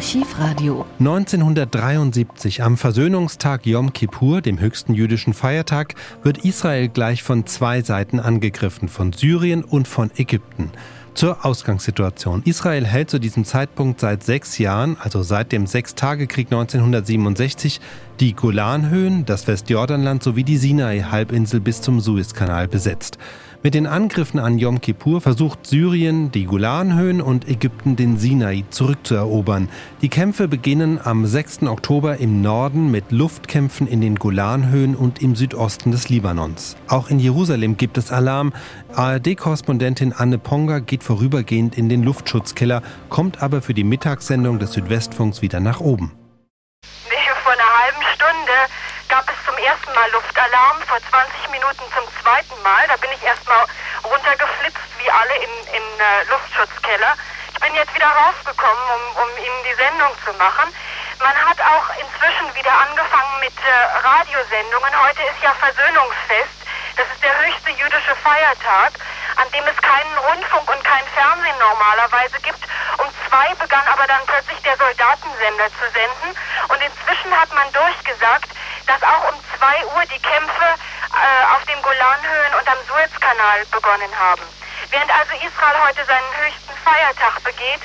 Archivradio. 0.00 0.86
1973 0.98 2.62
am 2.62 2.78
Versöhnungstag 2.78 3.66
Yom 3.66 3.92
Kippur, 3.92 4.40
dem 4.40 4.58
höchsten 4.58 4.94
jüdischen 4.94 5.34
Feiertag, 5.34 5.94
wird 6.22 6.38
Israel 6.38 6.88
gleich 6.88 7.22
von 7.22 7.44
zwei 7.44 7.82
Seiten 7.82 8.18
angegriffen, 8.18 8.88
von 8.88 9.12
Syrien 9.12 9.62
und 9.62 9.86
von 9.86 10.10
Ägypten. 10.16 10.70
Zur 11.12 11.44
Ausgangssituation. 11.44 12.40
Israel 12.46 12.86
hält 12.86 13.10
zu 13.10 13.18
diesem 13.18 13.44
Zeitpunkt 13.44 14.00
seit 14.00 14.22
sechs 14.22 14.56
Jahren, 14.56 14.96
also 14.98 15.22
seit 15.22 15.52
dem 15.52 15.66
Sechstagekrieg 15.66 16.46
1967, 16.46 17.78
die 18.20 18.32
Golanhöhen, 18.32 19.26
das 19.26 19.46
Westjordanland 19.46 20.22
sowie 20.22 20.44
die 20.44 20.56
Sinai-Halbinsel 20.56 21.60
bis 21.60 21.82
zum 21.82 22.00
Suezkanal 22.00 22.68
besetzt. 22.68 23.18
Mit 23.62 23.74
den 23.74 23.86
Angriffen 23.86 24.40
an 24.40 24.58
Yom 24.58 24.80
Kippur 24.80 25.20
versucht 25.20 25.66
Syrien, 25.66 26.32
die 26.32 26.46
Golanhöhen 26.46 27.20
und 27.20 27.46
Ägypten 27.46 27.94
den 27.94 28.16
Sinai 28.16 28.64
zurückzuerobern. 28.70 29.68
Die 30.00 30.08
Kämpfe 30.08 30.48
beginnen 30.48 30.98
am 31.02 31.26
6. 31.26 31.64
Oktober 31.64 32.16
im 32.16 32.40
Norden 32.40 32.90
mit 32.90 33.12
Luftkämpfen 33.12 33.86
in 33.86 34.00
den 34.00 34.14
Golanhöhen 34.14 34.96
und 34.96 35.20
im 35.20 35.36
Südosten 35.36 35.92
des 35.92 36.08
Libanons. 36.08 36.78
Auch 36.88 37.10
in 37.10 37.18
Jerusalem 37.18 37.76
gibt 37.76 37.98
es 37.98 38.10
Alarm. 38.10 38.54
ARD-Korrespondentin 38.94 40.14
Anne 40.14 40.38
Ponga 40.38 40.78
geht 40.78 41.02
vorübergehend 41.02 41.76
in 41.76 41.90
den 41.90 42.02
Luftschutzkeller, 42.02 42.80
kommt 43.10 43.42
aber 43.42 43.60
für 43.60 43.74
die 43.74 43.84
Mittagssendung 43.84 44.58
des 44.58 44.72
Südwestfunks 44.72 45.42
wieder 45.42 45.60
nach 45.60 45.80
oben. 45.80 46.12
Vor 46.82 47.19
Mal 50.00 50.10
Luftalarm, 50.12 50.80
vor 50.88 50.96
20 51.10 51.50
Minuten 51.50 51.84
zum 51.92 52.08
zweiten 52.22 52.56
Mal. 52.62 52.88
Da 52.88 52.96
bin 52.96 53.12
ich 53.12 53.22
erstmal 53.22 53.66
runtergeflitzt, 54.02 54.88
wie 54.96 55.10
alle 55.10 55.36
in, 55.36 55.52
in 55.76 55.86
äh, 56.00 56.24
Luftschutzkeller. 56.24 57.12
Ich 57.52 57.60
bin 57.60 57.74
jetzt 57.74 57.94
wieder 57.94 58.08
rausgekommen, 58.08 58.80
um, 58.96 59.20
um 59.20 59.28
Ihnen 59.36 59.60
die 59.68 59.76
Sendung 59.76 60.08
zu 60.24 60.32
machen. 60.40 60.72
Man 61.20 61.36
hat 61.36 61.60
auch 61.60 61.84
inzwischen 62.00 62.48
wieder 62.56 62.72
angefangen 62.72 63.40
mit 63.44 63.52
äh, 63.60 63.76
Radiosendungen. 64.00 64.88
Heute 65.04 65.20
ist 65.20 65.42
ja 65.44 65.52
Versöhnungsfest. 65.60 66.59
Das 67.00 67.08
ist 67.16 67.24
der 67.24 67.32
höchste 67.32 67.70
jüdische 67.80 68.14
Feiertag, 68.16 68.92
an 69.40 69.48
dem 69.56 69.64
es 69.64 69.76
keinen 69.80 70.18
Rundfunk 70.18 70.68
und 70.68 70.84
kein 70.84 71.06
Fernsehen 71.16 71.56
normalerweise 71.56 72.36
gibt. 72.44 72.60
Um 73.00 73.08
zwei 73.24 73.54
begann 73.56 73.88
aber 73.88 74.06
dann 74.06 74.20
plötzlich 74.26 74.60
der 74.60 74.76
Soldatensender 74.76 75.72
zu 75.80 75.88
senden. 75.96 76.36
Und 76.68 76.76
inzwischen 76.84 77.32
hat 77.32 77.48
man 77.56 77.72
durchgesagt, 77.72 78.52
dass 78.84 79.00
auch 79.00 79.32
um 79.32 79.40
2 79.56 79.96
Uhr 79.96 80.04
die 80.12 80.20
Kämpfe 80.20 80.76
äh, 81.16 81.44
auf 81.56 81.64
den 81.64 81.80
Golanhöhen 81.80 82.52
und 82.60 82.68
am 82.68 82.80
Suezkanal 82.84 83.64
begonnen 83.72 84.12
haben. 84.20 84.44
Während 84.92 85.08
also 85.08 85.32
Israel 85.40 85.80
heute 85.80 86.04
seinen 86.04 86.32
höchsten 86.36 86.76
Feiertag 86.84 87.40
begeht, 87.48 87.80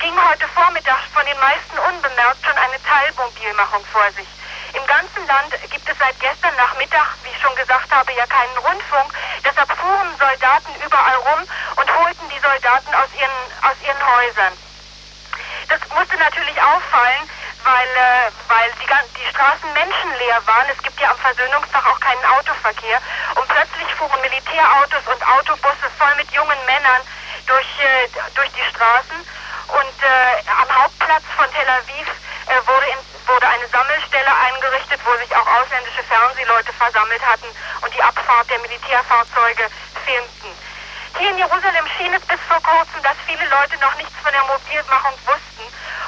ging 0.00 0.16
heute 0.24 0.48
Vormittag 0.56 1.04
von 1.12 1.26
den 1.28 1.36
meisten 1.36 1.76
unbemerkt 1.84 2.40
schon 2.40 2.56
eine 2.56 2.80
Teilmobilmachung 2.80 3.84
vor 3.92 4.08
sich. 4.16 4.37
Im 4.74 4.86
ganzen 4.86 5.26
Land 5.26 5.52
gibt 5.70 5.88
es 5.88 5.98
seit 5.98 6.18
gestern 6.20 6.54
Nachmittag, 6.56 7.06
wie 7.22 7.30
ich 7.30 7.40
schon 7.40 7.54
gesagt 7.56 7.90
habe, 7.90 8.12
ja 8.12 8.26
keinen 8.26 8.56
Rundfunk. 8.58 9.12
Deshalb 9.44 9.70
fuhren 9.72 10.12
Soldaten 10.18 10.74
überall 10.84 11.16
rum 11.16 11.40
und 11.76 11.88
holten 11.98 12.28
die 12.28 12.40
Soldaten 12.40 12.94
aus 12.94 13.08
ihren, 13.16 13.38
aus 13.64 13.76
ihren 13.80 14.02
Häusern. 14.04 14.52
Das 15.68 15.80
musste 15.94 16.16
natürlich 16.16 16.56
auffallen, 16.60 17.28
weil, 17.64 17.88
äh, 17.96 18.30
weil 18.48 18.72
die, 18.80 18.88
die 19.20 19.28
Straßen 19.30 19.72
menschenleer 19.72 20.40
waren. 20.46 20.68
Es 20.72 20.82
gibt 20.82 21.00
ja 21.00 21.10
am 21.10 21.18
Versöhnungstag 21.18 21.84
auch 21.86 22.00
keinen 22.00 22.24
Autoverkehr. 22.24 23.00
Und 23.34 23.48
plötzlich 23.48 23.88
fuhren 23.96 24.20
Militärautos 24.20 25.04
und 25.06 25.20
Autobusse 25.28 25.88
voll 25.98 26.14
mit 26.16 26.30
jungen 26.32 26.58
Männern 26.66 27.02
durch, 27.46 27.68
äh, 27.80 28.08
durch 28.34 28.50
die 28.52 28.64
Straßen. 28.70 29.16
Und 29.68 29.96
äh, 30.00 30.48
am 30.48 30.82
Hauptplatz 30.82 31.24
von 31.36 31.46
Tel 31.52 31.68
Aviv 31.68 32.08
äh, 32.48 32.66
wurde, 32.66 32.86
in, 32.86 33.07
wurde 33.28 33.46
eine 33.46 33.68
Sammelstelle 33.68 34.32
eingerichtet, 34.32 35.00
wo 35.04 35.12
sich 35.20 35.30
auch 35.36 35.46
ausländische 35.60 36.02
Fernsehleute 36.02 36.72
versammelt 36.72 37.20
hatten 37.20 37.46
und 37.82 37.94
die 37.94 38.02
Abfahrt 38.02 38.48
der 38.48 38.58
Militärfahrzeuge 38.60 39.68
filmten. 40.04 40.50
Hier 41.18 41.30
in 41.30 41.38
Jerusalem 41.38 41.86
schien 41.96 42.14
es 42.14 42.24
bis 42.24 42.40
vor 42.48 42.60
kurzem, 42.62 43.02
dass 43.02 43.16
viele 43.26 43.44
Leute 43.48 43.76
noch 43.78 43.94
nichts 43.96 44.16
von 44.22 44.32
der 44.32 44.44
Mobilmachung 44.48 45.12
wussten 45.28 45.64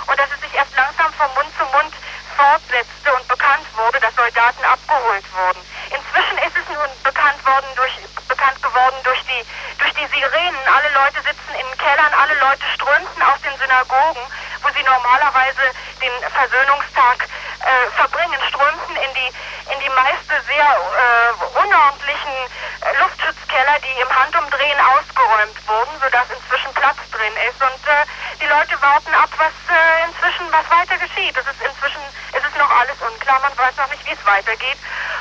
und 0.09 0.17
dass 0.19 0.33
es 0.33 0.41
sich 0.41 0.55
erst 0.55 0.75
langsam 0.77 1.13
von 1.13 1.29
Mund 1.37 1.53
zu 1.61 1.65
Mund 1.77 1.93
fortsetzte 2.37 3.13
und 3.13 3.29
bekannt 3.29 3.69
wurde, 3.77 4.01
dass 4.01 4.17
Soldaten 4.17 4.65
abgeholt 4.65 5.27
wurden. 5.37 5.61
Inzwischen 5.93 6.39
ist 6.41 6.57
es 6.57 6.67
nun 6.73 6.89
bekannt 7.05 7.45
worden 7.45 7.69
durch 7.77 7.93
bekannt 8.29 8.63
geworden 8.63 8.97
durch 9.05 9.21
die 9.29 9.43
durch 9.77 9.93
die 9.93 10.09
Sirenen. 10.09 10.65
Alle 10.73 10.89
Leute 10.97 11.21
sitzen 11.21 11.53
in 11.53 11.69
Kellern, 11.77 12.15
alle 12.17 12.37
Leute 12.41 12.65
strömten 12.75 13.23
aus 13.23 13.41
den 13.45 13.57
Synagogen, 13.61 14.25
wo 14.63 14.69
sie 14.71 14.83
normalerweise 14.83 15.73
den 16.01 16.13
Versöhnungstag 16.31 17.25
äh, 17.25 17.91
verbringen, 17.97 18.41
strömten 18.49 18.97
in 18.97 19.15
die 19.15 19.31
in 19.71 19.79
die 19.81 19.91
meiste 19.91 20.35
sehr 20.51 20.67
äh, 20.67 21.31
unordentlichen 21.63 22.35
äh, 22.83 22.99
Luftschutzkeller, 22.99 23.79
die 23.79 24.01
im 24.01 24.11
Handumdrehen 24.11 24.81
ausgeräumt 24.81 25.59
wurden, 25.69 25.95
sodass 26.03 26.27
inzwischen 26.31 26.73
Platz 26.75 26.99
drin 27.13 27.35
ist. 27.47 27.61
Und 27.63 27.83
äh, 27.87 28.03
die 28.41 28.51
Leute 28.51 28.75
warten 28.83 29.15
ab, 29.15 29.31
was 29.39 29.55
äh, 29.71 30.11
inzwischen, 30.11 30.51
was 30.51 30.67
weiter 30.71 30.99
geschieht. 30.99 31.37
Es 31.37 31.47
ist 31.47 31.63
inzwischen, 31.63 32.03
es 32.35 32.43
ist 32.43 32.57
noch 32.59 32.71
alles 32.71 32.99
unklar, 32.99 33.39
man 33.41 33.57
weiß 33.57 33.77
noch 33.77 33.91
nicht, 33.91 34.05
wie 34.07 34.17
es 34.17 34.27
weitergeht. 34.27 34.79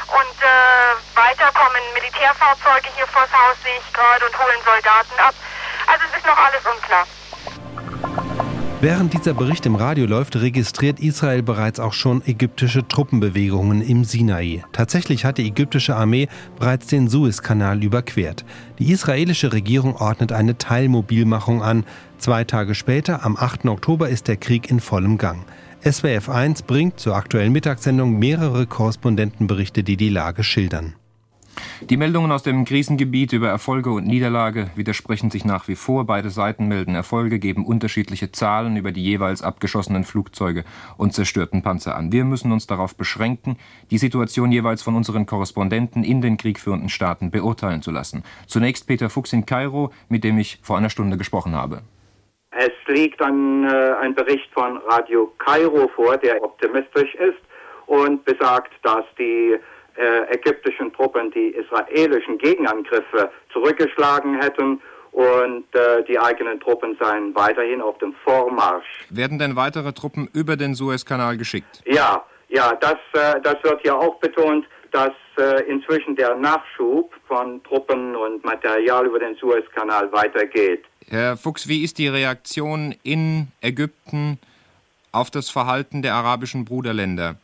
Und 0.09 0.37
äh, 0.41 0.91
weiter 1.13 1.51
kommen 1.53 1.83
Militärfahrzeuge 1.93 2.89
hier 2.95 3.07
vors 3.07 3.29
Haus, 3.29 3.57
sehe 3.61 3.77
ich 3.77 3.93
gerade, 3.93 4.25
und 4.25 4.33
holen 4.33 4.61
Soldaten 4.65 5.19
ab. 5.19 5.35
Also 5.85 6.05
es 6.09 6.17
ist 6.17 6.25
noch 6.25 6.37
alles 6.37 6.65
unklar. 6.65 7.05
Während 8.81 9.13
dieser 9.13 9.33
Bericht 9.33 9.65
im 9.65 9.75
Radio 9.75 10.05
läuft, 10.05 10.37
registriert 10.37 11.01
Israel 11.01 11.43
bereits 11.43 11.81
auch 11.81 11.91
schon 11.91 12.25
ägyptische 12.25 12.87
Truppenbewegungen 12.87 13.81
im 13.81 14.05
Sinai. 14.05 14.63
Tatsächlich 14.71 15.25
hat 15.25 15.37
die 15.37 15.47
ägyptische 15.47 15.97
Armee 15.97 16.29
bereits 16.57 16.87
den 16.87 17.09
Suezkanal 17.09 17.83
überquert. 17.83 18.45
Die 18.79 18.89
israelische 18.93 19.51
Regierung 19.51 19.97
ordnet 19.97 20.31
eine 20.31 20.57
Teilmobilmachung 20.57 21.61
an. 21.61 21.83
Zwei 22.19 22.45
Tage 22.45 22.73
später, 22.73 23.25
am 23.25 23.35
8. 23.35 23.65
Oktober, 23.65 24.07
ist 24.07 24.29
der 24.29 24.37
Krieg 24.37 24.71
in 24.71 24.79
vollem 24.79 25.17
Gang. 25.17 25.43
SWF 25.83 26.29
1 26.29 26.61
bringt 26.61 27.01
zur 27.01 27.17
aktuellen 27.17 27.51
Mittagssendung 27.51 28.17
mehrere 28.17 28.65
Korrespondentenberichte, 28.65 29.83
die 29.83 29.97
die 29.97 30.09
Lage 30.09 30.45
schildern. 30.45 30.95
Die 31.81 31.97
Meldungen 31.97 32.31
aus 32.31 32.43
dem 32.43 32.65
Krisengebiet 32.65 33.33
über 33.33 33.47
Erfolge 33.47 33.91
und 33.91 34.05
Niederlage 34.05 34.69
widersprechen 34.75 35.31
sich 35.31 35.45
nach 35.45 35.67
wie 35.67 35.75
vor. 35.75 36.05
Beide 36.05 36.29
Seiten 36.29 36.67
melden 36.67 36.95
Erfolge, 36.95 37.39
geben 37.39 37.65
unterschiedliche 37.65 38.31
Zahlen 38.31 38.77
über 38.77 38.91
die 38.91 39.03
jeweils 39.03 39.41
abgeschossenen 39.41 40.03
Flugzeuge 40.03 40.63
und 40.97 41.13
zerstörten 41.13 41.63
Panzer 41.63 41.95
an. 41.95 42.11
Wir 42.11 42.25
müssen 42.25 42.51
uns 42.51 42.67
darauf 42.67 42.95
beschränken, 42.95 43.57
die 43.91 43.97
Situation 43.97 44.51
jeweils 44.51 44.83
von 44.83 44.95
unseren 44.95 45.25
Korrespondenten 45.25 46.03
in 46.03 46.21
den 46.21 46.37
kriegführenden 46.37 46.89
Staaten 46.89 47.31
beurteilen 47.31 47.81
zu 47.81 47.91
lassen. 47.91 48.23
Zunächst 48.47 48.87
Peter 48.87 49.09
Fuchs 49.09 49.33
in 49.33 49.45
Kairo, 49.45 49.91
mit 50.09 50.23
dem 50.23 50.37
ich 50.37 50.59
vor 50.61 50.77
einer 50.77 50.89
Stunde 50.89 51.17
gesprochen 51.17 51.55
habe. 51.55 51.81
Es 52.51 52.71
liegt 52.87 53.21
ein, 53.21 53.65
äh, 53.65 53.93
ein 54.01 54.15
Bericht 54.15 54.51
von 54.53 54.77
Radio 54.89 55.31
Kairo 55.37 55.87
vor, 55.95 56.17
der 56.17 56.43
optimistisch 56.43 57.13
ist 57.15 57.39
und 57.85 58.25
besagt, 58.25 58.71
dass 58.83 59.05
die 59.17 59.55
ägyptischen 59.99 60.93
Truppen 60.93 61.31
die 61.31 61.49
israelischen 61.49 62.37
Gegenangriffe 62.37 63.29
zurückgeschlagen 63.51 64.41
hätten 64.41 64.81
und 65.11 65.65
äh, 65.73 66.03
die 66.07 66.19
eigenen 66.19 66.59
Truppen 66.59 66.95
seien 66.99 67.33
weiterhin 67.35 67.81
auf 67.81 67.97
dem 67.97 68.13
Vormarsch. 68.23 68.85
Werden 69.09 69.39
denn 69.39 69.55
weitere 69.55 69.91
Truppen 69.91 70.29
über 70.33 70.55
den 70.55 70.75
Suezkanal 70.75 71.37
geschickt? 71.37 71.81
Ja, 71.85 72.23
ja, 72.49 72.75
das, 72.75 72.97
äh, 73.13 73.39
das 73.41 73.55
wird 73.63 73.85
ja 73.85 73.95
auch 73.95 74.19
betont, 74.19 74.65
dass 74.91 75.11
äh, 75.37 75.63
inzwischen 75.69 76.15
der 76.15 76.35
Nachschub 76.35 77.13
von 77.27 77.61
Truppen 77.63 78.15
und 78.15 78.43
Material 78.43 79.05
über 79.05 79.19
den 79.19 79.35
Suezkanal 79.35 80.11
weitergeht. 80.11 80.83
Herr 81.07 81.37
Fuchs, 81.37 81.67
wie 81.67 81.83
ist 81.83 81.97
die 81.97 82.07
Reaktion 82.07 82.95
in 83.03 83.47
Ägypten 83.61 84.39
auf 85.11 85.31
das 85.31 85.49
Verhalten 85.49 86.01
der 86.01 86.13
arabischen 86.13 86.65
Bruderländer? 86.65 87.35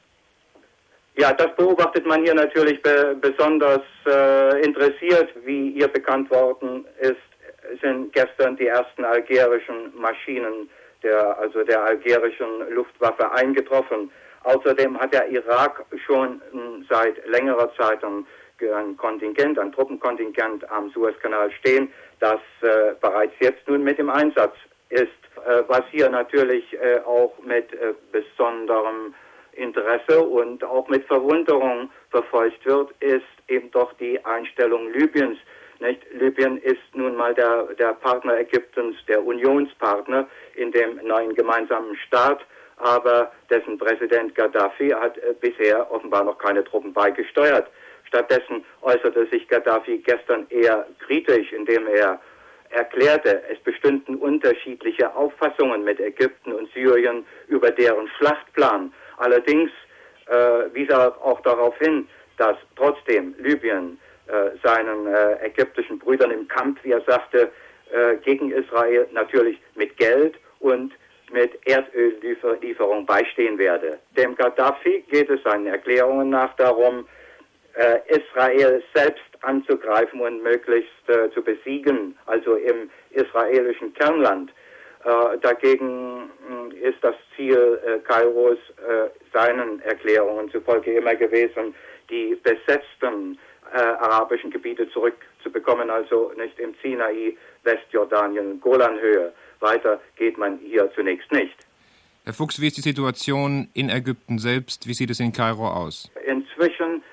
Ja, 1.18 1.32
das 1.32 1.56
beobachtet 1.56 2.06
man 2.06 2.24
hier 2.24 2.34
natürlich 2.34 2.82
be 2.82 3.16
besonders 3.20 3.82
äh, 4.06 4.62
interessiert. 4.62 5.30
Wie 5.46 5.70
ihr 5.70 5.88
bekannt 5.88 6.30
worden 6.30 6.86
ist, 7.00 7.16
sind 7.82 8.12
gestern 8.14 8.58
die 8.58 8.68
ersten 8.68 9.06
algerischen 9.06 9.94
Maschinen 9.96 10.70
der, 11.04 11.38
also 11.40 11.64
der 11.64 11.84
algerischen 11.84 12.70
Luftwaffe 12.70 13.32
eingetroffen. 13.32 14.12
Außerdem 14.44 15.00
hat 15.00 15.14
der 15.14 15.28
Irak 15.30 15.86
schon 16.06 16.42
hm, 16.52 16.86
seit 16.90 17.26
längerer 17.28 17.72
Zeit 17.76 18.04
ein, 18.04 18.28
ein 18.62 18.98
Kontingent, 18.98 19.58
ein 19.58 19.72
Truppenkontingent 19.72 20.70
am 20.70 20.90
Suezkanal 20.92 21.50
stehen, 21.52 21.92
das 22.20 22.40
äh, 22.62 22.94
bereits 23.00 23.34
jetzt 23.40 23.68
nun 23.68 23.84
mit 23.84 24.00
im 24.00 24.10
Einsatz 24.10 24.56
ist. 24.90 25.08
Äh, 25.48 25.64
was 25.68 25.84
hier 25.92 26.10
natürlich 26.10 26.74
äh, 26.74 27.00
auch 27.06 27.34
mit 27.44 27.74
äh, 27.74 27.94
besonderem 28.12 29.14
Interesse 29.56 30.22
und 30.22 30.64
auch 30.64 30.88
mit 30.88 31.06
Verwunderung 31.06 31.90
verfolgt 32.10 32.66
wird, 32.66 32.92
ist 33.00 33.24
eben 33.48 33.72
doch 33.72 33.94
die 33.94 34.24
Einstellung 34.26 34.92
Libyens. 34.92 35.38
Nicht? 35.80 36.02
Libyen 36.14 36.58
ist 36.58 36.82
nun 36.94 37.16
mal 37.16 37.34
der, 37.34 37.64
der 37.78 37.94
Partner 37.94 38.38
Ägyptens, 38.40 38.96
der 39.08 39.26
Unionspartner 39.26 40.28
in 40.56 40.72
dem 40.72 41.06
neuen 41.06 41.36
gemeinsamen 41.36 41.96
Staat. 41.98 42.46
aber 42.78 43.32
dessen 43.50 43.78
Präsident 43.78 44.36
Gaddafi 44.36 44.90
hat 44.90 45.18
äh, 45.18 45.34
bisher 45.40 45.90
offenbar 45.92 46.24
noch 46.24 46.38
keine 46.38 46.64
Truppen 46.64 46.94
beigesteuert. 46.94 47.68
Stattdessen 48.08 48.66
äußerte 48.82 49.28
sich 49.28 49.48
Gaddafi 49.48 50.00
gestern 50.00 50.46
eher 50.50 50.86
kritisch, 51.00 51.52
indem 51.54 51.88
er 51.88 52.20
erklärte, 52.70 53.44
es 53.50 53.60
bestünden 53.60 54.16
unterschiedliche 54.16 55.16
Auffassungen 55.16 55.84
mit 55.84 56.00
Ägypten 56.00 56.52
und 56.52 56.70
Syrien 56.74 57.26
über 57.48 57.72
deren 57.72 58.08
Schlachtplan. 58.18 58.94
Allerdings 59.18 59.72
äh, 60.28 60.74
wies 60.74 60.90
er 60.90 61.16
auch 61.24 61.42
darauf 61.42 61.78
hin, 61.78 62.08
dass 62.38 62.58
trotzdem 62.76 63.36
Libyen 63.38 64.00
äh, 64.28 64.58
seinen 64.64 65.08
äh, 65.08 65.46
ägyptischen 65.46 66.00
Brüdern 66.00 66.32
im 66.32 66.48
Kampf, 66.48 66.80
wie 66.84 66.92
er 66.92 67.02
sagte, 67.02 67.52
äh, 67.92 68.18
gegen 68.18 68.52
Israel 68.52 69.08
natürlich 69.12 69.60
mit 69.76 69.96
Geld 69.98 70.36
und 70.60 70.94
mit 71.32 71.52
Erdöllieferung 71.68 73.06
beistehen 73.06 73.58
werde. 73.58 74.00
Dem 74.18 74.36
Gaddafi 74.36 75.04
geht 75.10 75.30
es 75.30 75.42
seinen 75.44 75.68
Erklärungen 75.68 76.30
nach 76.30 76.56
darum, 76.56 77.08
äh, 77.76 78.00
Israel 78.08 78.82
selbst 78.94 79.24
anzugreifen 79.42 80.22
und 80.22 80.42
möglichst 80.42 81.10
äh, 81.10 81.30
zu 81.32 81.42
besiegen, 81.42 82.18
also 82.26 82.56
im 82.56 82.90
israelischen 83.12 83.94
Kernland. 83.94 84.52
Äh, 85.06 85.38
dagegen 85.40 86.32
äh, 86.74 86.90
ist 86.90 86.98
das 87.02 87.14
Ziel 87.36 87.80
äh, 87.86 88.00
Kairos 88.00 88.58
seinen 89.34 89.82
Erklärungen 89.82 90.50
zufolge 90.52 90.94
immer 90.94 91.16
gewesen, 91.16 91.74
die 92.10 92.38
besetzten 92.44 93.38
arabischen 93.74 94.52
Gebiete 94.52 94.88
zurückzubekommen, 94.92 95.90
also 95.90 96.32
nicht 96.38 96.58
im 96.60 96.76
Sinai, 96.82 97.36
Westjordanien, 97.64 98.62
Golanhöhe. 98.62 99.34
Weiter 99.60 100.00
geht 100.16 100.38
man 100.38 100.60
hier 100.60 100.90
zunächst 100.94 101.32
nicht. 101.32 101.56
Herr 102.24 102.34
Fuchs, 102.34 102.62
wie 102.62 102.68
ist 102.68 102.78
die 102.78 102.82
Situation 102.82 103.70
in 103.74 103.90
Ägypten 103.90 104.38
selbst? 104.38 104.88
Wie 104.88 104.94
sieht 104.94 105.10
es 105.10 105.20
in 105.20 105.34
Kairo 105.34 105.68
aus? 105.68 106.12
Inzwischen 106.26 107.04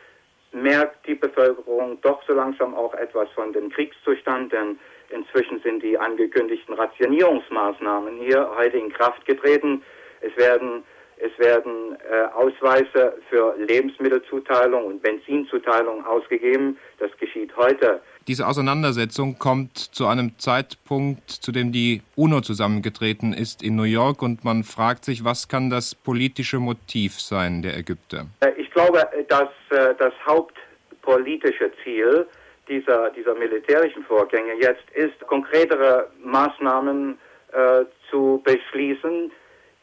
merkt 0.52 1.06
die 1.06 1.14
Bevölkerung 1.14 1.98
doch 2.02 2.22
so 2.26 2.34
langsam 2.34 2.74
auch 2.74 2.94
etwas 2.94 3.28
von 3.30 3.52
dem 3.52 3.70
Kriegszustand, 3.70 4.52
denn 4.52 4.78
inzwischen 5.12 5.60
sind 5.62 5.82
die 5.82 5.98
angekündigten 5.98 6.74
Rationierungsmaßnahmen 6.74 8.18
hier 8.18 8.50
heute 8.56 8.78
in 8.78 8.92
Kraft 8.92 9.24
getreten. 9.26 9.82
Es 10.20 10.36
werden 10.36 10.84
es 11.22 11.38
werden 11.38 11.96
äh, 12.10 12.24
Ausweise 12.34 13.14
für 13.30 13.54
Lebensmittelzuteilung 13.56 14.86
und 14.86 15.02
Benzinzuteilung 15.02 16.04
ausgegeben. 16.04 16.76
Das 16.98 17.16
geschieht 17.16 17.56
heute. 17.56 18.00
Diese 18.26 18.46
Auseinandersetzung 18.46 19.38
kommt 19.38 19.78
zu 19.78 20.08
einem 20.08 20.36
Zeitpunkt, 20.38 21.30
zu 21.30 21.52
dem 21.52 21.70
die 21.70 22.02
UNO 22.16 22.40
zusammengetreten 22.40 23.32
ist 23.32 23.62
in 23.62 23.76
New 23.76 23.84
York 23.84 24.20
und 24.20 24.44
man 24.44 24.64
fragt 24.64 25.04
sich, 25.04 25.24
was 25.24 25.46
kann 25.46 25.70
das 25.70 25.94
politische 25.94 26.58
Motiv 26.58 27.20
sein 27.20 27.62
der 27.62 27.76
Ägypter? 27.76 28.26
Äh, 28.40 28.60
ich 28.60 28.70
glaube, 28.72 29.08
dass 29.28 29.48
äh, 29.70 29.94
das 29.98 30.12
hauptpolitische 30.26 31.70
Ziel 31.84 32.26
dieser, 32.68 33.10
dieser 33.10 33.34
militärischen 33.34 34.04
Vorgänge 34.04 34.54
jetzt 34.54 34.90
ist, 34.94 35.18
konkretere 35.26 36.10
Maßnahmen 36.22 37.18
äh, 37.52 37.84
zu 38.10 38.40
beschließen, 38.44 39.32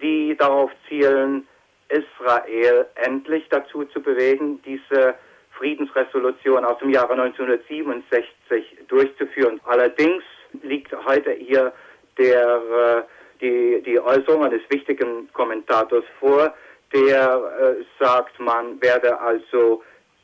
die 0.01 0.35
darauf 0.37 0.71
zielen, 0.87 1.47
Israel 1.89 2.85
endlich 2.95 3.47
dazu 3.49 3.83
zu 3.85 4.01
bewegen, 4.01 4.61
diese 4.63 5.15
Friedensresolution 5.57 6.63
aus 6.63 6.77
dem 6.79 6.91
Jahre 6.91 7.13
1967 7.13 8.77
durchzuführen. 8.87 9.59
Allerdings 9.65 10.23
liegt 10.63 10.93
heute 11.05 11.31
hier 11.31 11.73
der, 12.17 12.55
äh, 12.55 13.01
die, 13.41 13.81
die 13.83 13.99
Äußerung 13.99 14.45
eines 14.45 14.61
wichtigen 14.69 15.31
Kommentators 15.33 16.05
vor, 16.19 16.53
der 16.93 17.77
äh, 17.79 18.03
sagt, 18.03 18.39
man 18.39 18.81
werde 18.81 19.19
also 19.19 19.83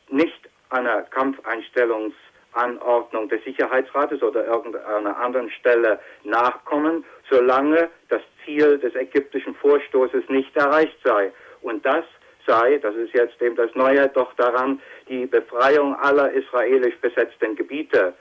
nicht 0.09 0.49
einer 0.69 1.03
Kampfeinstellungsanordnung 2.55 3.29
des 3.29 3.43
Sicherheitsrates 3.43 4.21
oder 4.23 4.45
irgendeiner 4.45 5.17
anderen 5.17 5.49
Stelle 5.51 5.99
nachkommen, 6.23 7.05
solange 7.29 7.89
das 8.09 8.21
Ziel 8.43 8.77
des 8.79 8.95
ägyptischen 8.95 9.55
Vorstoßes 9.55 10.23
nicht 10.29 10.55
erreicht 10.55 10.97
sei. 11.03 11.31
Und 11.61 11.85
das 11.85 12.05
sei, 12.47 12.77
das 12.77 12.95
ist 12.95 13.13
jetzt 13.13 13.41
eben 13.41 13.55
das 13.55 13.73
Neue, 13.75 14.07
doch 14.09 14.33
daran 14.35 14.79
die 15.09 15.25
Befreiung 15.25 15.95
aller 15.95 16.31
israelisch 16.31 16.95
besetzten 17.01 17.55
Gebiete. 17.55 18.13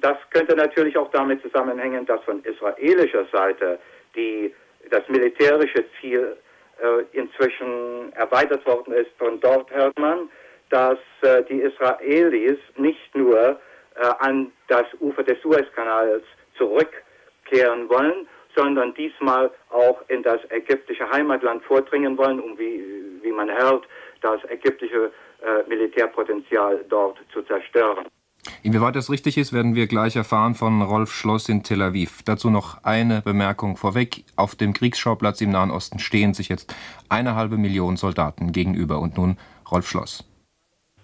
Das 0.00 0.16
könnte 0.30 0.56
natürlich 0.56 0.96
auch 0.96 1.10
damit 1.10 1.42
zusammenhängen, 1.42 2.04
dass 2.06 2.22
von 2.24 2.42
israelischer 2.44 3.26
Seite 3.32 3.78
die, 4.14 4.54
das 4.90 5.06
militärische 5.08 5.84
Ziel 6.00 6.36
äh, 6.80 7.04
inzwischen 7.12 8.12
erweitert 8.14 8.64
worden 8.66 8.94
ist. 8.94 9.10
Von 9.18 9.40
dort 9.40 9.70
hört 9.70 9.98
man, 9.98 10.30
dass 10.70 10.98
äh, 11.22 11.42
die 11.44 11.60
Israelis 11.60 12.58
nicht 12.76 13.14
nur 13.14 13.58
an 14.18 14.52
das 14.68 14.84
Ufer 15.00 15.22
des 15.22 15.40
Suezkanals 15.42 16.22
zurückkehren 16.56 17.88
wollen, 17.88 18.26
sondern 18.54 18.94
diesmal 18.94 19.50
auch 19.70 20.02
in 20.08 20.22
das 20.22 20.40
ägyptische 20.50 21.08
Heimatland 21.10 21.62
vordringen 21.64 22.16
wollen, 22.16 22.40
um 22.40 22.58
wie, 22.58 22.82
wie 23.22 23.32
man 23.32 23.50
hört, 23.50 23.86
das 24.22 24.40
ägyptische 24.48 25.12
äh, 25.42 25.68
Militärpotenzial 25.68 26.84
dort 26.88 27.18
zu 27.32 27.42
zerstören. 27.42 28.06
Inwieweit 28.62 28.96
das 28.96 29.10
richtig 29.10 29.38
ist, 29.38 29.52
werden 29.52 29.74
wir 29.74 29.86
gleich 29.86 30.16
erfahren 30.16 30.54
von 30.54 30.82
Rolf 30.82 31.12
Schloss 31.12 31.48
in 31.48 31.62
Tel 31.62 31.82
Aviv. 31.82 32.22
Dazu 32.24 32.50
noch 32.50 32.82
eine 32.84 33.22
Bemerkung 33.22 33.76
vorweg. 33.76 34.24
Auf 34.36 34.54
dem 34.54 34.72
Kriegsschauplatz 34.72 35.40
im 35.40 35.50
Nahen 35.50 35.70
Osten 35.70 35.98
stehen 35.98 36.34
sich 36.34 36.48
jetzt 36.48 36.74
eine 37.08 37.34
halbe 37.34 37.58
Million 37.58 37.96
Soldaten 37.96 38.52
gegenüber. 38.52 38.98
Und 38.98 39.16
nun 39.16 39.36
Rolf 39.70 39.88
Schloss. 39.88 40.24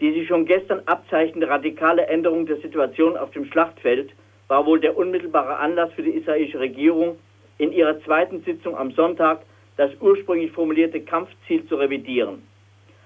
Die 0.03 0.13
sich 0.13 0.27
schon 0.27 0.47
gestern 0.47 0.83
abzeichnende 0.87 1.49
radikale 1.49 2.07
Änderung 2.09 2.45
der 2.45 2.57
Situation 2.57 3.17
auf 3.17 3.31
dem 3.31 3.45
Schlachtfeld 3.45 4.11
war 4.49 4.67
wohl 4.67 4.81
der 4.81 4.97
unmittelbare 4.97 5.59
Anlass 5.59 5.93
für 5.93 6.03
die 6.03 6.11
israelische 6.11 6.59
Regierung, 6.59 7.21
in 7.59 7.71
ihrer 7.71 8.03
zweiten 8.03 8.43
Sitzung 8.43 8.77
am 8.77 8.91
Sonntag 8.91 9.43
das 9.77 9.93
ursprünglich 10.01 10.51
formulierte 10.51 11.01
Kampfziel 11.01 11.65
zu 11.69 11.77
revidieren. 11.77 12.43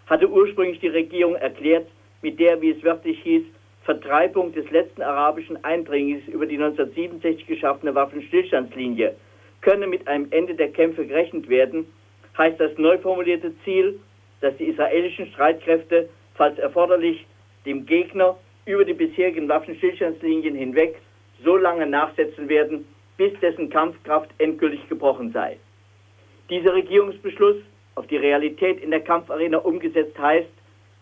Hatte 0.07 0.27
ursprünglich 0.27 0.81
die 0.81 0.89
Regierung 0.89 1.35
erklärt, 1.35 1.87
mit 2.23 2.41
der, 2.41 2.63
wie 2.63 2.71
es 2.71 2.83
wörtlich 2.83 3.21
hieß, 3.23 3.43
Vertreibung 3.85 4.55
des 4.55 4.71
letzten 4.71 5.03
arabischen 5.03 5.63
Eindringlings 5.63 6.27
über 6.29 6.47
die 6.47 6.57
1967 6.57 7.47
geschaffene 7.47 7.95
Waffenstillstandslinie 7.95 9.15
könne 9.61 9.87
mit 9.87 10.09
einem 10.09 10.29
Ende 10.31 10.55
der 10.55 10.71
Kämpfe 10.71 11.07
gerechnet 11.07 11.51
werden, 11.51 11.87
heißt 12.39 12.59
das 12.59 12.79
neu 12.79 12.97
formulierte 12.97 13.53
Ziel, 13.65 14.01
dass 14.41 14.57
die 14.57 14.65
israelischen 14.65 15.27
Streitkräfte, 15.27 16.09
falls 16.37 16.59
erforderlich, 16.59 17.27
dem 17.65 17.87
Gegner 17.87 18.37
über 18.65 18.85
die 18.85 18.95
bisherigen 18.95 19.49
Waffenstillstandslinien 19.49 20.55
hinweg 20.55 21.01
so 21.45 21.57
lange 21.57 21.87
nachsetzen 21.87 22.49
werden, 22.49 22.87
bis 23.17 23.39
dessen 23.41 23.71
Kampfkraft 23.71 24.31
endgültig 24.39 24.89
gebrochen 24.89 25.33
sei. 25.33 25.59
Dieser 26.51 26.75
Regierungsbeschluss 26.75 27.57
auf 27.95 28.07
die 28.07 28.17
Realität 28.17 28.81
in 28.81 28.91
der 28.91 29.01
Kampfarena 29.01 29.59
umgesetzt 29.59 30.19
heißt, 30.19 30.49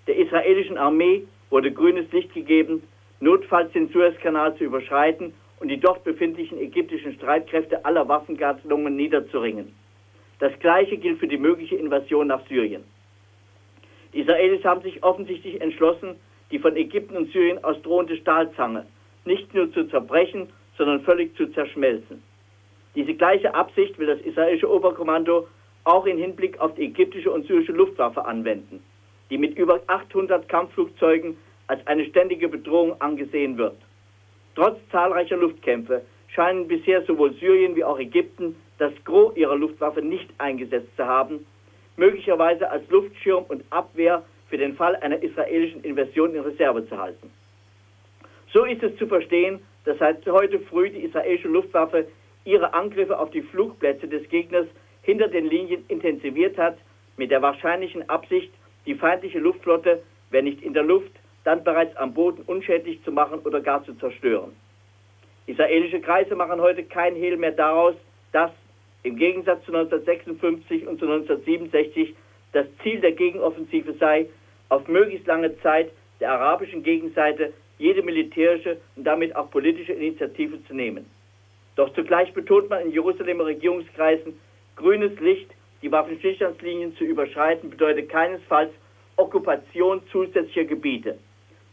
der 0.07 0.17
israelischen 0.17 0.79
Armee 0.79 1.25
wurde 1.51 1.73
grünes 1.73 2.11
Licht 2.13 2.33
gegeben, 2.35 2.83
notfalls 3.21 3.73
den 3.73 3.89
Suezkanal 3.89 4.57
zu 4.57 4.65
überschreiten 4.65 5.35
und 5.61 5.69
die 5.69 5.79
dort 5.79 6.05
befindlichen 6.05 6.59
ägyptischen 6.59 7.15
Streitkräfte 7.15 7.85
aller 7.85 8.07
Waffengattlungen 8.09 8.97
niederzuringen. 8.97 9.75
Das 10.39 10.53
gleiche 10.59 10.97
gilt 10.97 11.19
für 11.19 11.29
die 11.29 11.39
mögliche 11.39 11.77
Invasion 11.77 12.27
nach 12.27 12.47
Syrien. 12.49 12.85
Die 14.15 14.21
Israelis 14.21 14.65
haben 14.65 14.83
sich 14.83 15.03
offensichtlich 15.03 15.61
entschlossen, 15.61 16.15
die 16.53 16.61
von 16.61 16.77
Ägypten 16.77 17.17
und 17.17 17.33
Syrien 17.33 17.63
aus 17.65 17.83
drohende 17.83 18.17
Stahlzange 18.17 18.87
nicht 19.25 19.53
nur 19.55 19.73
zu 19.73 19.85
zerbrechen, 19.89 20.49
sondern 20.79 21.01
völlig 21.01 21.37
zu 21.37 21.47
zerschmelzen. 21.49 22.23
Diese 22.95 23.15
gleiche 23.15 23.55
Absicht 23.55 23.99
will 23.99 24.07
das 24.07 24.21
israelische 24.21 24.71
Oberkommando 24.71 25.49
auch 25.83 26.07
in 26.07 26.19
Hinblick 26.19 26.61
auf 26.61 26.75
die 26.75 26.85
ägyptische 26.85 27.31
und 27.31 27.47
syrische 27.47 27.73
Luftwaffe 27.73 28.25
anwenden, 28.25 28.83
die 29.31 29.39
mit 29.39 29.59
über 29.59 29.81
800 29.89 30.49
Kampfflugzeugen 30.49 31.37
als 31.67 31.85
eine 31.87 32.05
ständige 32.05 32.49
Bedrohung 32.49 33.01
angesehen 33.01 33.59
wird. 33.59 33.77
Trotz 34.55 34.79
zahlreicher 34.93 35.37
Luftkämpfe 35.37 36.03
scheinen 36.29 36.69
bisher 36.69 37.03
sowohl 37.03 37.35
Syrien 37.35 37.75
wie 37.75 37.85
auch 37.85 37.99
Ägypten 37.99 38.55
das 38.79 38.93
Gros 39.05 39.37
ihrer 39.37 39.57
Luftwaffe 39.57 40.03
nicht 40.03 40.29
eingesetzt 40.39 40.97
zu 40.97 41.05
haben, 41.05 41.45
möglicherweise 41.97 42.71
als 42.71 42.89
Luftschirm 42.91 43.45
und 43.49 43.65
Abwehr 43.71 44.25
für 44.49 44.59
den 44.59 44.75
Fall 44.77 44.97
einer 44.97 45.23
israelischen 45.23 45.83
Invasion 45.83 46.35
in 46.35 46.43
Reserve 46.43 46.89
zu 46.89 46.99
halten. 46.99 47.31
So 48.53 48.65
ist 48.65 48.83
es 48.83 48.97
zu 48.97 49.07
verstehen, 49.07 49.61
dass 49.85 49.99
seit 49.99 50.27
heute 50.27 50.61
früh 50.61 50.91
die 50.91 51.01
israelische 51.05 51.49
Luftwaffe 51.49 52.07
ihre 52.45 52.73
Angriffe 52.75 53.19
auf 53.19 53.31
die 53.31 53.43
Flugplätze 53.43 54.07
des 54.07 54.29
Gegners 54.29 54.67
hinter 55.03 55.29
den 55.29 55.47
Linien 55.47 55.85
intensiviert 55.89 56.57
hat, 56.59 56.79
mit 57.17 57.31
der 57.31 57.43
wahrscheinlichen 57.43 58.09
Absicht, 58.09 58.53
die 58.87 58.95
feindliche 58.95 59.39
Luftflotte, 59.39 60.03
wenn 60.31 60.45
nicht 60.45 60.63
in 60.63 60.75
der 60.75 60.83
Luft, 60.83 61.13
dann 61.45 61.63
bereits 61.63 61.97
am 61.97 62.15
Boden 62.15 62.43
unschädlich 62.47 63.03
zu 63.05 63.13
machen 63.13 63.41
oder 63.41 63.61
gar 63.61 63.85
zu 63.85 63.95
zerstören. 63.95 64.53
Israelische 65.47 66.01
Kreise 66.01 66.35
machen 66.35 66.61
heute 66.61 66.85
kein 66.85 67.15
Hehl 67.15 67.37
mehr 67.37 67.53
daraus, 67.53 67.95
dass, 68.33 68.51
im 69.05 69.17
Gegensatz 69.17 69.65
zu 69.65 69.73
1956 69.73 70.87
und 70.89 70.99
zu 70.99 71.07
1967 71.07 72.15
das 72.53 72.67
Ziel 72.83 73.01
der 73.01 73.13
Gegenoffensive 73.13 73.93
sei, 73.95 74.27
auf 74.69 74.89
möglichst 74.89 75.27
lange 75.27 75.57
Zeit 75.61 75.91
der 76.21 76.33
arabischen 76.33 76.83
Gegenseite 76.83 77.53
jede 77.79 78.03
militärische 78.03 78.79
und 78.97 79.05
damit 79.05 79.37
auch 79.37 79.51
politische 79.51 79.93
Initiative 79.93 80.65
zu 80.67 80.75
nehmen. 80.75 81.05
Doch 81.77 81.93
zugleich 81.93 82.33
betont 82.33 82.71
man 82.71 82.83
in 82.83 82.93
Jerusalemer 82.93 83.45
Regierungskreisen, 83.45 84.39
grünes 84.77 85.19
Licht, 85.21 85.51
die 85.83 85.93
Waffenstillstandslinien 85.93 86.97
zu 86.97 87.05
überschreiten, 87.05 87.69
bedeutet 87.69 88.09
keinesfalls 88.09 88.73
Okkupation 89.17 90.01
zusätzlicher 90.11 90.65
Gebiete. 90.65 91.19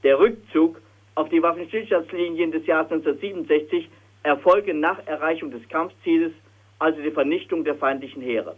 Der 0.03 0.19
Rückzug 0.19 0.81
auf 1.15 1.29
die 1.29 1.41
Waffenstillstandslinien 1.41 2.51
des 2.51 2.65
Jahres 2.65 2.91
1967 2.91 3.89
erfolge 4.23 4.73
nach 4.73 5.05
Erreichung 5.07 5.51
des 5.51 5.67
Kampfzieles, 5.69 6.33
also 6.81 7.01
die 7.01 7.11
Vernichtung 7.11 7.63
der 7.63 7.75
feindlichen 7.75 8.21
Heere. 8.21 8.55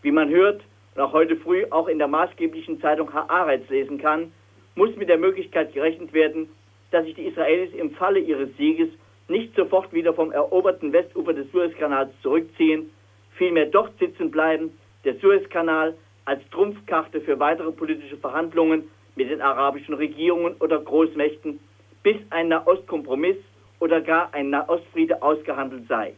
Wie 0.00 0.10
man 0.10 0.30
hört 0.30 0.62
und 0.94 1.02
auch 1.02 1.12
heute 1.12 1.36
früh 1.36 1.66
auch 1.70 1.86
in 1.86 1.98
der 1.98 2.08
maßgeblichen 2.08 2.80
Zeitung 2.80 3.12
Haaretz 3.12 3.68
lesen 3.68 3.98
kann, 3.98 4.32
muss 4.74 4.96
mit 4.96 5.08
der 5.08 5.18
Möglichkeit 5.18 5.74
gerechnet 5.74 6.12
werden, 6.14 6.48
dass 6.90 7.04
sich 7.04 7.14
die 7.14 7.26
Israelis 7.26 7.72
im 7.74 7.90
Falle 7.90 8.20
ihres 8.20 8.56
Sieges 8.56 8.88
nicht 9.28 9.54
sofort 9.54 9.92
wieder 9.92 10.14
vom 10.14 10.32
eroberten 10.32 10.92
Westufer 10.92 11.34
des 11.34 11.50
Suezkanals 11.52 12.10
zurückziehen, 12.22 12.90
vielmehr 13.34 13.66
dort 13.66 13.98
sitzen 13.98 14.30
bleiben, 14.30 14.76
der 15.04 15.16
Suezkanal 15.16 15.94
als 16.24 16.40
Trumpfkarte 16.50 17.20
für 17.20 17.38
weitere 17.38 17.72
politische 17.72 18.16
Verhandlungen 18.16 18.84
mit 19.14 19.30
den 19.30 19.42
arabischen 19.42 19.94
Regierungen 19.94 20.54
oder 20.60 20.78
Großmächten, 20.78 21.60
bis 22.02 22.16
ein 22.30 22.48
Nahostkompromiss 22.48 23.36
oder 23.78 24.00
gar 24.00 24.32
ein 24.32 24.50
Nahostfriede 24.50 25.22
ausgehandelt 25.22 25.86
sei. 25.88 26.14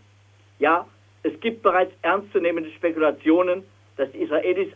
Ja, 0.59 0.87
es 1.25 1.41
gibt 1.41 1.63
bereits 1.63 1.93
ernstzunehmende 2.03 2.71
Spekulationen, 2.71 3.65
dass 3.97 4.13
die 4.13 4.19
Israelis 4.19 4.69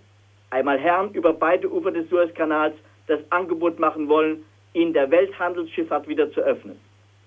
einmal 0.50 0.78
Herren 0.78 1.12
über 1.12 1.34
beide 1.34 1.70
Ufer 1.70 1.92
des 1.92 2.08
Suezkanals 2.08 2.74
das 3.06 3.20
Angebot 3.30 3.78
machen 3.78 4.08
wollen, 4.08 4.44
ihn 4.72 4.92
der 4.92 5.10
Welthandelsschifffahrt 5.10 6.08
wieder 6.08 6.32
zu 6.32 6.40
öffnen. 6.40 6.80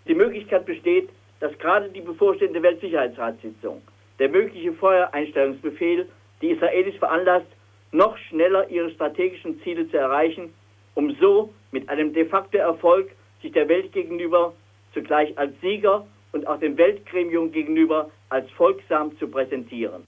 Die 0.07 0.15
Möglichkeit 0.15 0.65
besteht, 0.65 1.09
dass 1.39 1.57
gerade 1.59 1.89
die 1.89 2.01
bevorstehende 2.01 2.61
Weltsicherheitsratssitzung, 2.63 3.81
der 4.17 4.29
mögliche 4.29 4.73
Feuereinstellungsbefehl, 4.73 6.07
die 6.41 6.49
Israelis 6.49 6.95
veranlasst, 6.95 7.47
noch 7.91 8.17
schneller 8.17 8.69
ihre 8.69 8.89
strategischen 8.89 9.61
Ziele 9.61 9.87
zu 9.89 9.97
erreichen, 9.97 10.53
um 10.95 11.15
so 11.19 11.53
mit 11.71 11.87
einem 11.89 12.13
de 12.13 12.25
facto 12.25 12.57
Erfolg 12.57 13.11
sich 13.41 13.51
der 13.51 13.67
Welt 13.69 13.91
gegenüber 13.91 14.53
zugleich 14.93 15.37
als 15.37 15.53
Sieger 15.61 16.07
und 16.31 16.47
auch 16.47 16.59
dem 16.59 16.77
Weltgremium 16.77 17.51
gegenüber 17.51 18.09
als 18.29 18.49
folgsam 18.51 19.17
zu 19.19 19.27
präsentieren. 19.27 20.03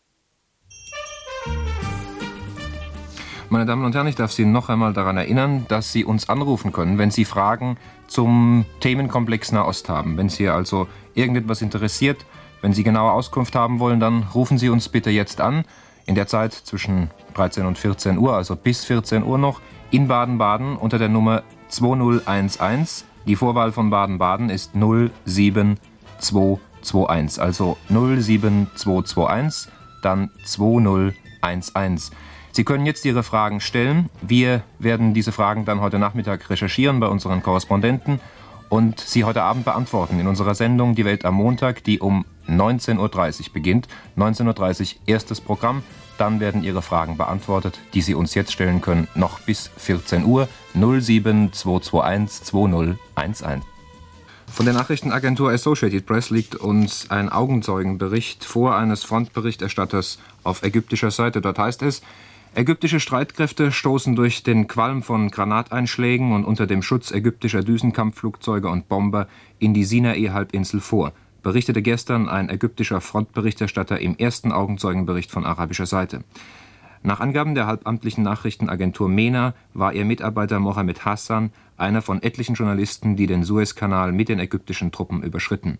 Meine 3.49 3.67
Damen 3.67 3.85
und 3.85 3.93
Herren, 3.93 4.07
ich 4.07 4.15
darf 4.15 4.31
Sie 4.31 4.45
noch 4.45 4.69
einmal 4.69 4.93
daran 4.93 5.15
erinnern, 5.15 5.65
dass 5.67 5.91
Sie 5.91 6.05
uns 6.05 6.27
anrufen 6.27 6.71
können, 6.71 6.97
wenn 6.97 7.11
Sie 7.11 7.23
Fragen 7.23 7.77
zum 8.07 8.65
Themenkomplex 8.79 9.51
Nahost 9.51 9.89
haben. 9.89 10.17
Wenn 10.17 10.29
Sie 10.29 10.49
also 10.49 10.87
irgendetwas 11.13 11.61
interessiert, 11.61 12.25
wenn 12.61 12.73
Sie 12.73 12.83
genaue 12.83 13.11
Auskunft 13.11 13.53
haben 13.53 13.79
wollen, 13.79 13.99
dann 13.99 14.23
rufen 14.33 14.57
Sie 14.57 14.69
uns 14.69 14.89
bitte 14.89 15.11
jetzt 15.11 15.39
an. 15.39 15.65
In 16.07 16.15
der 16.15 16.25
Zeit 16.25 16.53
zwischen 16.53 17.11
13 17.35 17.67
und 17.67 17.77
14 17.77 18.17
Uhr, 18.17 18.33
also 18.33 18.55
bis 18.55 18.85
14 18.85 19.23
Uhr 19.23 19.37
noch, 19.37 19.61
in 19.91 20.07
Baden-Baden 20.07 20.75
unter 20.75 20.97
der 20.97 21.09
Nummer 21.09 21.43
2011. 21.67 23.05
Die 23.27 23.35
Vorwahl 23.35 23.71
von 23.71 23.91
Baden-Baden 23.91 24.49
ist 24.49 24.73
07221, 26.19 27.41
also 27.41 27.77
07221, 27.89 29.71
dann 30.01 30.29
2011. 30.45 32.11
Sie 32.51 32.63
können 32.63 32.85
jetzt 32.85 33.03
Ihre 33.05 33.23
Fragen 33.23 33.59
stellen. 33.59 34.09
Wir 34.21 34.61
werden 34.77 35.13
diese 35.13 35.31
Fragen 35.31 35.65
dann 35.65 35.81
heute 35.81 35.97
Nachmittag 35.97 36.49
recherchieren 36.49 36.99
bei 36.99 37.07
unseren 37.07 37.41
Korrespondenten 37.41 38.19
und 38.69 38.99
sie 38.99 39.23
heute 39.23 39.43
Abend 39.43 39.65
beantworten 39.65 40.19
in 40.19 40.27
unserer 40.27 40.55
Sendung 40.55 40.95
Die 40.95 41.05
Welt 41.05 41.25
am 41.25 41.35
Montag, 41.35 41.83
die 41.83 41.99
um 41.99 42.25
19.30 42.47 42.97
Uhr 43.47 43.53
beginnt. 43.53 43.87
19.30 44.17 44.81
Uhr 44.95 45.01
erstes 45.05 45.41
Programm. 45.41 45.83
Dann 46.17 46.39
werden 46.39 46.63
Ihre 46.63 46.81
Fragen 46.81 47.17
beantwortet, 47.17 47.79
die 47.93 48.01
Sie 48.01 48.13
uns 48.13 48.35
jetzt 48.35 48.51
stellen 48.51 48.81
können, 48.81 49.07
noch 49.15 49.39
bis 49.39 49.71
14 49.77 50.25
Uhr 50.25 50.47
07221 50.73 52.43
2011. 52.43 53.72
Von 54.53 54.67
der 54.67 54.75
Nachrichtenagentur 54.75 55.51
Associated 55.51 56.05
Press 56.05 56.29
liegt 56.29 56.55
uns 56.55 57.09
ein 57.09 57.29
Augenzeugenbericht 57.29 58.45
vor 58.45 58.77
eines 58.77 59.03
Frontberichterstatters 59.03 60.19
auf 60.43 60.61
ägyptischer 60.61 61.09
Seite. 61.09 61.41
Dort 61.41 61.57
heißt 61.57 61.81
es, 61.81 62.03
Ägyptische 62.53 62.99
Streitkräfte 62.99 63.71
stoßen 63.71 64.15
durch 64.15 64.43
den 64.43 64.67
Qualm 64.67 65.01
von 65.01 65.31
Granateinschlägen 65.31 66.33
und 66.33 66.45
unter 66.45 66.67
dem 66.67 66.83
Schutz 66.83 67.09
ägyptischer 67.09 67.63
Düsenkampfflugzeuge 67.63 68.69
und 68.69 68.87
Bomber 68.87 69.27
in 69.57 69.73
die 69.73 69.85
Sinai-Halbinsel 69.85 70.79
vor, 70.79 71.13
berichtete 71.41 71.81
gestern 71.81 72.29
ein 72.29 72.49
ägyptischer 72.49 73.01
Frontberichterstatter 73.01 73.99
im 73.99 74.15
ersten 74.19 74.51
Augenzeugenbericht 74.51 75.31
von 75.31 75.45
arabischer 75.45 75.87
Seite. 75.87 76.23
Nach 77.05 77.19
Angaben 77.19 77.53
der 77.53 77.67
halbamtlichen 77.67 78.23
Nachrichtenagentur 78.23 79.09
MENA 79.09 79.53
war 79.73 79.91
ihr 79.91 80.05
Mitarbeiter 80.05 80.61
Mohammed 80.61 81.03
Hassan 81.03 81.51
einer 81.75 82.01
von 82.01 82.23
etlichen 82.23 82.55
Journalisten, 82.55 83.17
die 83.17 83.27
den 83.27 83.43
Suezkanal 83.43 84.13
mit 84.13 84.29
den 84.29 84.39
ägyptischen 84.39 84.93
Truppen 84.93 85.21
überschritten. 85.21 85.79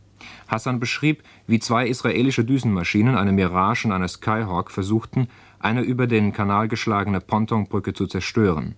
Hassan 0.49 0.81
beschrieb, 0.81 1.23
wie 1.47 1.59
zwei 1.59 1.87
israelische 1.87 2.43
Düsenmaschinen, 2.43 3.15
eine 3.15 3.31
Mirage 3.31 3.87
und 3.87 3.93
eine 3.93 4.09
Skyhawk, 4.09 4.69
versuchten, 4.69 5.29
eine 5.59 5.81
über 5.81 6.07
den 6.07 6.33
Kanal 6.33 6.67
geschlagene 6.67 7.21
Pontonbrücke 7.21 7.93
zu 7.93 8.05
zerstören. 8.05 8.75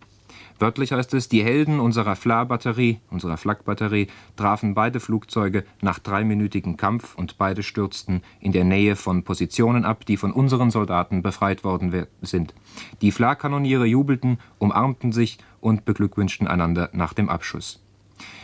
Wörtlich 0.57 0.93
heißt 0.93 1.13
es, 1.13 1.27
die 1.27 1.43
Helden 1.43 1.81
unserer 1.81 2.15
FLA-Batterie, 2.15 2.99
unserer 3.09 3.35
Flak-Batterie, 3.35 4.07
trafen 4.37 4.73
beide 4.73 5.01
Flugzeuge 5.01 5.65
nach 5.81 5.99
dreiminütigem 5.99 6.77
Kampf 6.77 7.15
und 7.15 7.37
beide 7.37 7.61
stürzten 7.61 8.21
in 8.39 8.53
der 8.53 8.63
Nähe 8.63 8.95
von 8.95 9.23
Positionen 9.23 9.83
ab, 9.83 10.05
die 10.05 10.15
von 10.15 10.31
unseren 10.31 10.71
Soldaten 10.71 11.21
befreit 11.21 11.65
worden 11.65 12.07
sind. 12.21 12.53
Die 13.01 13.11
Flak-Kanoniere 13.11 13.85
jubelten, 13.85 14.39
umarmten 14.57 15.11
sich 15.11 15.39
und 15.59 15.83
beglückwünschten 15.83 16.47
einander 16.47 16.89
nach 16.93 17.13
dem 17.13 17.27
Abschuss. 17.27 17.81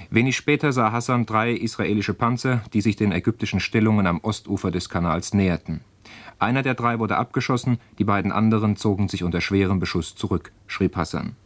Wenig 0.09 0.35
später 0.35 0.73
sah 0.73 0.91
Hassan 0.91 1.25
drei 1.25 1.53
israelische 1.53 2.13
Panzer, 2.13 2.61
die 2.73 2.81
sich 2.81 2.97
den 2.97 3.13
ägyptischen 3.13 3.61
Stellungen 3.61 4.05
am 4.05 4.19
Ostufer 4.21 4.69
des 4.69 4.89
Kanals 4.89 5.33
näherten. 5.33 5.79
Einer 6.39 6.63
der 6.63 6.73
drei 6.73 6.99
wurde 6.99 7.15
abgeschossen, 7.15 7.79
die 7.99 8.03
beiden 8.03 8.33
anderen 8.33 8.75
zogen 8.75 9.07
sich 9.07 9.23
unter 9.23 9.39
schwerem 9.39 9.79
Beschuss 9.79 10.15
zurück, 10.15 10.51
schrieb 10.67 10.97
Hassan. 10.97 11.37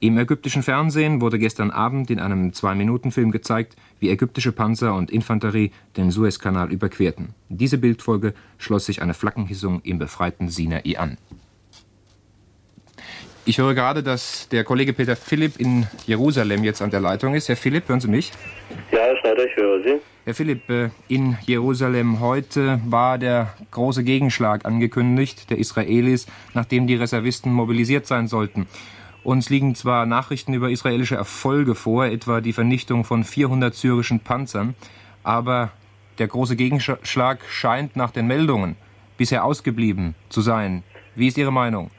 Im 0.00 0.16
ägyptischen 0.16 0.62
Fernsehen 0.62 1.20
wurde 1.20 1.40
gestern 1.40 1.72
Abend 1.72 2.08
in 2.08 2.20
einem 2.20 2.52
Zwei-Minuten-Film 2.52 3.32
gezeigt, 3.32 3.74
wie 3.98 4.10
ägyptische 4.10 4.52
Panzer 4.52 4.94
und 4.94 5.10
Infanterie 5.10 5.72
den 5.96 6.12
Suezkanal 6.12 6.70
überquerten. 6.70 7.34
Diese 7.48 7.78
Bildfolge 7.78 8.32
schloss 8.58 8.86
sich 8.86 9.02
eine 9.02 9.12
Flaggenhissung 9.12 9.80
im 9.82 9.98
befreiten 9.98 10.50
Sinai 10.50 10.96
an. 10.96 11.18
Ich 13.44 13.58
höre 13.58 13.74
gerade, 13.74 14.04
dass 14.04 14.48
der 14.50 14.62
Kollege 14.62 14.92
Peter 14.92 15.16
Philipp 15.16 15.58
in 15.58 15.88
Jerusalem 16.06 16.62
jetzt 16.62 16.80
an 16.80 16.90
der 16.90 17.00
Leitung 17.00 17.34
ist. 17.34 17.48
Herr 17.48 17.56
Philipp, 17.56 17.88
hören 17.88 17.98
Sie 17.98 18.06
mich? 18.06 18.30
Ja, 18.92 18.98
Herr 18.98 19.16
Schneider, 19.16 19.46
ich 19.46 19.56
höre 19.56 19.82
Sie. 19.82 19.94
Herr 20.26 20.34
Philipp, 20.34 20.68
äh, 20.68 20.90
in 21.08 21.38
Jerusalem 21.46 22.20
heute 22.20 22.80
war 22.86 23.18
der 23.18 23.54
große 23.70 24.04
Gegenschlag 24.04 24.64
angekündigt 24.64 25.50
der 25.50 25.58
Israelis, 25.58 26.26
nachdem 26.54 26.86
die 26.86 26.94
Reservisten 26.94 27.50
mobilisiert 27.50 28.06
sein 28.06 28.28
sollten. 28.28 28.66
Uns 29.24 29.50
liegen 29.50 29.74
zwar 29.74 30.06
Nachrichten 30.06 30.54
über 30.54 30.70
israelische 30.70 31.16
Erfolge 31.16 31.74
vor, 31.74 32.06
etwa 32.06 32.40
die 32.40 32.52
Vernichtung 32.52 33.04
von 33.04 33.24
400 33.24 33.74
syrischen 33.74 34.20
Panzern, 34.20 34.74
aber 35.22 35.70
der 36.18 36.28
große 36.28 36.56
Gegenschlag 36.56 37.40
scheint 37.48 37.96
nach 37.96 38.10
den 38.10 38.26
Meldungen 38.26 38.76
bisher 39.16 39.44
ausgeblieben 39.44 40.14
zu 40.28 40.40
sein. 40.40 40.82
Wie 41.14 41.26
ist 41.26 41.36
Ihre 41.36 41.52
Meinung? 41.52 41.90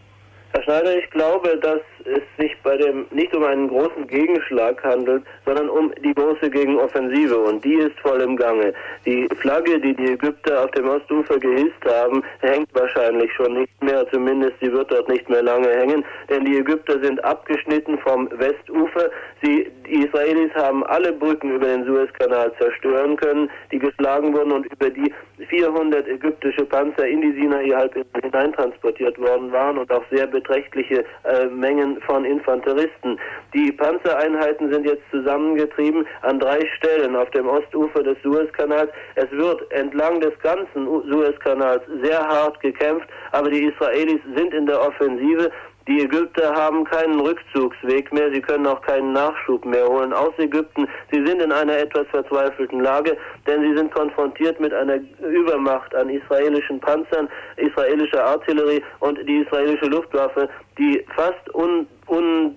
Herr 0.52 0.64
Schneider, 0.64 0.98
ich 0.98 1.10
glaube, 1.12 1.60
dass 1.62 1.82
es 2.10 2.22
sich 2.38 2.56
bei 2.64 2.78
dem 2.78 3.06
nicht 3.12 3.34
um 3.36 3.44
einen 3.44 3.68
großen 3.68 4.08
Gegenschlag 4.08 4.84
handelt, 4.84 5.24
sondern 5.46 5.70
um 5.70 5.94
die 6.04 6.14
große 6.14 6.50
Gegenoffensive 6.50 7.38
und 7.38 7.64
die 7.64 7.76
ist 7.76 7.98
voll 8.00 8.22
im 8.22 8.36
Gange. 8.36 8.74
Die 9.06 9.28
Flagge, 9.40 9.80
die 9.80 9.96
die 9.96 10.14
Ägypter 10.14 10.66
auf 10.66 10.72
dem 10.72 10.88
Ostufer 10.90 11.40
gehisst 11.40 11.84
haben, 11.86 12.24
hängt 12.42 12.70
wahrscheinlich 12.74 13.32
schon 13.34 13.54
nicht 13.54 13.84
mehr, 13.84 14.08
zumindest 14.10 14.54
sie 14.62 14.72
wird 14.72 14.92
dort 14.92 15.08
nicht 15.10 15.30
mehr 15.30 15.44
lange 15.44 15.70
hängen, 15.70 16.04
denn 16.30 16.46
die 16.46 16.58
Ägypter 16.58 17.00
sind 17.00 17.24
abgeschnitten 17.24 17.98
vom 18.00 18.30
Westufer. 18.38 19.10
Sie, 19.42 19.72
die 19.88 20.06
Israelis 20.06 20.54
haben 20.56 20.84
alle 20.86 21.14
Brücken 21.14 21.56
über 21.56 21.68
den 21.68 21.86
Suezkanal 21.86 22.52
zerstören 22.58 23.16
können, 23.18 23.50
die 23.72 23.80
geschlagen 23.80 24.34
wurden 24.34 24.52
und 24.52 24.66
über 24.66 24.90
die 24.90 25.14
400 25.50 26.08
ägyptische 26.08 26.66
Panzer 26.66 27.08
in 27.08 27.22
die 27.22 27.34
Sinai-Halbinsel 27.34 28.22
hineintransportiert 28.22 29.18
worden 29.20 29.52
waren 29.52 29.78
und 29.78 29.92
auch 29.92 30.04
sehr 30.12 30.28
beträchtliche 30.28 31.04
äh, 31.24 31.46
Mengen 31.48 32.00
von 32.02 32.26
Infanteristen. 32.26 33.20
Die 33.54 33.72
Panzereinheiten 33.72 34.72
sind 34.72 34.86
jetzt 34.86 35.04
zusammengetrieben 35.12 36.06
an 36.22 36.40
drei 36.40 36.60
Stellen 36.78 37.16
auf 37.16 37.30
dem 37.32 37.48
Ostufer 37.48 38.04
des 38.04 38.18
Suezkanals. 38.24 38.92
Es 39.16 39.32
wird 39.32 39.72
entlang 39.72 40.20
des 40.22 40.38
ganzen 40.42 40.86
Suezkanals 41.10 41.82
sehr 42.02 42.20
hart 42.20 42.60
gekämpft, 42.62 43.08
aber 43.32 43.50
die 43.50 43.66
Israelis 43.66 44.22
sind 44.36 44.54
in 44.54 44.66
der 44.66 44.80
Offensive 44.82 45.52
die 45.90 46.02
Ägypter 46.02 46.54
haben 46.54 46.84
keinen 46.86 47.20
Rückzugsweg 47.20 48.14
mehr, 48.14 48.32
sie 48.32 48.42
können 48.42 48.68
auch 48.68 48.82
keinen 48.82 49.12
Nachschub 49.12 49.66
mehr 49.66 49.88
holen 49.88 50.14
aus 50.14 50.34
Ägypten. 50.38 50.88
Sie 51.12 51.26
sind 51.26 51.42
in 51.42 51.52
einer 51.52 51.78
etwas 51.78 52.06
verzweifelten 52.12 52.82
Lage, 52.82 53.18
denn 53.48 53.62
sie 53.62 53.76
sind 53.76 53.92
konfrontiert 53.92 54.60
mit 54.60 54.72
einer 54.72 55.00
Übermacht 55.20 55.94
an 55.96 56.10
israelischen 56.10 56.80
Panzern, 56.80 57.28
israelischer 57.58 58.24
Artillerie 58.24 58.84
und 59.00 59.18
die 59.28 59.40
israelische 59.40 59.88
Luftwaffe, 59.88 60.48
die 60.78 61.04
fast 61.16 61.54
un, 61.56 61.88
un 62.08 62.56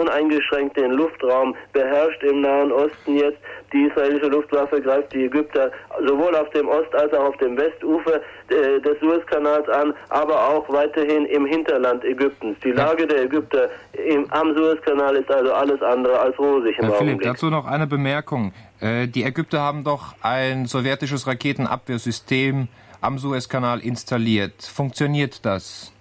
uneingeschränkt 0.00 0.76
den 0.76 0.92
Luftraum 0.92 1.54
beherrscht 1.72 2.22
im 2.22 2.40
Nahen 2.40 2.72
Osten 2.72 3.16
jetzt. 3.16 3.38
Die 3.72 3.82
israelische 3.82 4.26
Luftwaffe 4.26 4.80
greift 4.80 5.12
die 5.12 5.24
Ägypter 5.26 5.70
sowohl 6.06 6.34
auf 6.34 6.50
dem 6.50 6.68
Ost- 6.68 6.94
als 6.94 7.12
auch 7.12 7.28
auf 7.28 7.36
dem 7.36 7.56
Westufer 7.56 8.16
äh, 8.48 8.80
des 8.80 8.98
Suezkanals 9.00 9.68
an, 9.68 9.94
aber 10.08 10.48
auch 10.48 10.68
weiterhin 10.68 11.24
im 11.26 11.46
Hinterland 11.46 12.04
Ägyptens. 12.04 12.58
Die 12.64 12.72
Lage 12.72 13.06
der 13.06 13.22
Ägypter 13.24 13.68
im, 13.92 14.30
am 14.32 14.54
Suezkanal 14.56 15.14
ist 15.16 15.30
also 15.30 15.52
alles 15.52 15.80
andere 15.82 16.18
als 16.18 16.38
rosig 16.38 16.78
im 16.78 16.86
Herr 16.86 16.94
Philipp, 16.94 17.22
dazu 17.22 17.48
noch 17.50 17.66
eine 17.66 17.86
Bemerkung. 17.86 18.52
Äh, 18.80 19.06
die 19.06 19.22
Ägypter 19.22 19.60
haben 19.60 19.84
doch 19.84 20.14
ein 20.22 20.66
sowjetisches 20.66 21.26
Raketenabwehrsystem 21.26 22.68
am 23.00 23.18
Suezkanal 23.18 23.80
installiert. 23.80 24.62
Funktioniert 24.62 25.44
das? 25.44 25.92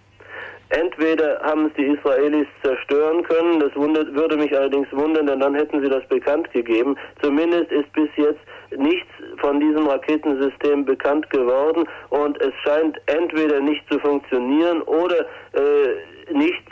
Entweder 0.69 1.39
haben 1.41 1.65
es 1.65 1.73
die 1.73 1.85
Israelis 1.85 2.47
zerstören 2.63 3.23
können, 3.23 3.59
das 3.59 3.75
wundert, 3.75 4.13
würde 4.13 4.37
mich 4.37 4.55
allerdings 4.55 4.87
wundern, 4.91 5.25
denn 5.25 5.39
dann 5.39 5.55
hätten 5.55 5.81
sie 5.81 5.89
das 5.89 6.05
bekannt 6.07 6.51
gegeben. 6.51 6.95
Zumindest 7.21 7.71
ist 7.71 7.91
bis 7.93 8.09
jetzt 8.17 8.39
nichts 8.77 9.09
von 9.37 9.59
diesem 9.59 9.87
Raketensystem 9.87 10.85
bekannt 10.85 11.27
geworden 11.31 11.85
und 12.09 12.39
es 12.39 12.53
scheint 12.63 12.97
entweder 13.07 13.59
nicht 13.59 13.81
zu 13.89 13.99
funktionieren 13.99 14.83
oder 14.83 15.21
äh, 15.53 16.33
nicht 16.33 16.63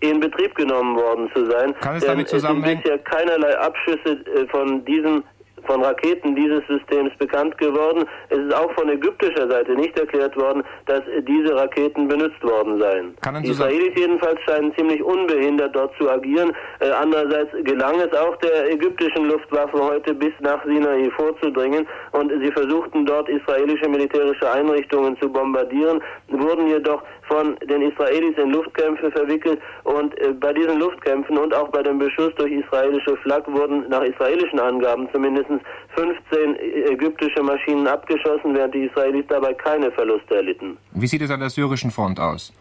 in 0.00 0.18
Betrieb 0.18 0.54
genommen 0.54 0.96
worden 0.96 1.30
zu 1.34 1.46
sein. 1.50 1.74
Kann 1.80 1.96
es 1.96 2.04
damit 2.04 2.28
zusammenhängen? 2.28 2.80
Es 2.82 2.88
sind 2.88 3.04
bisher 3.04 3.18
keinerlei 3.18 3.58
Abschüsse 3.58 4.24
äh, 4.34 4.46
von 4.48 4.84
diesem 4.84 5.22
von 5.66 5.82
Raketen 5.82 6.34
dieses 6.34 6.62
Systems 6.66 7.12
bekannt 7.18 7.56
geworden. 7.58 8.04
Es 8.28 8.38
ist 8.38 8.54
auch 8.54 8.72
von 8.72 8.88
ägyptischer 8.88 9.48
Seite 9.48 9.74
nicht 9.74 9.98
erklärt 9.98 10.36
worden, 10.36 10.62
dass 10.86 11.02
diese 11.26 11.54
Raketen 11.54 12.08
benutzt 12.08 12.42
worden 12.42 12.78
seien. 12.80 13.14
Die 13.42 13.50
Israelis 13.50 13.92
jedenfalls 13.96 14.40
scheinen 14.42 14.74
ziemlich 14.76 15.02
unbehindert 15.02 15.74
dort 15.74 15.96
zu 15.98 16.10
agieren. 16.10 16.52
Äh, 16.80 16.90
andererseits 16.90 17.50
gelang 17.64 18.00
es 18.00 18.12
auch 18.16 18.36
der 18.36 18.70
ägyptischen 18.70 19.28
Luftwaffe 19.28 19.78
heute 19.78 20.14
bis 20.14 20.32
nach 20.40 20.64
Sinai 20.64 21.10
vorzudringen 21.16 21.86
und 22.12 22.32
sie 22.40 22.52
versuchten 22.52 23.06
dort 23.06 23.28
israelische 23.28 23.88
militärische 23.88 24.50
Einrichtungen 24.50 25.16
zu 25.20 25.28
bombardieren, 25.28 26.02
wurden 26.28 26.66
jedoch 26.68 27.02
von 27.28 27.56
den 27.64 27.82
Israelis 27.82 28.36
in 28.36 28.50
Luftkämpfe 28.50 29.10
verwickelt 29.10 29.60
und 29.84 30.18
äh, 30.20 30.32
bei 30.32 30.52
diesen 30.52 30.78
Luftkämpfen 30.78 31.38
und 31.38 31.54
auch 31.54 31.68
bei 31.68 31.82
dem 31.82 31.98
Beschuss 31.98 32.34
durch 32.36 32.52
israelische 32.52 33.16
Flak 33.18 33.50
wurden 33.52 33.88
nach 33.88 34.02
israelischen 34.02 34.58
Angaben 34.58 35.08
zumindest 35.12 35.51
15 35.94 36.56
ägyptische 36.90 37.42
Maschinen 37.42 37.86
abgeschossen, 37.86 38.54
während 38.54 38.74
die 38.74 38.84
Israelis 38.84 39.24
dabei 39.28 39.54
keine 39.54 39.90
Verluste 39.90 40.36
erlitten. 40.36 40.76
Wie 40.92 41.06
sieht 41.06 41.22
es 41.22 41.30
an 41.30 41.40
der 41.40 41.50
syrischen 41.50 41.90
Front 41.90 42.18
aus? 42.20 42.52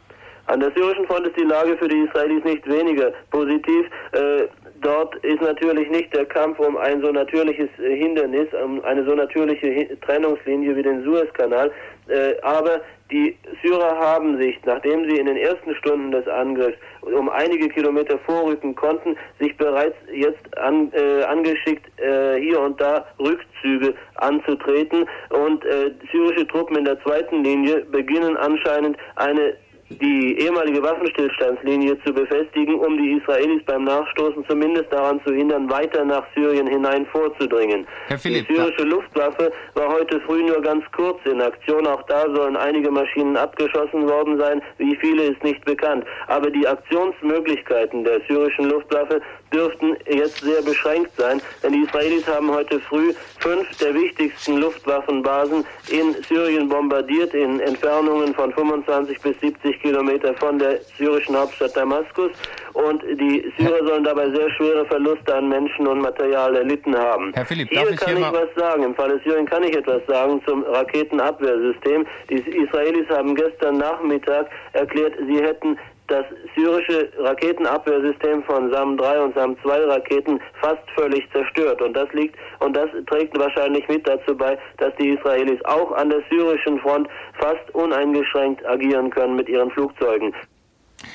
An 0.47 0.59
der 0.59 0.71
syrischen 0.71 1.05
Front 1.05 1.27
ist 1.27 1.37
die 1.37 1.43
Lage 1.43 1.77
für 1.77 1.87
die 1.87 1.99
Israelis 1.99 2.43
nicht 2.43 2.67
weniger 2.67 3.13
positiv. 3.29 3.85
Äh, 4.11 4.47
dort 4.81 5.15
ist 5.23 5.41
natürlich 5.41 5.89
nicht 5.89 6.13
der 6.13 6.25
Kampf 6.25 6.59
um 6.59 6.77
ein 6.77 7.01
so 7.01 7.11
natürliches 7.11 7.69
äh, 7.79 7.95
Hindernis, 7.95 8.47
um 8.63 8.83
eine 8.83 9.05
so 9.05 9.15
natürliche 9.15 9.97
Trennungslinie 10.01 10.75
wie 10.75 10.83
den 10.83 11.03
Suezkanal, 11.03 11.71
äh, 12.07 12.33
aber 12.41 12.81
die 13.11 13.37
Syrer 13.61 13.97
haben 13.97 14.37
sich, 14.37 14.57
nachdem 14.65 15.09
sie 15.09 15.17
in 15.17 15.25
den 15.25 15.37
ersten 15.37 15.75
Stunden 15.75 16.11
des 16.11 16.27
Angriffs 16.27 16.77
um 17.01 17.29
einige 17.29 17.67
Kilometer 17.69 18.17
vorrücken 18.19 18.75
konnten, 18.75 19.17
sich 19.39 19.55
bereits 19.57 19.95
jetzt 20.13 20.57
an, 20.57 20.91
äh, 20.93 21.23
angeschickt, 21.23 21.87
äh, 21.99 22.39
hier 22.39 22.59
und 22.59 22.79
da 22.79 23.05
Rückzüge 23.19 23.93
anzutreten. 24.15 25.05
Und 25.29 25.65
äh, 25.65 25.91
syrische 26.11 26.47
Truppen 26.47 26.77
in 26.77 26.85
der 26.85 27.01
zweiten 27.01 27.43
Linie 27.43 27.81
beginnen 27.85 28.37
anscheinend 28.37 28.97
eine 29.15 29.55
die 29.99 30.37
ehemalige 30.39 30.81
Waffenstillstandslinie 30.81 31.97
zu 32.03 32.13
befestigen, 32.13 32.75
um 32.75 32.97
die 32.97 33.13
Israelis 33.13 33.63
beim 33.65 33.83
Nachstoßen 33.83 34.45
zumindest 34.47 34.91
daran 34.91 35.21
zu 35.25 35.33
hindern, 35.33 35.69
weiter 35.69 36.05
nach 36.05 36.23
Syrien 36.35 36.67
hinein 36.67 37.05
vorzudringen. 37.07 37.87
Herr 38.07 38.17
Philipp, 38.17 38.47
die 38.47 38.55
syrische 38.55 38.83
Luftwaffe 38.83 39.51
war 39.75 39.89
heute 39.89 40.19
früh 40.21 40.43
nur 40.43 40.61
ganz 40.61 40.83
kurz 40.91 41.19
in 41.25 41.41
Aktion. 41.41 41.87
Auch 41.87 42.03
da 42.03 42.25
sollen 42.33 42.55
einige 42.55 42.91
Maschinen 42.91 43.37
abgeschossen 43.37 44.07
worden 44.07 44.37
sein. 44.37 44.61
Wie 44.77 44.95
viele 44.95 45.23
ist 45.23 45.43
nicht 45.43 45.63
bekannt. 45.65 46.05
Aber 46.27 46.49
die 46.49 46.67
Aktionsmöglichkeiten 46.67 48.03
der 48.03 48.21
syrischen 48.27 48.69
Luftwaffe 48.69 49.21
dürften 49.53 49.97
jetzt 50.07 50.39
sehr 50.41 50.61
beschränkt 50.61 51.11
sein, 51.17 51.41
denn 51.61 51.73
die 51.73 51.81
Israelis 51.81 52.27
haben 52.27 52.51
heute 52.51 52.79
früh 52.79 53.13
fünf 53.39 53.77
der 53.77 53.93
wichtigsten 53.93 54.57
Luftwaffenbasen 54.57 55.65
in 55.89 56.15
Syrien 56.27 56.69
bombardiert, 56.69 57.33
in 57.33 57.59
Entfernungen 57.59 58.33
von 58.33 58.53
25 58.53 59.19
bis 59.21 59.39
70 59.41 59.80
Kilometer 59.81 60.33
von 60.35 60.59
der 60.59 60.79
syrischen 60.97 61.35
Hauptstadt 61.35 61.75
Damaskus. 61.75 62.31
Und 62.73 63.03
die 63.03 63.51
Syrer 63.57 63.85
sollen 63.85 64.03
dabei 64.03 64.29
sehr 64.29 64.49
schwere 64.51 64.85
Verluste 64.85 65.35
an 65.35 65.49
Menschen 65.49 65.87
und 65.87 65.99
Material 65.99 66.55
erlitten 66.55 66.95
haben. 66.95 67.31
Herr 67.33 67.45
Philipp, 67.45 67.69
hier 67.69 67.81
darf 67.81 67.91
ich 67.91 67.99
kann 67.99 68.17
ich 68.17 68.31
was 68.31 68.55
sagen. 68.55 68.83
Im 68.83 68.95
Falle 68.95 69.19
Syrien 69.23 69.45
kann 69.45 69.63
ich 69.63 69.75
etwas 69.75 70.01
sagen 70.07 70.41
zum 70.45 70.63
Raketenabwehrsystem. 70.63 72.05
Die 72.29 72.35
Israelis 72.35 73.09
haben 73.09 73.35
gestern 73.35 73.77
Nachmittag 73.77 74.49
erklärt, 74.73 75.13
sie 75.27 75.41
hätten 75.41 75.77
das 76.11 76.25
syrische 76.55 77.09
Raketenabwehrsystem 77.17 78.43
von 78.43 78.71
SAM-3 78.71 79.23
und 79.23 79.35
SAM-2 79.35 79.87
Raketen 79.87 80.39
fast 80.61 80.83
völlig 80.95 81.23
zerstört. 81.31 81.81
Und 81.81 81.93
das 81.93 82.11
liegt, 82.13 82.35
und 82.59 82.75
das 82.75 82.89
trägt 83.07 83.37
wahrscheinlich 83.39 83.87
mit 83.87 84.07
dazu 84.07 84.35
bei, 84.35 84.57
dass 84.77 84.93
die 84.99 85.11
Israelis 85.11 85.63
auch 85.65 85.91
an 85.93 86.09
der 86.09 86.21
syrischen 86.29 86.79
Front 86.79 87.07
fast 87.39 87.73
uneingeschränkt 87.73 88.65
agieren 88.65 89.09
können 89.09 89.35
mit 89.35 89.47
ihren 89.47 89.71
Flugzeugen. 89.71 90.33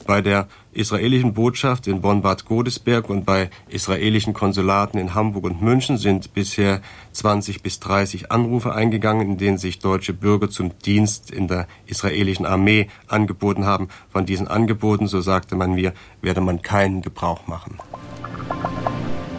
Bei 0.07 0.21
der 0.21 0.47
israelischen 0.71 1.33
Botschaft 1.33 1.85
in 1.85 1.99
Bonn-Bad 1.99 2.45
Godesberg 2.45 3.09
und 3.09 3.25
bei 3.25 3.49
israelischen 3.67 4.33
Konsulaten 4.33 4.97
in 4.97 5.13
Hamburg 5.13 5.43
und 5.43 5.61
München 5.61 5.97
sind 5.97 6.33
bisher 6.33 6.81
20 7.11 7.61
bis 7.61 7.81
30 7.81 8.31
Anrufe 8.31 8.73
eingegangen, 8.73 9.31
in 9.31 9.37
denen 9.37 9.57
sich 9.57 9.79
deutsche 9.79 10.13
Bürger 10.13 10.49
zum 10.49 10.79
Dienst 10.79 11.29
in 11.29 11.49
der 11.49 11.67
israelischen 11.87 12.45
Armee 12.45 12.87
angeboten 13.07 13.65
haben. 13.65 13.89
Von 14.09 14.25
diesen 14.25 14.47
Angeboten, 14.47 15.07
so 15.07 15.19
sagte 15.19 15.55
man 15.55 15.73
mir, 15.73 15.93
werde 16.21 16.39
man 16.39 16.61
keinen 16.61 17.01
Gebrauch 17.01 17.45
machen. 17.47 17.77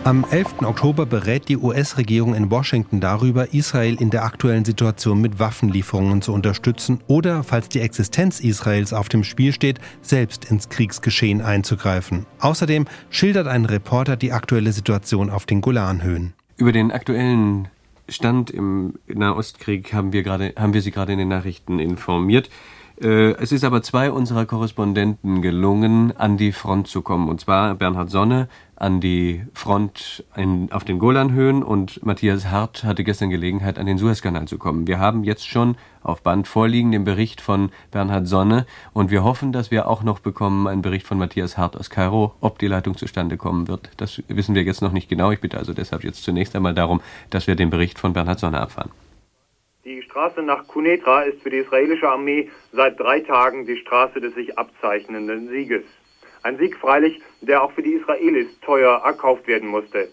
Am 0.04 0.24
11. 0.30 0.62
Oktober 0.62 1.04
berät 1.04 1.48
die 1.48 1.58
US-Regierung 1.58 2.34
in 2.34 2.50
Washington 2.50 3.00
darüber, 3.00 3.52
Israel 3.52 3.96
in 4.00 4.10
der 4.10 4.24
aktuellen 4.24 4.64
Situation 4.64 5.20
mit 5.20 5.38
Waffenlieferungen 5.38 6.22
zu 6.22 6.32
unterstützen 6.32 7.00
oder, 7.08 7.42
falls 7.42 7.68
die 7.68 7.80
Existenz 7.80 8.40
Israels 8.40 8.92
auf 8.92 9.08
dem 9.08 9.24
Spiel 9.24 9.52
steht, 9.52 9.80
selbst 10.00 10.46
ins 10.50 10.68
Kriegsgeschehen 10.68 11.42
einzugreifen. 11.42 12.26
Außerdem 12.40 12.86
schildert 13.10 13.48
ein 13.48 13.66
Reporter 13.66 14.16
die 14.16 14.32
aktuelle 14.32 14.72
Situation 14.72 15.28
auf 15.28 15.44
den 15.44 15.60
Golanhöhen. 15.60 16.32
Über 16.56 16.72
den 16.72 16.90
aktuellen 16.90 17.68
Stand 18.08 18.50
im 18.50 18.94
Nahostkrieg 19.06 19.92
haben 19.92 20.12
wir, 20.12 20.22
gerade, 20.22 20.54
haben 20.56 20.72
wir 20.72 20.80
Sie 20.80 20.90
gerade 20.90 21.12
in 21.12 21.18
den 21.18 21.28
Nachrichten 21.28 21.78
informiert. 21.78 22.48
Äh, 23.00 23.32
es 23.34 23.52
ist 23.52 23.64
aber 23.64 23.82
zwei 23.82 24.10
unserer 24.10 24.46
Korrespondenten 24.46 25.42
gelungen, 25.42 26.16
an 26.16 26.36
die 26.36 26.52
Front 26.52 26.88
zu 26.88 27.02
kommen. 27.02 27.28
Und 27.28 27.40
zwar 27.40 27.74
Bernhard 27.74 28.10
Sonne 28.10 28.48
an 28.78 29.00
die 29.00 29.42
Front 29.54 30.24
in, 30.36 30.70
auf 30.70 30.84
den 30.84 30.98
Golanhöhen 30.98 31.62
und 31.62 32.04
Matthias 32.06 32.46
Hart 32.46 32.84
hatte 32.84 33.02
gestern 33.02 33.28
Gelegenheit, 33.28 33.78
an 33.78 33.86
den 33.86 33.98
Suezkanal 33.98 34.46
zu 34.46 34.56
kommen. 34.56 34.86
Wir 34.86 35.00
haben 35.00 35.24
jetzt 35.24 35.48
schon 35.48 35.76
auf 36.02 36.22
Band 36.22 36.46
vorliegen 36.46 36.92
den 36.92 37.04
Bericht 37.04 37.40
von 37.40 37.70
Bernhard 37.90 38.28
Sonne 38.28 38.66
und 38.92 39.10
wir 39.10 39.24
hoffen, 39.24 39.52
dass 39.52 39.72
wir 39.72 39.88
auch 39.88 40.04
noch 40.04 40.20
bekommen 40.20 40.68
einen 40.68 40.82
Bericht 40.82 41.06
von 41.06 41.18
Matthias 41.18 41.58
Hart 41.58 41.76
aus 41.76 41.90
Kairo. 41.90 42.34
Ob 42.40 42.58
die 42.60 42.68
Leitung 42.68 42.96
zustande 42.96 43.36
kommen 43.36 43.66
wird, 43.66 43.90
das 43.96 44.22
wissen 44.28 44.54
wir 44.54 44.62
jetzt 44.62 44.80
noch 44.80 44.92
nicht 44.92 45.08
genau. 45.08 45.32
Ich 45.32 45.40
bitte 45.40 45.58
also 45.58 45.74
deshalb 45.74 46.04
jetzt 46.04 46.22
zunächst 46.22 46.54
einmal 46.54 46.74
darum, 46.74 47.00
dass 47.30 47.48
wir 47.48 47.56
den 47.56 47.70
Bericht 47.70 47.98
von 47.98 48.12
Bernhard 48.12 48.38
Sonne 48.38 48.58
erfahren. 48.58 48.90
Die 49.84 50.02
Straße 50.02 50.42
nach 50.42 50.68
Kunetra 50.68 51.22
ist 51.22 51.42
für 51.42 51.50
die 51.50 51.58
israelische 51.58 52.08
Armee 52.08 52.48
seit 52.72 53.00
drei 53.00 53.20
Tagen 53.20 53.66
die 53.66 53.78
Straße 53.78 54.20
des 54.20 54.34
sich 54.34 54.56
abzeichnenden 54.56 55.48
Sieges. 55.48 55.82
Ein 56.48 56.56
Sieg 56.56 56.78
freilich, 56.78 57.20
der 57.42 57.62
auch 57.62 57.72
für 57.72 57.82
die 57.82 57.92
Israelis 57.92 58.48
teuer 58.62 59.02
erkauft 59.04 59.46
werden 59.46 59.68
musste. 59.68 60.08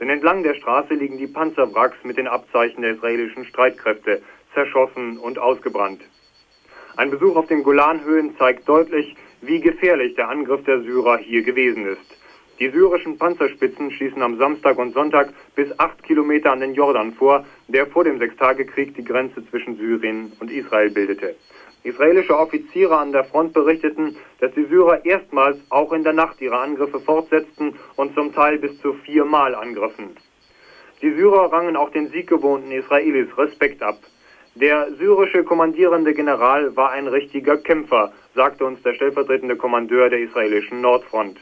Denn 0.00 0.10
entlang 0.10 0.42
der 0.42 0.54
Straße 0.54 0.92
liegen 0.92 1.18
die 1.18 1.28
Panzerwracks 1.28 1.98
mit 2.02 2.16
den 2.16 2.26
Abzeichen 2.26 2.82
der 2.82 2.94
israelischen 2.94 3.44
Streitkräfte, 3.44 4.20
zerschossen 4.54 5.18
und 5.18 5.38
ausgebrannt. 5.38 6.00
Ein 6.96 7.12
Besuch 7.12 7.36
auf 7.36 7.46
den 7.46 7.62
Golanhöhen 7.62 8.36
zeigt 8.38 8.68
deutlich, 8.68 9.14
wie 9.40 9.60
gefährlich 9.60 10.16
der 10.16 10.28
Angriff 10.28 10.64
der 10.64 10.80
Syrer 10.82 11.18
hier 11.18 11.44
gewesen 11.44 11.86
ist. 11.86 12.18
Die 12.58 12.70
syrischen 12.70 13.16
Panzerspitzen 13.16 13.92
schießen 13.92 14.20
am 14.20 14.36
Samstag 14.36 14.78
und 14.78 14.94
Sonntag 14.94 15.32
bis 15.54 15.68
acht 15.78 16.02
Kilometer 16.02 16.50
an 16.50 16.58
den 16.58 16.74
Jordan 16.74 17.12
vor, 17.12 17.46
der 17.68 17.86
vor 17.86 18.02
dem 18.02 18.18
Sechstagekrieg 18.18 18.96
die 18.96 19.04
Grenze 19.04 19.48
zwischen 19.48 19.76
Syrien 19.76 20.32
und 20.40 20.50
Israel 20.50 20.90
bildete. 20.90 21.36
Israelische 21.84 22.36
Offiziere 22.36 22.96
an 22.96 23.12
der 23.12 23.24
Front 23.24 23.52
berichteten, 23.52 24.16
dass 24.40 24.52
die 24.54 24.64
Syrer 24.64 25.04
erstmals 25.04 25.58
auch 25.70 25.92
in 25.92 26.02
der 26.02 26.12
Nacht 26.12 26.40
ihre 26.40 26.58
Angriffe 26.58 27.00
fortsetzten 27.00 27.74
und 27.96 28.14
zum 28.14 28.34
Teil 28.34 28.58
bis 28.58 28.80
zu 28.80 28.94
viermal 29.04 29.54
angriffen. 29.54 30.16
Die 31.00 31.12
Syrer 31.12 31.52
rangen 31.52 31.76
auch 31.76 31.90
den 31.90 32.08
sieggewohnten 32.08 32.72
Israelis 32.72 33.28
Respekt 33.38 33.82
ab. 33.82 33.98
Der 34.56 34.92
syrische 34.98 35.44
kommandierende 35.44 36.14
General 36.14 36.74
war 36.74 36.90
ein 36.90 37.06
richtiger 37.06 37.58
Kämpfer, 37.58 38.12
sagte 38.34 38.64
uns 38.64 38.82
der 38.82 38.94
stellvertretende 38.94 39.56
Kommandeur 39.56 40.10
der 40.10 40.18
israelischen 40.18 40.80
Nordfront. 40.80 41.38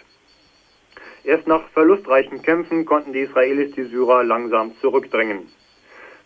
Erst 1.25 1.47
nach 1.47 1.67
verlustreichen 1.71 2.43
Kämpfen 2.43 2.85
konnten 2.85 3.15
die 3.15 3.21
Israelis 3.21 3.75
die 3.75 3.85
Syrer 3.85 4.23
langsam 4.23 4.73
zurückdrängen. 4.83 5.49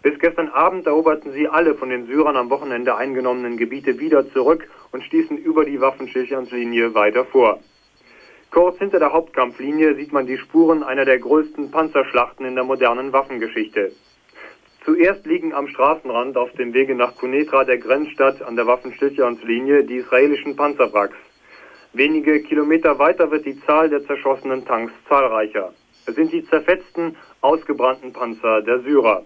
Bis 0.02 0.18
gestern 0.18 0.48
Abend 0.48 0.86
eroberten 0.86 1.32
sie 1.32 1.46
alle 1.46 1.74
von 1.74 1.90
den 1.90 2.06
Syrern 2.06 2.36
am 2.36 2.48
Wochenende 2.48 2.96
eingenommenen 2.96 3.58
Gebiete 3.58 3.98
wieder 3.98 4.30
zurück 4.32 4.66
und 4.92 5.04
stießen 5.04 5.36
über 5.36 5.66
die 5.66 5.80
Waffenstillstandslinie 5.80 6.94
weiter 6.94 7.26
vor. 7.26 7.60
Kurz 8.50 8.78
hinter 8.78 8.98
der 8.98 9.12
Hauptkampflinie 9.12 9.94
sieht 9.96 10.12
man 10.12 10.26
die 10.26 10.38
Spuren 10.38 10.82
einer 10.82 11.04
der 11.04 11.18
größten 11.18 11.70
Panzerschlachten 11.70 12.46
in 12.46 12.54
der 12.54 12.64
modernen 12.64 13.12
Waffengeschichte. 13.12 13.92
Zuerst 14.84 15.26
liegen 15.26 15.52
am 15.52 15.68
Straßenrand 15.68 16.38
auf 16.38 16.50
dem 16.52 16.72
Wege 16.72 16.94
nach 16.94 17.14
Kunetra, 17.16 17.64
der 17.64 17.76
Grenzstadt, 17.76 18.40
an 18.40 18.56
der 18.56 18.66
Waffenstillstandslinie 18.66 19.84
die 19.84 19.96
israelischen 19.96 20.56
Panzerwracks. 20.56 21.16
Wenige 21.92 22.40
Kilometer 22.42 22.98
weiter 22.98 23.30
wird 23.30 23.44
die 23.44 23.60
Zahl 23.66 23.90
der 23.90 24.04
zerschossenen 24.06 24.64
Tanks 24.64 24.92
zahlreicher. 25.08 25.74
Es 26.06 26.14
sind 26.14 26.32
die 26.32 26.44
zerfetzten, 26.46 27.16
ausgebrannten 27.42 28.14
Panzer 28.14 28.62
der 28.62 28.80
Syrer. 28.80 29.24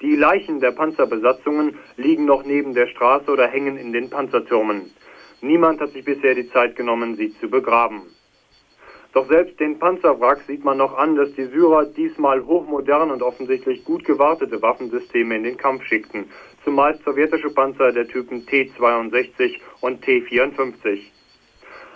Die 0.00 0.16
Leichen 0.16 0.60
der 0.60 0.72
Panzerbesatzungen 0.72 1.78
liegen 1.96 2.24
noch 2.24 2.44
neben 2.44 2.74
der 2.74 2.88
Straße 2.88 3.30
oder 3.30 3.46
hängen 3.46 3.76
in 3.76 3.92
den 3.92 4.10
Panzertürmen. 4.10 4.90
Niemand 5.40 5.80
hat 5.80 5.90
sich 5.90 6.04
bisher 6.04 6.34
die 6.34 6.50
Zeit 6.50 6.74
genommen, 6.76 7.16
sie 7.16 7.32
zu 7.38 7.48
begraben. 7.48 8.02
Doch 9.12 9.28
selbst 9.28 9.60
den 9.60 9.78
Panzerwrack 9.78 10.40
sieht 10.48 10.64
man 10.64 10.78
noch 10.78 10.98
an, 10.98 11.14
dass 11.14 11.32
die 11.34 11.44
Syrer 11.44 11.86
diesmal 11.86 12.44
hochmodern 12.44 13.12
und 13.12 13.22
offensichtlich 13.22 13.84
gut 13.84 14.04
gewartete 14.04 14.60
Waffensysteme 14.60 15.36
in 15.36 15.44
den 15.44 15.56
Kampf 15.56 15.84
schickten, 15.84 16.24
zumeist 16.64 17.04
sowjetische 17.04 17.50
Panzer 17.50 17.92
der 17.92 18.08
Typen 18.08 18.44
T-62 18.44 19.60
und 19.80 20.02
T-54. 20.02 21.02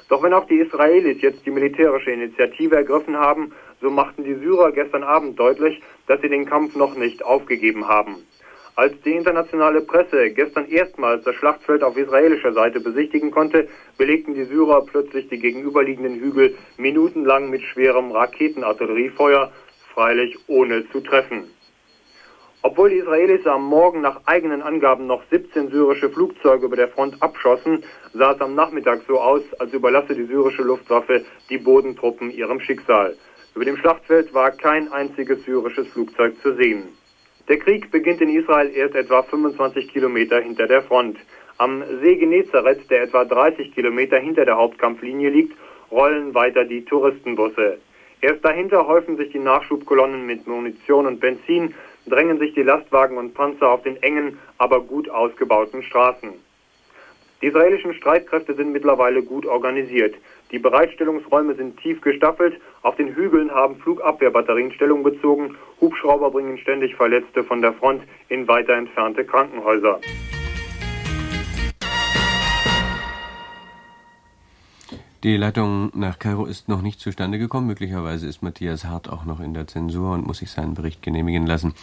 Doch 0.08 0.22
wenn 0.22 0.32
auch 0.32 0.46
die 0.46 0.60
Israelis 0.60 1.20
jetzt 1.20 1.44
die 1.44 1.50
militärische 1.50 2.12
Initiative 2.12 2.76
ergriffen 2.76 3.16
haben, 3.16 3.52
so 3.80 3.90
machten 3.90 4.24
die 4.24 4.34
Syrer 4.34 4.72
gestern 4.72 5.04
Abend 5.04 5.38
deutlich, 5.38 5.80
dass 6.06 6.20
sie 6.20 6.28
den 6.28 6.46
Kampf 6.46 6.74
noch 6.76 6.94
nicht 6.94 7.24
aufgegeben 7.24 7.88
haben. 7.88 8.16
Als 8.78 8.94
die 9.04 9.14
internationale 9.14 9.80
Presse 9.80 10.30
gestern 10.30 10.68
erstmals 10.68 11.24
das 11.24 11.34
Schlachtfeld 11.34 11.82
auf 11.82 11.96
israelischer 11.96 12.52
Seite 12.52 12.78
besichtigen 12.78 13.32
konnte, 13.32 13.68
belegten 13.96 14.34
die 14.34 14.44
Syrer 14.44 14.86
plötzlich 14.86 15.28
die 15.28 15.40
gegenüberliegenden 15.40 16.20
Hügel 16.20 16.56
minutenlang 16.76 17.50
mit 17.50 17.62
schwerem 17.62 18.12
Raketenartilleriefeuer, 18.12 19.50
freilich 19.92 20.38
ohne 20.46 20.88
zu 20.90 21.00
treffen. 21.00 21.50
Obwohl 22.62 22.90
die 22.90 22.98
Israelis 22.98 23.46
am 23.46 23.64
Morgen 23.64 24.00
nach 24.00 24.20
eigenen 24.26 24.62
Angaben 24.62 25.06
noch 25.06 25.22
17 25.30 25.70
syrische 25.70 26.10
Flugzeuge 26.10 26.66
über 26.66 26.76
der 26.76 26.88
Front 26.88 27.20
abschossen, 27.20 27.82
sah 28.14 28.32
es 28.32 28.40
am 28.40 28.54
Nachmittag 28.54 29.02
so 29.08 29.18
aus, 29.18 29.42
als 29.58 29.72
überlasse 29.72 30.14
die 30.14 30.26
syrische 30.26 30.62
Luftwaffe 30.62 31.24
die 31.50 31.58
Bodentruppen 31.58 32.30
ihrem 32.30 32.60
Schicksal. 32.60 33.16
Über 33.58 33.64
dem 33.64 33.76
Schlachtfeld 33.78 34.32
war 34.32 34.52
kein 34.52 34.92
einziges 34.92 35.44
syrisches 35.44 35.88
Flugzeug 35.88 36.40
zu 36.42 36.54
sehen. 36.54 36.96
Der 37.48 37.58
Krieg 37.58 37.90
beginnt 37.90 38.20
in 38.20 38.28
Israel 38.28 38.70
erst 38.72 38.94
etwa 38.94 39.24
25 39.24 39.92
Kilometer 39.92 40.40
hinter 40.40 40.68
der 40.68 40.84
Front. 40.84 41.16
Am 41.56 41.82
See 42.00 42.14
Genezareth, 42.14 42.88
der 42.88 43.02
etwa 43.02 43.24
30 43.24 43.74
Kilometer 43.74 44.18
hinter 44.18 44.44
der 44.44 44.58
Hauptkampflinie 44.58 45.30
liegt, 45.30 45.58
rollen 45.90 46.36
weiter 46.36 46.66
die 46.66 46.84
Touristenbusse. 46.84 47.78
Erst 48.20 48.44
dahinter 48.44 48.86
häufen 48.86 49.16
sich 49.16 49.32
die 49.32 49.40
Nachschubkolonnen 49.40 50.24
mit 50.24 50.46
Munition 50.46 51.06
und 51.06 51.18
Benzin, 51.18 51.74
drängen 52.06 52.38
sich 52.38 52.54
die 52.54 52.62
Lastwagen 52.62 53.18
und 53.18 53.34
Panzer 53.34 53.70
auf 53.70 53.82
den 53.82 54.00
engen, 54.04 54.38
aber 54.58 54.82
gut 54.82 55.10
ausgebauten 55.10 55.82
Straßen. 55.82 56.32
Die 57.42 57.46
israelischen 57.46 57.94
Streitkräfte 57.94 58.54
sind 58.54 58.70
mittlerweile 58.70 59.24
gut 59.24 59.46
organisiert. 59.46 60.14
Die 60.50 60.58
Bereitstellungsräume 60.58 61.54
sind 61.56 61.78
tief 61.78 62.00
gestaffelt, 62.00 62.58
auf 62.82 62.96
den 62.96 63.14
Hügeln 63.14 63.50
haben 63.50 63.76
Flugabwehrbatterien 63.76 64.72
Stellung 64.72 65.02
bezogen, 65.02 65.56
Hubschrauber 65.78 66.30
bringen 66.30 66.56
ständig 66.56 66.94
Verletzte 66.94 67.44
von 67.44 67.60
der 67.60 67.74
Front 67.74 68.04
in 68.30 68.48
weiter 68.48 68.72
entfernte 68.74 69.26
Krankenhäuser. 69.26 70.00
Die 75.24 75.36
Leitung 75.36 75.90
nach 75.94 76.20
Kairo 76.20 76.46
ist 76.46 76.68
noch 76.68 76.80
nicht 76.80 77.00
zustande 77.00 77.38
gekommen. 77.38 77.66
Möglicherweise 77.66 78.28
ist 78.28 78.40
Matthias 78.40 78.84
Hart 78.84 79.10
auch 79.10 79.24
noch 79.24 79.40
in 79.40 79.52
der 79.52 79.66
Zensur 79.66 80.12
und 80.12 80.24
muss 80.24 80.38
sich 80.38 80.52
seinen 80.52 80.74
Bericht 80.74 81.02
genehmigen 81.02 81.44
lassen. 81.44 81.74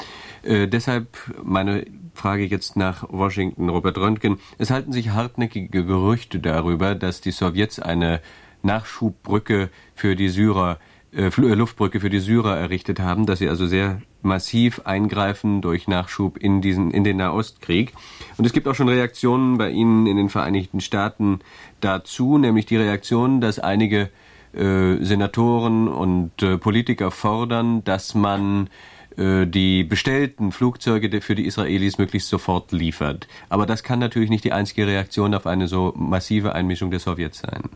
Äh, 0.42 0.70
deshalb 0.70 1.10
meine 1.44 1.86
Frage 2.14 2.46
jetzt 2.46 2.78
nach 2.78 3.06
Washington, 3.10 3.68
Robert 3.68 3.98
Röntgen. 3.98 4.40
Es 4.58 4.72
halten 4.72 4.94
sich 4.94 5.10
hartnäckige 5.10 5.86
Gerüchte 5.86 6.40
darüber, 6.40 6.96
dass 6.96 7.20
die 7.20 7.32
Sowjets 7.32 7.80
eine 7.80 8.22
Nachschubbrücke 8.66 9.70
für 9.96 10.16
die 10.16 10.30
Syrer 10.30 10.80
äh, 11.16 11.28
äh, 11.28 11.54
Luftbrücke 11.54 12.02
für 12.02 12.10
die 12.10 12.20
Syrer 12.20 12.58
errichtet 12.58 13.00
haben, 13.00 13.26
dass 13.26 13.40
sie 13.40 13.48
also 13.48 13.68
sehr 13.68 14.02
massiv 14.22 14.82
eingreifen 14.84 15.62
durch 15.62 15.88
Nachschub 15.88 16.38
in 16.38 16.62
diesen 16.62 16.92
in 16.92 17.04
den 17.04 17.18
Nahostkrieg. 17.18 17.94
Und 18.38 18.46
es 18.46 18.52
gibt 18.52 18.68
auch 18.68 18.76
schon 18.76 18.90
Reaktionen 18.90 19.58
bei 19.58 19.70
Ihnen 19.70 20.08
in 20.08 20.18
den 20.18 20.30
Vereinigten 20.30 20.82
Staaten 20.82 21.40
dazu, 21.80 22.38
nämlich 22.38 22.66
die 22.66 22.76
Reaktion, 22.76 23.40
dass 23.40 23.60
einige 23.60 24.10
äh, 24.54 24.98
Senatoren 25.00 25.88
und 25.88 26.42
äh, 26.42 26.58
Politiker 26.58 27.12
fordern, 27.12 27.84
dass 27.86 28.14
man 28.14 28.70
äh, 29.16 29.46
die 29.48 29.86
bestellten 29.86 30.52
Flugzeuge 30.52 31.22
für 31.22 31.36
die 31.36 31.46
Israelis 31.46 31.98
möglichst 31.98 32.28
sofort 32.28 32.74
liefert. 32.74 33.28
Aber 33.48 33.66
das 33.66 33.84
kann 33.84 34.00
natürlich 34.00 34.30
nicht 34.30 34.44
die 34.44 34.52
einzige 34.52 34.86
Reaktion 34.86 35.34
auf 35.34 35.48
eine 35.48 35.68
so 35.68 35.94
massive 35.96 36.56
Einmischung 36.56 36.92
der 36.92 37.00
Sowjets 37.00 37.40
sein. 37.40 37.70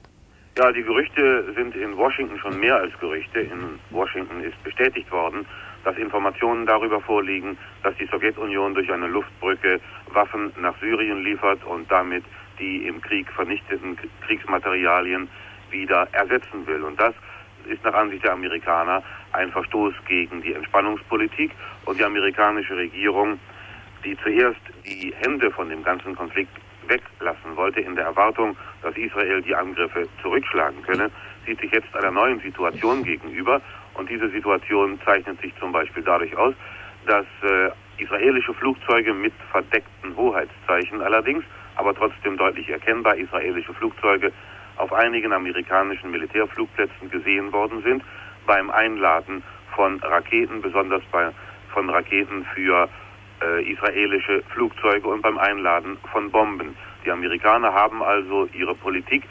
Ja, 0.60 0.74
die 0.74 0.84
Gerüchte 0.84 1.54
sind 1.56 1.74
in 1.74 1.96
Washington 1.96 2.38
schon 2.38 2.60
mehr 2.60 2.76
als 2.76 2.92
Gerüchte. 3.00 3.40
In 3.40 3.80
Washington 3.92 4.44
ist 4.44 4.62
bestätigt 4.62 5.10
worden, 5.10 5.46
dass 5.86 5.98
Informationen 5.98 6.66
darüber 6.66 7.00
vorliegen, 7.00 7.58
dass 7.82 7.96
die 7.96 8.08
Sowjetunion 8.08 8.74
durch 8.74 8.92
eine 8.92 9.08
Luftbrücke 9.08 9.80
Waffen 10.12 10.52
nach 10.60 10.78
Syrien 10.82 11.24
liefert 11.24 11.64
und 11.64 11.90
damit 11.90 12.26
die 12.60 12.88
im 12.88 13.00
Krieg 13.00 13.32
vernichteten 13.32 13.98
Kriegsmaterialien 14.28 15.30
wieder 15.72 16.10
ersetzen 16.12 16.68
will. 16.68 16.84
Und 16.84 17.00
das 17.00 17.14
ist 17.64 17.82
nach 17.86 17.94
Ansicht 17.94 18.26
der 18.26 18.34
Amerikaner 18.34 19.02
ein 19.32 19.52
Verstoß 19.52 19.94
gegen 20.10 20.42
die 20.42 20.56
Entspannungspolitik 20.56 21.52
und 21.86 21.98
die 21.98 22.04
amerikanische 22.04 22.76
Regierung, 22.76 23.40
die 24.04 24.18
zuerst 24.18 24.60
die 24.86 25.14
Hände 25.22 25.52
von 25.52 25.70
dem 25.70 25.84
ganzen 25.84 26.18
Konflikt 26.18 26.52
weglassen 26.90 27.56
wollte, 27.56 27.80
in 27.80 27.96
der 27.96 28.06
Erwartung, 28.06 28.58
dass 28.82 28.96
Israel 28.98 29.42
die 29.42 29.56
Angriffe 29.56 30.08
zurückschlagen 30.22 30.82
könne, 30.84 31.10
sieht 31.46 31.60
sich 31.62 31.72
jetzt 31.72 31.96
einer 31.96 32.12
neuen 32.12 32.40
Situation 32.42 33.04
gegenüber. 33.04 33.62
Und 33.94 34.10
diese 34.10 34.30
Situation 34.30 35.00
zeichnet 35.06 35.40
sich 35.42 35.54
zum 35.60 35.72
Beispiel 35.72 36.04
dadurch 36.04 36.36
aus, 36.38 36.54
dass 37.06 37.26
äh, 37.44 37.72
israelische 38.02 38.54
Flugzeuge 38.54 39.14
mit 39.14 39.34
verdeckten 39.52 40.16
Hoheitszeichen 40.16 41.02
allerdings, 41.02 41.44
aber 41.76 41.94
trotzdem 41.94 42.38
deutlich 42.38 42.70
erkennbar 42.70 43.16
israelische 43.16 43.74
Flugzeuge 43.74 44.32
auf 44.78 44.94
einigen 44.94 45.34
amerikanischen 45.34 46.12
Militärflugplätzen 46.12 47.10
gesehen 47.10 47.52
worden 47.52 47.82
sind 47.84 48.04
beim 48.46 48.70
Einladen 48.70 49.44
von 49.76 50.00
Raketen, 50.00 50.62
besonders 50.62 51.04
bei, 51.12 51.30
von 51.74 51.90
Raketen 51.90 52.46
für 52.56 52.90
äh, 53.42 53.72
israelische 53.72 54.44
Flugzeuge 54.54 55.08
und 55.08 55.22
beim 55.22 55.38
Einladen 55.38 55.98
von 56.12 56.30
Bomben. 56.32 56.76
Die 57.06 57.12
Amerikaner 57.12 57.74
haben 57.74 58.04
also 58.04 58.48
ihre 58.54 58.76
Politik 58.76 59.24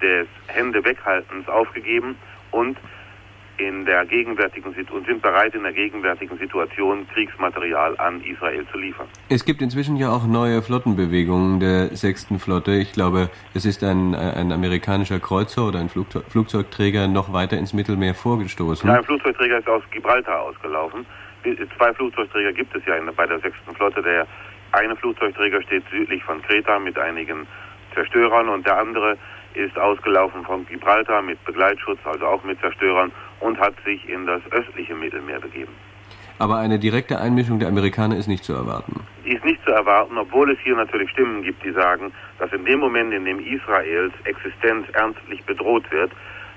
des 0.00 0.26
Hände-Weghaltens 0.48 1.48
aufgegeben 1.48 2.16
und 2.50 2.76
in 3.58 3.84
der 3.84 4.04
gegenwärtigen 4.06 4.74
und 4.90 5.06
sind 5.06 5.22
bereit, 5.22 5.54
in 5.54 5.62
der 5.62 5.72
gegenwärtigen 5.72 6.36
Situation 6.38 7.06
Kriegsmaterial 7.12 7.96
an 7.98 8.22
Israel 8.24 8.66
zu 8.72 8.78
liefern. 8.78 9.06
Es 9.28 9.44
gibt 9.44 9.62
inzwischen 9.62 9.96
ja 9.96 10.10
auch 10.10 10.26
neue 10.26 10.62
Flottenbewegungen 10.62 11.60
der 11.60 11.94
sechsten 11.96 12.38
Flotte. 12.38 12.72
Ich 12.72 12.92
glaube, 12.92 13.30
es 13.54 13.64
ist 13.64 13.84
ein, 13.84 14.14
ein 14.14 14.52
amerikanischer 14.52 15.20
Kreuzer 15.20 15.68
oder 15.68 15.80
ein 15.80 15.88
Flugzeugträger 15.88 17.08
noch 17.08 17.32
weiter 17.32 17.58
ins 17.58 17.72
Mittelmeer 17.72 18.14
vorgestoßen. 18.14 18.88
Ja, 18.88 18.96
ein 18.96 19.04
Flugzeugträger 19.04 19.58
ist 19.58 19.68
aus 19.68 19.82
Gibraltar 19.90 20.40
ausgelaufen. 20.40 21.06
Zwei 21.76 21.92
Flugzeugträger 21.94 22.52
gibt 22.52 22.74
es 22.76 22.84
ja 22.86 22.94
bei 23.16 23.26
der 23.26 23.40
sechsten 23.40 23.74
Flotte. 23.74 24.02
Der 24.02 24.26
eine 24.72 24.96
Flugzeugträger 24.96 25.62
steht 25.62 25.84
südlich 25.90 26.22
von 26.24 26.40
Kreta 26.42 26.78
mit 26.78 26.98
einigen 26.98 27.46
Zerstörern 27.94 28.48
und 28.48 28.66
der 28.66 28.78
andere 28.78 29.18
ist 29.54 29.78
ausgelaufen 29.78 30.44
von 30.44 30.66
Gibraltar 30.66 31.22
mit 31.22 31.42
Begleitschutz, 31.44 31.98
also 32.04 32.26
auch 32.26 32.42
mit 32.44 32.60
Zerstörern 32.60 33.12
und 33.40 33.58
hat 33.58 33.74
sich 33.84 34.08
in 34.08 34.26
das 34.26 34.40
östliche 34.50 34.94
Mittelmeer 34.94 35.40
begeben. 35.40 35.72
Aber 36.38 36.56
eine 36.56 36.78
direkte 36.78 37.20
Einmischung 37.20 37.58
der 37.58 37.68
Amerikaner 37.68 38.16
ist 38.16 38.26
nicht 38.26 38.44
zu 38.44 38.54
erwarten. 38.54 39.00
Die 39.24 39.34
ist 39.34 39.44
nicht 39.44 39.62
zu 39.64 39.70
erwarten, 39.70 40.18
obwohl 40.18 40.50
es 40.50 40.58
hier 40.60 40.74
natürlich 40.74 41.10
Stimmen 41.10 41.42
gibt, 41.42 41.62
die 41.64 41.70
sagen, 41.70 42.12
dass 42.38 42.52
in 42.52 42.64
dem 42.64 42.80
Moment, 42.80 43.12
in 43.12 43.24
dem 43.24 43.38
Israels 43.38 44.12
Existenz 44.24 44.88
ernstlich 44.94 45.44
bedroht 45.44 45.84
wird, 45.92 46.10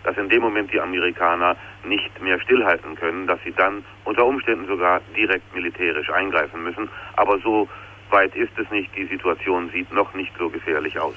dass 0.05 0.15
in 0.17 0.29
dem 0.29 0.41
Moment 0.41 0.71
die 0.71 0.79
Amerikaner 0.79 1.57
nicht 1.83 2.21
mehr 2.21 2.39
stillhalten 2.39 2.95
können, 2.95 3.27
dass 3.27 3.39
sie 3.43 3.51
dann 3.51 3.83
unter 4.05 4.25
Umständen 4.25 4.67
sogar 4.67 5.01
direkt 5.15 5.53
militärisch 5.53 6.09
eingreifen 6.11 6.63
müssen. 6.63 6.87
Aber 7.15 7.39
so 7.39 7.67
weit 8.11 8.35
ist 8.35 8.51
es 8.57 8.69
nicht. 8.69 8.95
Die 8.95 9.05
Situation 9.07 9.69
sieht 9.71 9.91
noch 9.91 10.13
nicht 10.13 10.31
so 10.37 10.49
gefährlich 10.49 10.99
aus. 10.99 11.15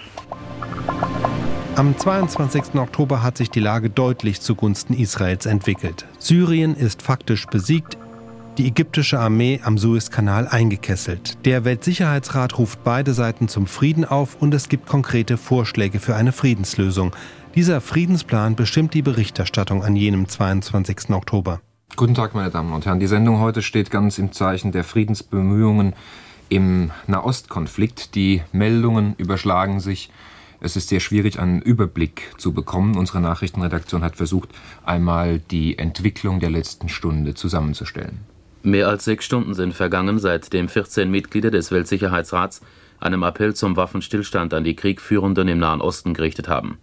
Am 1.76 1.96
22. 1.96 2.74
Oktober 2.74 3.22
hat 3.22 3.36
sich 3.36 3.50
die 3.50 3.60
Lage 3.60 3.90
deutlich 3.90 4.40
zugunsten 4.40 4.94
Israels 4.94 5.46
entwickelt. 5.46 6.06
Syrien 6.18 6.74
ist 6.74 7.02
faktisch 7.02 7.46
besiegt, 7.46 7.96
die 8.56 8.66
ägyptische 8.66 9.20
Armee 9.20 9.60
am 9.62 9.78
Suezkanal 9.78 10.48
eingekesselt. 10.48 11.46
Der 11.46 11.64
Weltsicherheitsrat 11.64 12.58
ruft 12.58 12.82
beide 12.82 13.12
Seiten 13.12 13.46
zum 13.46 13.68
Frieden 13.68 14.04
auf 14.04 14.34
und 14.40 14.52
es 14.52 14.68
gibt 14.68 14.88
konkrete 14.88 15.36
Vorschläge 15.36 16.00
für 16.00 16.16
eine 16.16 16.32
Friedenslösung. 16.32 17.14
Dieser 17.58 17.80
Friedensplan 17.80 18.54
bestimmt 18.54 18.94
die 18.94 19.02
Berichterstattung 19.02 19.82
an 19.82 19.96
jenem 19.96 20.28
22. 20.28 21.10
Oktober. 21.10 21.60
Guten 21.96 22.14
Tag, 22.14 22.32
meine 22.32 22.50
Damen 22.50 22.72
und 22.72 22.86
Herren. 22.86 23.00
Die 23.00 23.08
Sendung 23.08 23.40
heute 23.40 23.62
steht 23.62 23.90
ganz 23.90 24.16
im 24.18 24.30
Zeichen 24.30 24.70
der 24.70 24.84
Friedensbemühungen 24.84 25.94
im 26.48 26.92
Nahostkonflikt. 27.08 28.14
Die 28.14 28.42
Meldungen 28.52 29.16
überschlagen 29.18 29.80
sich. 29.80 30.08
Es 30.60 30.76
ist 30.76 30.88
sehr 30.88 31.00
schwierig, 31.00 31.40
einen 31.40 31.60
Überblick 31.60 32.30
zu 32.38 32.52
bekommen. 32.52 32.96
Unsere 32.96 33.20
Nachrichtenredaktion 33.20 34.04
hat 34.04 34.14
versucht, 34.14 34.50
einmal 34.84 35.40
die 35.40 35.80
Entwicklung 35.80 36.38
der 36.38 36.50
letzten 36.50 36.88
Stunde 36.88 37.34
zusammenzustellen. 37.34 38.20
Mehr 38.62 38.86
als 38.86 39.04
sechs 39.04 39.24
Stunden 39.24 39.54
sind 39.54 39.74
vergangen, 39.74 40.20
seitdem 40.20 40.68
14 40.68 41.10
Mitglieder 41.10 41.50
des 41.50 41.72
Weltsicherheitsrats 41.72 42.60
einem 43.00 43.24
Appell 43.24 43.54
zum 43.54 43.74
Waffenstillstand 43.74 44.54
an 44.54 44.62
die 44.62 44.76
Kriegführenden 44.76 45.48
im 45.48 45.58
Nahen 45.58 45.80
Osten 45.80 46.14
gerichtet 46.14 46.46
haben. 46.46 46.78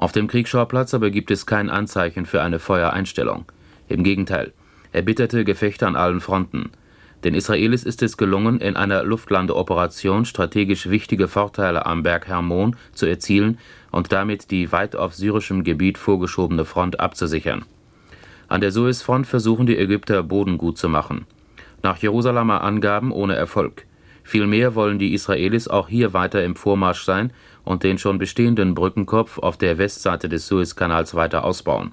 Auf 0.00 0.12
dem 0.12 0.28
Kriegsschauplatz 0.28 0.94
aber 0.94 1.10
gibt 1.10 1.30
es 1.30 1.44
kein 1.44 1.68
Anzeichen 1.68 2.24
für 2.24 2.40
eine 2.40 2.58
Feuereinstellung. 2.58 3.44
Im 3.86 4.02
Gegenteil, 4.02 4.54
erbitterte 4.92 5.44
Gefechte 5.44 5.86
an 5.86 5.94
allen 5.94 6.22
Fronten. 6.22 6.70
Den 7.22 7.34
Israelis 7.34 7.84
ist 7.84 8.00
es 8.00 8.16
gelungen, 8.16 8.62
in 8.62 8.76
einer 8.76 9.04
Luftlandeoperation 9.04 10.24
strategisch 10.24 10.88
wichtige 10.88 11.28
Vorteile 11.28 11.84
am 11.84 12.02
Berg 12.02 12.28
Hermon 12.28 12.76
zu 12.94 13.04
erzielen 13.04 13.58
und 13.90 14.10
damit 14.10 14.50
die 14.50 14.72
weit 14.72 14.96
auf 14.96 15.14
syrischem 15.14 15.64
Gebiet 15.64 15.98
vorgeschobene 15.98 16.64
Front 16.64 16.98
abzusichern. 16.98 17.66
An 18.48 18.62
der 18.62 18.72
Suezfront 18.72 19.26
versuchen 19.26 19.66
die 19.66 19.76
Ägypter 19.76 20.22
Boden 20.22 20.56
gut 20.56 20.78
zu 20.78 20.88
machen. 20.88 21.26
Nach 21.82 21.98
Jerusalemer 21.98 22.62
Angaben 22.62 23.12
ohne 23.12 23.34
Erfolg. 23.34 23.84
Vielmehr 24.24 24.74
wollen 24.74 24.98
die 24.98 25.12
Israelis 25.12 25.68
auch 25.68 25.88
hier 25.88 26.14
weiter 26.14 26.42
im 26.42 26.56
Vormarsch 26.56 27.04
sein 27.04 27.32
und 27.64 27.82
den 27.82 27.98
schon 27.98 28.18
bestehenden 28.18 28.74
Brückenkopf 28.74 29.38
auf 29.38 29.56
der 29.56 29.78
Westseite 29.78 30.28
des 30.28 30.46
Suezkanals 30.46 31.14
weiter 31.14 31.44
ausbauen 31.44 31.92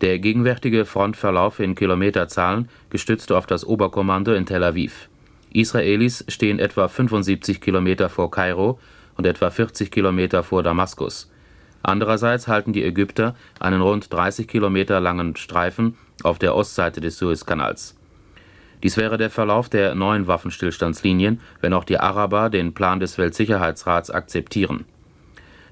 der 0.00 0.20
gegenwärtige 0.20 0.84
Frontverlauf 0.84 1.58
in 1.58 1.74
Kilometerzahlen 1.74 2.68
gestützt 2.88 3.32
auf 3.32 3.46
das 3.46 3.66
Oberkommando 3.66 4.32
in 4.32 4.46
Tel 4.46 4.62
Aviv. 4.62 5.08
Israelis 5.52 6.24
stehen 6.28 6.60
etwa 6.60 6.86
75 6.86 7.60
Kilometer 7.60 8.08
vor 8.08 8.30
Kairo 8.30 8.78
und 9.16 9.26
etwa 9.26 9.50
40 9.50 9.90
Kilometer 9.90 10.44
vor 10.44 10.62
Damaskus. 10.62 11.30
Andererseits 11.82 12.46
halten 12.46 12.72
die 12.72 12.84
Ägypter 12.84 13.34
einen 13.58 13.80
rund 13.80 14.12
30 14.12 14.46
Kilometer 14.46 15.00
langen 15.00 15.34
Streifen 15.36 15.96
auf 16.22 16.38
der 16.38 16.54
Ostseite 16.54 17.00
des 17.00 17.18
Suezkanals. 17.18 17.97
Dies 18.82 18.96
wäre 18.96 19.18
der 19.18 19.30
Verlauf 19.30 19.68
der 19.68 19.94
neuen 19.94 20.26
Waffenstillstandslinien, 20.26 21.40
wenn 21.60 21.72
auch 21.72 21.84
die 21.84 21.98
Araber 21.98 22.50
den 22.50 22.74
Plan 22.74 23.00
des 23.00 23.18
Weltsicherheitsrats 23.18 24.10
akzeptieren. 24.10 24.84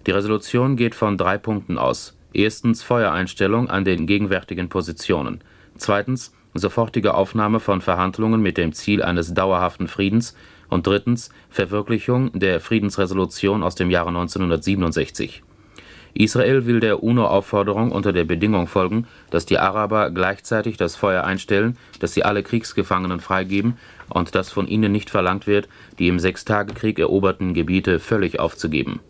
Die 0.06 0.10
Resolution 0.12 0.76
geht 0.76 0.94
von 0.94 1.18
drei 1.18 1.38
Punkten 1.38 1.78
aus 1.78 2.16
Erstens 2.32 2.82
Feuereinstellung 2.82 3.70
an 3.70 3.84
den 3.84 4.06
gegenwärtigen 4.06 4.68
Positionen. 4.68 5.40
Zweitens 5.78 6.34
sofortige 6.52 7.14
Aufnahme 7.14 7.60
von 7.60 7.80
Verhandlungen 7.80 8.42
mit 8.42 8.58
dem 8.58 8.72
Ziel 8.72 9.02
eines 9.02 9.32
dauerhaften 9.32 9.88
Friedens. 9.88 10.36
Und 10.68 10.86
drittens 10.86 11.30
Verwirklichung 11.48 12.38
der 12.38 12.60
Friedensresolution 12.60 13.62
aus 13.62 13.76
dem 13.76 13.88
Jahre 13.88 14.08
1967. 14.08 15.44
Israel 16.16 16.66
will 16.66 16.80
der 16.80 17.02
UNO-Aufforderung 17.02 17.92
unter 17.92 18.12
der 18.12 18.24
Bedingung 18.24 18.66
folgen, 18.66 19.06
dass 19.30 19.46
die 19.46 19.58
Araber 19.58 20.10
gleichzeitig 20.10 20.76
das 20.76 20.96
Feuer 20.96 21.24
einstellen, 21.24 21.76
dass 22.00 22.14
sie 22.14 22.24
alle 22.24 22.42
Kriegsgefangenen 22.42 23.20
freigeben 23.20 23.76
und 24.08 24.34
dass 24.34 24.50
von 24.50 24.66
ihnen 24.66 24.92
nicht 24.92 25.10
verlangt 25.10 25.46
wird, 25.46 25.68
die 25.98 26.08
im 26.08 26.18
Sechstagekrieg 26.18 26.98
eroberten 26.98 27.54
Gebiete 27.54 27.98
völlig 27.98 28.40
aufzugeben 28.40 29.00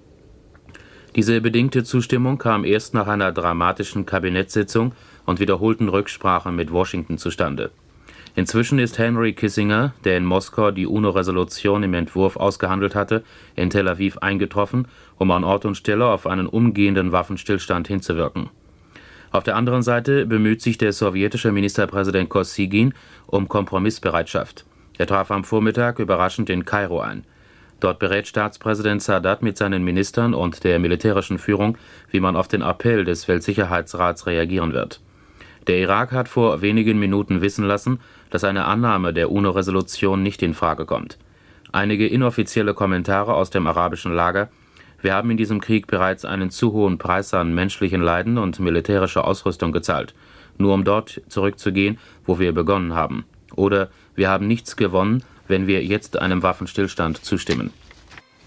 diese 1.17 1.41
bedingte 1.41 1.83
Zustimmung 1.83 2.37
kam 2.37 2.63
erst 2.63 2.93
nach 2.93 3.07
einer 3.07 3.33
dramatischen 3.33 4.05
Kabinettssitzung 4.05 4.93
und 5.25 5.41
wiederholten 5.41 5.89
Rücksprachen 5.89 6.55
mit 6.55 6.71
Washington 6.71 7.17
zustande. 7.17 7.71
Inzwischen 8.37 8.79
ist 8.79 8.99
Henry 8.99 9.33
Kissinger, 9.33 9.95
der 10.05 10.19
in 10.19 10.27
Moskau 10.27 10.71
die 10.71 10.87
UNO-Resolution 10.87 11.83
im 11.83 11.95
Entwurf 11.95 12.37
ausgehandelt 12.37 12.95
hatte, 12.95 13.25
in 13.55 13.71
Tel 13.71 13.89
Aviv 13.89 14.19
eingetroffen, 14.19 14.89
um 15.17 15.31
an 15.31 15.43
Ort 15.43 15.65
und 15.65 15.75
Stelle 15.75 16.05
auf 16.05 16.27
einen 16.27 16.47
umgehenden 16.47 17.13
Waffenstillstand 17.13 17.89
hinzuwirken. 17.89 18.51
Auf 19.33 19.43
der 19.45 19.57
anderen 19.57 19.83
Seite 19.83 20.27
bemüht 20.27 20.61
sich 20.61 20.77
der 20.77 20.93
sowjetische 20.93 21.51
Ministerpräsident 21.51 22.29
Kosygin 22.29 22.93
um 23.27 23.49
Kompromissbereitschaft. 23.49 24.67
Er 24.99 25.07
traf 25.07 25.31
am 25.31 25.43
Vormittag 25.43 25.99
überraschend 25.99 26.51
in 26.51 26.67
Kairo 26.67 27.01
ein. 27.01 27.25
Dort 27.81 27.99
berät 27.99 28.27
Staatspräsident 28.27 29.03
Sadat 29.03 29.43
mit 29.43 29.57
seinen 29.57 29.83
Ministern 29.83 30.35
und 30.35 30.63
der 30.63 30.79
militärischen 30.79 31.39
Führung, 31.39 31.79
wie 32.11 32.21
man 32.21 32.37
auf 32.37 32.49
den 32.49 32.61
Appell 32.61 33.05
des 33.05 33.29
Weltsicherheitsrats 33.29 34.27
reagieren 34.27 34.75
wird. 34.75 35.01
Der 35.67 35.79
Irak 35.79 36.13
hat 36.13 36.29
vor 36.29 36.63
wenigen 36.63 36.99
Minuten 36.99 37.41
wissen 37.41 37.65
lassen, 37.65 37.99
dass 38.31 38.45
eine 38.45 38.65
Annahme 38.65 39.13
der 39.13 39.31
UNO-Resolution 39.31 40.23
nicht 40.23 40.43
in 40.43 40.55
Frage 40.55 40.87
kommt. 40.87 41.19
Einige 41.73 42.07
inoffizielle 42.07 42.75
Kommentare 42.75 43.35
aus 43.35 43.51
dem 43.51 43.67
arabischen 43.67 44.13
Lager 44.13 44.49
Wir 45.03 45.15
haben 45.15 45.31
in 45.31 45.37
diesem 45.37 45.61
Krieg 45.61 45.87
bereits 45.87 46.25
einen 46.25 46.51
zu 46.51 46.73
hohen 46.73 46.99
Preis 46.99 47.35
an 47.35 47.55
menschlichen 47.55 48.01
Leiden 48.01 48.39
und 48.39 48.59
militärischer 48.61 49.27
Ausrüstung 49.27 49.73
gezahlt, 49.73 50.15
nur 50.59 50.73
um 50.75 50.85
dort 50.85 51.21
zurückzugehen, 51.29 51.99
wo 52.25 52.39
wir 52.39 52.53
begonnen 52.53 52.95
haben. 52.95 53.25
Oder 53.55 53.91
wir 54.15 54.31
haben 54.31 54.47
nichts 54.47 54.77
gewonnen, 54.77 55.23
wenn 55.49 55.67
wir 55.67 55.85
jetzt 55.85 56.19
einem 56.19 56.43
Waffenstillstand 56.43 57.25
zustimmen. 57.25 57.73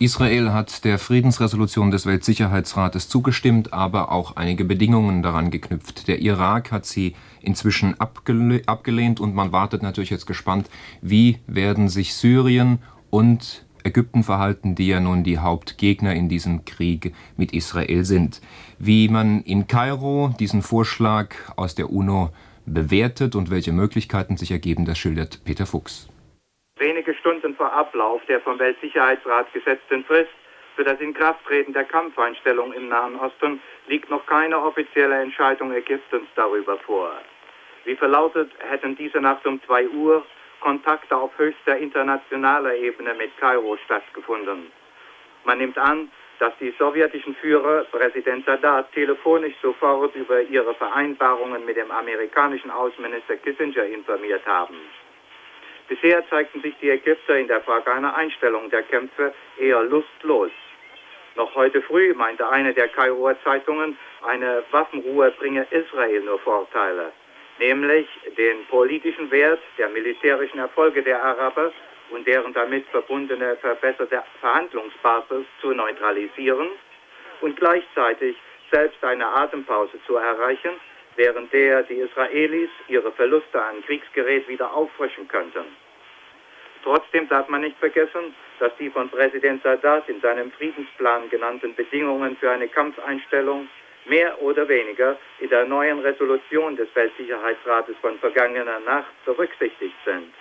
Israel 0.01 0.53
hat 0.53 0.85
der 0.85 0.97
Friedensresolution 0.97 1.91
des 1.91 2.05
Weltsicherheitsrates 2.05 3.09
zugestimmt, 3.09 3.73
aber 3.73 4.13
auch 4.13 4.37
einige 4.37 4.63
Bedingungen 4.63 5.21
daran 5.21 5.51
geknüpft. 5.51 6.07
Der 6.07 6.21
Irak 6.21 6.71
hat 6.71 6.85
sie 6.85 7.15
inzwischen 7.41 7.99
abgele 7.99 8.61
abgelehnt 8.65 9.19
und 9.19 9.35
man 9.35 9.51
wartet 9.51 9.83
natürlich 9.83 10.09
jetzt 10.09 10.25
gespannt, 10.25 10.69
wie 11.01 11.39
werden 11.47 11.89
sich 11.89 12.13
Syrien 12.13 12.79
und 13.09 13.65
Ägypten 13.83 14.23
verhalten, 14.23 14.73
die 14.73 14.87
ja 14.87 15.01
nun 15.01 15.25
die 15.25 15.39
Hauptgegner 15.39 16.13
in 16.13 16.29
diesem 16.29 16.63
Krieg 16.63 17.13
mit 17.35 17.51
Israel 17.51 18.05
sind. 18.05 18.39
Wie 18.77 19.09
man 19.09 19.41
in 19.41 19.67
Kairo 19.67 20.33
diesen 20.39 20.61
Vorschlag 20.61 21.35
aus 21.57 21.75
der 21.75 21.91
UNO 21.91 22.29
bewertet 22.65 23.35
und 23.35 23.49
welche 23.49 23.73
Möglichkeiten 23.73 24.37
sich 24.37 24.51
ergeben, 24.51 24.85
das 24.85 24.97
schildert 24.97 25.41
Peter 25.43 25.65
Fuchs. 25.65 26.08
Wenige 26.79 27.13
Stunden 27.15 27.55
vor 27.55 27.73
Ablauf 27.73 28.25
der 28.27 28.39
vom 28.39 28.57
Weltsicherheitsrat 28.57 29.51
gesetzten 29.51 30.05
Frist 30.05 30.31
für 30.77 30.85
das 30.85 31.01
Inkrafttreten 31.01 31.73
der 31.73 31.83
Kampfeinstellung 31.83 32.71
im 32.71 32.87
Nahen 32.87 33.19
Osten 33.19 33.61
liegt 33.87 34.09
noch 34.09 34.25
keine 34.25 34.57
offizielle 34.57 35.21
Entscheidung 35.21 35.73
Ägyptens 35.73 36.29
darüber 36.37 36.77
vor. 36.77 37.11
Wie 37.83 37.95
verlautet, 37.95 38.49
hätten 38.59 38.95
diese 38.95 39.19
Nacht 39.19 39.45
um 39.45 39.61
2 39.63 39.89
Uhr 39.89 40.25
Kontakte 40.61 41.17
auf 41.17 41.37
höchster 41.37 41.77
internationaler 41.77 42.73
Ebene 42.75 43.13
mit 43.13 43.37
Kairo 43.37 43.75
stattgefunden. 43.83 44.71
Man 45.43 45.57
nimmt 45.57 45.77
an, 45.77 46.09
dass 46.39 46.53
die 46.61 46.73
sowjetischen 46.79 47.35
Führer 47.35 47.83
Präsident 47.91 48.45
Sadat 48.45 48.89
telefonisch 48.93 49.55
sofort 49.61 50.15
über 50.15 50.41
ihre 50.43 50.73
Vereinbarungen 50.75 51.65
mit 51.65 51.75
dem 51.75 51.91
amerikanischen 51.91 52.71
Außenminister 52.71 53.35
Kissinger 53.35 53.83
informiert 53.83 54.45
haben. 54.45 54.77
Bisher 55.89 56.23
zeigten 56.29 56.61
sich 56.61 56.75
die 56.81 56.91
Ägypter 56.91 57.35
in 57.37 57.47
der 57.47 57.61
Frage 57.61 57.91
einer 57.91 58.15
Einstellung 58.15 58.69
der 58.69 58.83
Kämpfe 58.83 59.33
eher 59.57 59.81
lustlos. 59.81 60.51
Noch 61.35 61.55
heute 61.55 61.81
früh 61.81 62.13
meinte 62.13 62.47
eine 62.47 62.75
der 62.75 62.89
Kairoer 62.89 63.35
Zeitungen, 63.43 63.97
eine 64.21 64.63
Waffenruhe 64.69 65.31
bringe 65.31 65.65
Israel 65.71 66.21
nur 66.21 66.37
Vorteile, 66.39 67.11
nämlich 67.57 68.07
den 68.37 68.65
politischen 68.67 69.31
Wert 69.31 69.61
der 69.79 69.89
militärischen 69.89 70.59
Erfolge 70.59 71.01
der 71.01 71.23
Araber 71.23 71.71
und 72.11 72.27
deren 72.27 72.53
damit 72.53 72.85
verbundene 72.89 73.55
verbesserte 73.55 74.23
Verhandlungsbasis 74.41 75.45
zu 75.59 75.71
neutralisieren 75.71 76.69
und 77.41 77.55
gleichzeitig 77.55 78.35
selbst 78.71 79.03
eine 79.03 79.25
Atempause 79.25 79.99
zu 80.05 80.17
erreichen, 80.17 80.71
während 81.19 81.51
der 81.51 81.83
die 81.83 81.95
Israelis 81.95 82.69
ihre 82.87 83.11
Verluste 83.11 83.61
an 83.61 83.83
Kriegsgerät 83.85 84.47
wieder 84.47 84.73
auffrischen 84.73 85.27
könnten. 85.27 85.65
Trotzdem 86.81 87.27
darf 87.27 87.49
man 87.49 87.59
nicht 87.59 87.77
vergessen, 87.77 88.33
dass 88.59 88.71
die 88.77 88.89
von 88.89 89.09
Präsident 89.09 89.61
Sadat 89.61 90.07
in 90.07 90.21
seinem 90.21 90.49
Friedensplan 90.53 91.29
genannten 91.29 91.75
Bedingungen 91.75 92.37
für 92.37 92.49
eine 92.49 92.69
Kampfeinstellung 92.69 93.67
mehr 94.05 94.41
oder 94.41 94.69
weniger 94.69 95.17
in 95.41 95.49
der 95.49 95.65
neuen 95.65 95.99
Resolution 95.99 96.77
des 96.77 96.87
Weltsicherheitsrates 96.95 97.97
von 98.01 98.17
vergangener 98.19 98.79
Nacht 98.79 99.11
berücksichtigt 99.25 99.97
sind. 100.05 100.33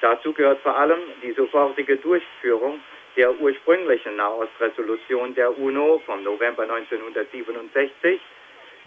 Dazu 0.00 0.32
gehört 0.32 0.60
vor 0.62 0.74
allem 0.74 1.00
die 1.22 1.32
sofortige 1.32 1.98
Durchführung 1.98 2.80
der 3.14 3.38
ursprünglichen 3.38 4.16
Nahostresolution 4.16 5.34
der 5.34 5.58
UNO 5.58 6.00
vom 6.06 6.22
November 6.22 6.62
1967 6.62 8.18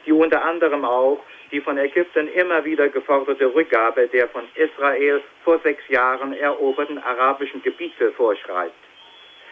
die 0.05 0.11
unter 0.11 0.43
anderem 0.43 0.85
auch 0.85 1.19
die 1.51 1.61
von 1.61 1.77
Ägypten 1.77 2.27
immer 2.29 2.63
wieder 2.63 2.87
geforderte 2.89 3.53
Rückgabe 3.53 4.07
der 4.07 4.29
von 4.29 4.43
Israel 4.55 5.21
vor 5.43 5.59
sechs 5.59 5.87
Jahren 5.89 6.33
eroberten 6.33 6.97
arabischen 6.97 7.61
Gebiete 7.61 8.11
vorschreibt. 8.13 8.73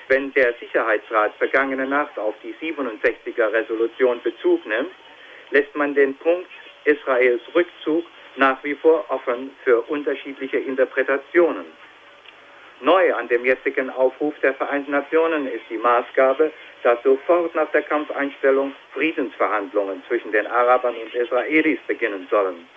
Wenn 0.07 0.33
der 0.33 0.53
Sicherheitsrat 0.59 1.33
vergangene 1.35 1.85
Nacht 1.85 2.17
auf 2.17 2.33
die 2.43 2.55
67er 2.55 3.51
Resolution 3.51 4.21
Bezug 4.23 4.65
nimmt, 4.65 4.91
lässt 5.51 5.75
man 5.75 5.93
den 5.93 6.15
Punkt 6.15 6.49
Israels 6.85 7.41
Rückzug 7.53 8.05
nach 8.35 8.63
wie 8.63 8.75
vor 8.75 9.05
offen 9.09 9.51
für 9.63 9.81
unterschiedliche 9.81 10.57
Interpretationen. 10.57 11.65
Neu 12.81 13.13
an 13.13 13.27
dem 13.27 13.43
jetzigen 13.45 13.89
Aufruf 13.89 14.33
der 14.41 14.53
Vereinten 14.53 14.91
Nationen 14.91 15.47
ist 15.47 15.65
die 15.69 15.77
Maßgabe, 15.77 16.51
dass 16.83 17.01
sofort 17.03 17.53
nach 17.55 17.69
der 17.71 17.81
Kampfeinstellung 17.83 18.73
Friedensverhandlungen 18.93 20.03
zwischen 20.07 20.31
den 20.31 20.47
Arabern 20.47 20.95
und 20.95 21.13
Israelis 21.13 21.79
beginnen 21.87 22.27
sollen. 22.29 22.67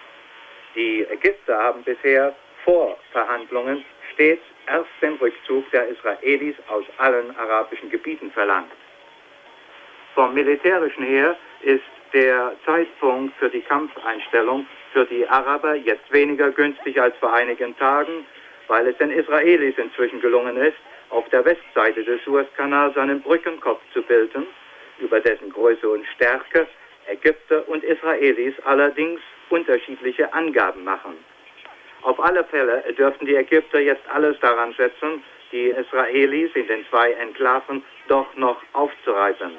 Die 0.75 1.07
Ägypter 1.11 1.59
haben 1.59 1.83
bisher 1.83 2.35
vor 2.65 2.99
Verhandlungen 3.13 3.85
stets 4.13 4.43
erst 4.67 4.91
den 5.01 5.15
Rückzug 5.15 5.71
der 5.71 5.89
Israelis 5.89 6.57
aus 6.69 6.85
allen 6.99 7.37
arabischen 7.37 7.91
Gebieten 7.91 8.31
verlangt. 8.31 8.73
Vom 10.15 10.35
militärischen 10.35 11.05
her 11.05 11.37
ist 11.63 11.83
der 12.13 12.53
Zeitpunkt 12.67 13.35
für 13.39 13.49
die 13.49 13.63
Kampfeinstellung 13.63 14.67
für 14.93 15.07
die 15.07 15.27
Araber 15.27 15.75
jetzt 15.75 16.13
weniger 16.13 16.51
günstig 16.51 17.01
als 17.01 17.17
vor 17.17 17.33
einigen 17.33 17.77
Tagen, 17.79 18.27
weil 18.69 18.87
es 18.87 18.97
den 18.99 19.11
Israelis 19.11 19.77
inzwischen 19.79 20.21
gelungen 20.21 20.57
ist, 20.57 20.77
auf 21.13 21.29
der 21.29 21.45
Westseite 21.45 22.03
des 22.03 22.25
Suezkanals 22.25 22.97
einen 22.97 23.21
Brückenkopf 23.21 23.83
zu 23.93 24.03
bilden, 24.03 24.47
über 24.99 25.21
dessen 25.21 25.51
Größe 25.51 25.89
und 25.89 26.07
Stärke 26.15 26.67
Ägypter 27.07 27.69
und 27.69 27.83
Israelis 27.85 28.55
allerdings 28.65 29.21
unterschiedliche 29.51 30.33
Angaben 30.33 30.85
machen. 30.85 31.17
Auf 32.03 32.19
alle 32.21 32.45
Fälle 32.45 32.83
dürften 32.97 33.27
die 33.27 33.35
Ägypter 33.35 33.81
jetzt 33.81 34.09
alles 34.09 34.39
daran 34.41 34.73
setzen, 34.75 35.23
die 35.53 35.69
Israelis 35.69 36.51
in 36.55 36.67
den 36.67 36.87
zwei 36.89 37.13
Enklaven 37.13 37.85
doch 38.09 38.35
noch 38.37 38.63
aufzureißen. 38.73 39.53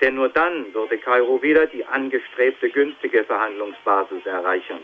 Denn 0.00 0.14
nur 0.14 0.28
dann 0.28 0.72
würde 0.74 0.98
Kairo 0.98 1.42
wieder 1.42 1.66
die 1.66 1.84
angestrebte 1.84 2.70
günstige 2.70 3.24
Verhandlungsbasis 3.24 4.24
erreichen. 4.26 4.80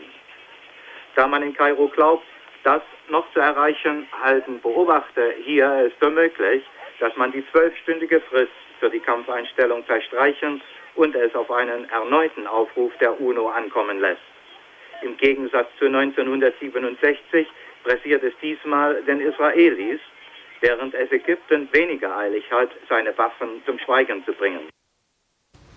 Da 1.15 1.27
man 1.27 1.43
in 1.43 1.53
Kairo 1.53 1.87
glaubt, 1.87 2.25
das 2.67 2.81
noch 3.09 3.31
zu 3.31 3.39
erreichen, 3.39 4.05
halten 4.21 4.59
Beobachter 4.59 5.31
hier 5.45 5.87
es 5.87 5.93
für 5.99 6.09
möglich, 6.09 6.63
dass 6.99 7.15
man 7.15 7.31
die 7.31 7.43
zwölfstündige 7.51 8.19
Frist 8.29 8.51
für 8.81 8.89
die 8.89 8.99
Kampfeinstellung 8.99 9.85
verstreichen 9.85 10.61
und 10.95 11.15
es 11.15 11.33
auf 11.33 11.49
einen 11.49 11.89
erneuten 11.89 12.45
Aufruf 12.45 12.91
der 12.99 13.19
UNO 13.21 13.47
ankommen 13.47 13.99
lässt. 14.01 14.27
Im 15.01 15.15
Gegensatz 15.15 15.67
zu 15.79 15.85
1967 15.85 17.47
pressiert 17.83 18.23
es 18.23 18.33
diesmal 18.41 19.01
den 19.03 19.21
Israelis, 19.21 20.01
während 20.59 20.93
es 20.93 21.09
Ägypten 21.11 21.69
weniger 21.71 22.17
eilig 22.17 22.43
hat, 22.51 22.71
seine 22.89 23.17
Waffen 23.17 23.61
zum 23.65 23.79
Schweigen 23.79 24.25
zu 24.25 24.33
bringen. 24.33 24.67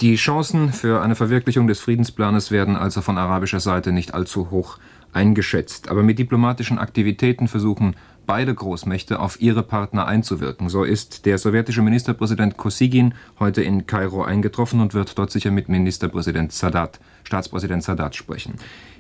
Die 0.00 0.16
Chancen 0.16 0.72
für 0.72 1.03
eine 1.03 1.14
Verwirklichung 1.14 1.66
des 1.66 1.81
Friedensplanes 1.81 2.50
werden 2.50 2.74
also 2.74 3.03
von 3.03 3.18
arabischer 3.18 3.61
Seite 3.61 3.92
nicht 3.92 4.14
allzu 4.14 4.50
hoch 4.50 4.79
eingeschätzt. 5.12 5.90
Aber 5.90 6.03
mit 6.03 6.18
diplomatischen 6.18 6.79
Aktivitäten 6.79 7.49
versuchen 7.49 7.96
beide 8.27 8.55
Großmächte 8.55 9.18
auf 9.18 9.40
ihre 9.40 9.62
Partner 9.62 10.07
einzuwirken. 10.07 10.68
So 10.68 10.85
ist 10.85 11.27
der 11.27 11.38
sowjetische 11.38 11.83
Ministerpräsident 11.83 12.57
Kosygin 12.57 13.14
heute 13.40 13.62
in 13.62 13.87
Kairo 13.87 14.23
eingetroffen 14.23 14.81
und 14.81 14.94
wird 14.94 15.18
dort 15.18 15.33
sicher 15.33 15.51
mit 15.51 15.68
Ministerpräsident 15.68 16.53
Sadat, 16.53 17.01
Staatspräsident 17.25 17.83
Sadat 17.83 18.14
sprechen. 18.14 18.55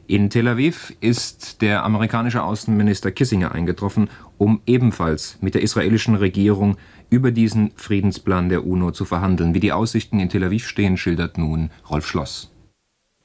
In 0.08 0.28
Tel 0.28 0.48
Aviv 0.48 0.92
ist 1.00 1.62
der 1.62 1.84
amerikanische 1.84 2.42
Außenminister 2.42 3.12
Kissinger 3.12 3.52
eingetroffen, 3.52 4.10
um 4.38 4.60
ebenfalls 4.66 5.38
mit 5.40 5.54
der 5.54 5.62
israelischen 5.62 6.16
Regierung 6.16 6.76
über 7.10 7.30
diesen 7.30 7.70
Friedensplan 7.76 8.48
der 8.48 8.66
UNO 8.66 8.90
zu 8.90 9.04
verhandeln. 9.04 9.54
Wie 9.54 9.60
die 9.60 9.70
Aussichten 9.72 10.18
in 10.18 10.28
Tel 10.28 10.42
Aviv 10.42 10.66
stehen, 10.66 10.96
schildert 10.96 11.38
nun 11.38 11.70
Rolf 11.88 12.08
Schloss. 12.08 12.52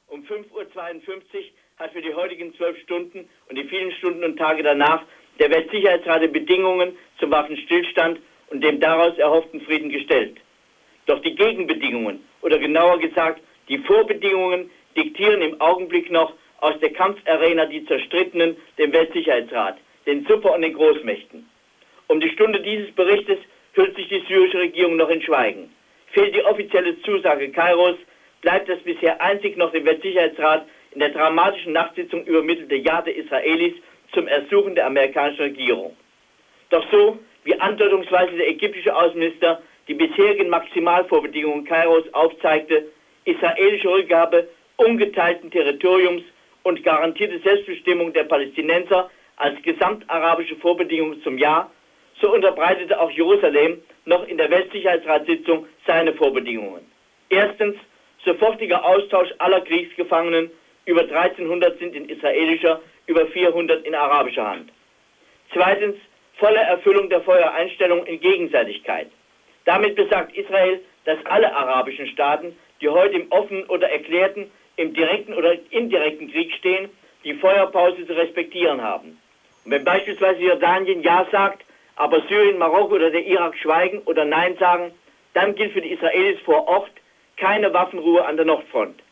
Um 0.06 0.20
5.52 0.20 0.54
Uhr 0.54 1.55
hat 1.78 1.92
für 1.92 2.00
die 2.00 2.14
heutigen 2.14 2.54
zwölf 2.54 2.78
Stunden 2.80 3.28
und 3.50 3.58
die 3.58 3.64
vielen 3.64 3.92
Stunden 3.92 4.24
und 4.24 4.38
Tage 4.38 4.62
danach 4.62 5.02
der 5.38 5.50
Weltsicherheitsrat 5.50 6.22
die 6.22 6.28
Bedingungen 6.28 6.96
zum 7.18 7.30
Waffenstillstand 7.30 8.18
und 8.48 8.64
dem 8.64 8.80
daraus 8.80 9.18
erhofften 9.18 9.60
Frieden 9.60 9.90
gestellt. 9.90 10.38
Doch 11.04 11.20
die 11.20 11.34
Gegenbedingungen, 11.34 12.24
oder 12.40 12.58
genauer 12.58 12.98
gesagt 12.98 13.42
die 13.68 13.76
Vorbedingungen, 13.76 14.70
diktieren 14.96 15.42
im 15.42 15.60
Augenblick 15.60 16.10
noch 16.10 16.32
aus 16.60 16.80
der 16.80 16.94
Kampfarena 16.94 17.66
die 17.66 17.84
Zerstrittenen 17.84 18.56
dem 18.78 18.94
Weltsicherheitsrat, 18.94 19.76
den 20.06 20.24
Super- 20.26 20.54
und 20.54 20.62
den 20.62 20.72
Großmächten. 20.72 21.46
Um 22.06 22.20
die 22.20 22.30
Stunde 22.30 22.62
dieses 22.62 22.90
Berichtes 22.92 23.38
hüllt 23.74 23.94
sich 23.96 24.08
die 24.08 24.24
syrische 24.26 24.60
Regierung 24.60 24.96
noch 24.96 25.10
in 25.10 25.20
Schweigen. 25.20 25.70
Fehlt 26.12 26.34
die 26.34 26.42
offizielle 26.42 26.98
Zusage 27.02 27.50
Kairos, 27.50 27.96
bleibt 28.40 28.70
es 28.70 28.82
bisher 28.82 29.20
einzig 29.20 29.58
noch 29.58 29.72
dem 29.72 29.84
Weltsicherheitsrat 29.84 30.66
in 30.96 31.00
der 31.00 31.10
dramatischen 31.10 31.74
Nachtsitzung 31.74 32.24
übermittelte 32.24 32.76
Ja 32.76 33.02
der 33.02 33.14
Israelis 33.14 33.74
zum 34.14 34.26
Ersuchen 34.28 34.74
der 34.74 34.86
amerikanischen 34.86 35.42
Regierung. 35.42 35.94
Doch 36.70 36.90
so 36.90 37.18
wie 37.44 37.60
andeutungsweise 37.60 38.34
der 38.34 38.48
ägyptische 38.48 38.96
Außenminister 38.96 39.60
die 39.88 39.94
bisherigen 39.94 40.48
Maximalvorbedingungen 40.48 41.66
Kairos 41.66 42.04
aufzeigte, 42.14 42.86
israelische 43.26 43.90
Rückgabe 43.90 44.48
ungeteilten 44.76 45.50
Territoriums 45.50 46.22
und 46.62 46.82
garantierte 46.82 47.40
Selbstbestimmung 47.40 48.14
der 48.14 48.24
Palästinenser 48.24 49.10
als 49.36 49.60
gesamtarabische 49.62 50.56
Vorbedingung 50.56 51.22
zum 51.22 51.36
Ja, 51.36 51.70
so 52.22 52.32
unterbreitete 52.32 52.98
auch 52.98 53.10
Jerusalem 53.10 53.82
noch 54.06 54.26
in 54.26 54.38
der 54.38 54.50
Weltsicherheitsratssitzung 54.50 55.66
seine 55.86 56.14
Vorbedingungen. 56.14 56.90
Erstens 57.28 57.76
sofortiger 58.24 58.82
Austausch 58.82 59.28
aller 59.36 59.60
Kriegsgefangenen, 59.60 60.50
über 60.86 61.02
1300 61.02 61.78
sind 61.78 61.94
in 61.94 62.08
israelischer, 62.08 62.80
über 63.06 63.26
400 63.26 63.84
in 63.84 63.94
arabischer 63.94 64.48
Hand. 64.48 64.72
Zweitens 65.52 65.96
volle 66.38 66.58
Erfüllung 66.60 67.08
der 67.08 67.20
Feuereinstellung 67.22 68.06
in 68.06 68.20
Gegenseitigkeit. 68.20 69.08
Damit 69.64 69.96
besagt 69.96 70.36
Israel, 70.36 70.80
dass 71.04 71.18
alle 71.26 71.54
arabischen 71.54 72.06
Staaten, 72.08 72.56
die 72.80 72.88
heute 72.88 73.16
im 73.16 73.30
offenen 73.30 73.64
oder 73.64 73.90
erklärten, 73.90 74.50
im 74.76 74.92
direkten 74.94 75.34
oder 75.34 75.54
indirekten 75.70 76.30
Krieg 76.30 76.52
stehen, 76.54 76.88
die 77.24 77.34
Feuerpause 77.34 78.06
zu 78.06 78.12
respektieren 78.12 78.80
haben. 78.80 79.18
Und 79.64 79.72
wenn 79.72 79.84
beispielsweise 79.84 80.40
Jordanien 80.40 81.02
Ja 81.02 81.26
sagt, 81.32 81.64
aber 81.96 82.20
Syrien, 82.28 82.58
Marokko 82.58 82.94
oder 82.96 83.10
der 83.10 83.26
Irak 83.26 83.56
schweigen 83.56 84.00
oder 84.04 84.24
Nein 84.24 84.56
sagen, 84.58 84.92
dann 85.34 85.54
gilt 85.54 85.72
für 85.72 85.80
die 85.80 85.92
Israelis 85.92 86.38
vor 86.44 86.68
Ort 86.68 86.90
keine 87.36 87.72
Waffenruhe 87.72 88.24
an 88.24 88.36
der 88.36 88.46
Nordfront. 88.46 89.02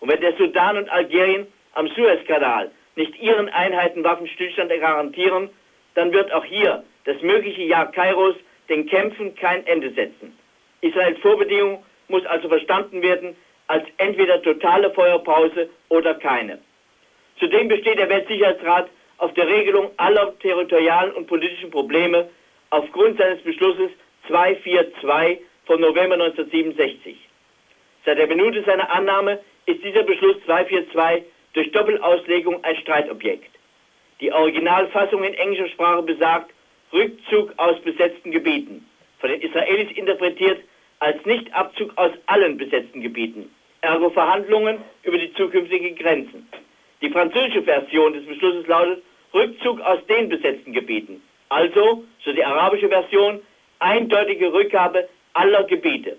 Und 0.00 0.10
wenn 0.10 0.20
der 0.20 0.36
Sudan 0.36 0.76
und 0.76 0.88
Algerien 0.90 1.46
am 1.74 1.88
Suezkanal 1.88 2.70
nicht 2.96 3.20
ihren 3.20 3.48
Einheiten 3.48 4.04
Waffenstillstand 4.04 4.70
garantieren, 4.80 5.50
dann 5.94 6.12
wird 6.12 6.32
auch 6.32 6.44
hier 6.44 6.84
das 7.04 7.20
mögliche 7.22 7.62
Jahr 7.62 7.90
Kairos 7.92 8.36
den 8.68 8.86
Kämpfen 8.86 9.34
kein 9.36 9.66
Ende 9.66 9.90
setzen. 9.92 10.36
Israels 10.80 11.18
Vorbedingung 11.20 11.84
muss 12.08 12.24
also 12.26 12.48
verstanden 12.48 13.02
werden 13.02 13.36
als 13.68 13.84
entweder 13.98 14.42
totale 14.42 14.90
Feuerpause 14.92 15.68
oder 15.88 16.14
keine. 16.14 16.58
Zudem 17.38 17.68
besteht 17.68 17.98
der 17.98 18.08
Weltsicherheitsrat 18.08 18.88
auf 19.18 19.32
der 19.34 19.46
Regelung 19.46 19.90
aller 19.96 20.38
territorialen 20.38 21.12
und 21.12 21.26
politischen 21.26 21.70
Probleme 21.70 22.28
aufgrund 22.70 23.18
seines 23.18 23.42
Beschlusses 23.42 23.90
242 24.28 25.40
vom 25.64 25.80
November 25.80 26.14
1967. 26.14 27.16
Seit 28.04 28.18
der 28.18 28.26
Minute 28.26 28.62
seiner 28.64 28.90
Annahme 28.90 29.40
ist 29.66 29.82
dieser 29.84 30.04
Beschluss 30.04 30.36
242 30.44 31.24
durch 31.52 31.70
Doppelauslegung 31.72 32.62
ein 32.64 32.76
Streitobjekt. 32.76 33.50
Die 34.20 34.32
Originalfassung 34.32 35.24
in 35.24 35.34
englischer 35.34 35.68
Sprache 35.68 36.02
besagt 36.02 36.50
Rückzug 36.92 37.52
aus 37.58 37.78
besetzten 37.80 38.30
Gebieten, 38.30 38.86
von 39.18 39.30
den 39.30 39.42
Israelis 39.42 39.90
interpretiert 39.96 40.60
als 41.00 41.24
Nichtabzug 41.26 41.92
aus 41.96 42.12
allen 42.26 42.56
besetzten 42.56 43.00
Gebieten, 43.02 43.50
ergo 43.82 44.10
Verhandlungen 44.10 44.78
über 45.02 45.18
die 45.18 45.32
zukünftigen 45.34 45.96
Grenzen. 45.96 46.48
Die 47.02 47.10
französische 47.10 47.62
Version 47.62 48.14
des 48.14 48.24
Beschlusses 48.24 48.66
lautet 48.66 49.02
Rückzug 49.34 49.80
aus 49.80 49.98
den 50.06 50.28
besetzten 50.28 50.72
Gebieten, 50.72 51.20
also, 51.48 52.04
so 52.24 52.32
die 52.32 52.44
arabische 52.44 52.88
Version, 52.88 53.40
eindeutige 53.80 54.52
Rückgabe 54.52 55.08
aller 55.34 55.64
Gebiete. 55.64 56.16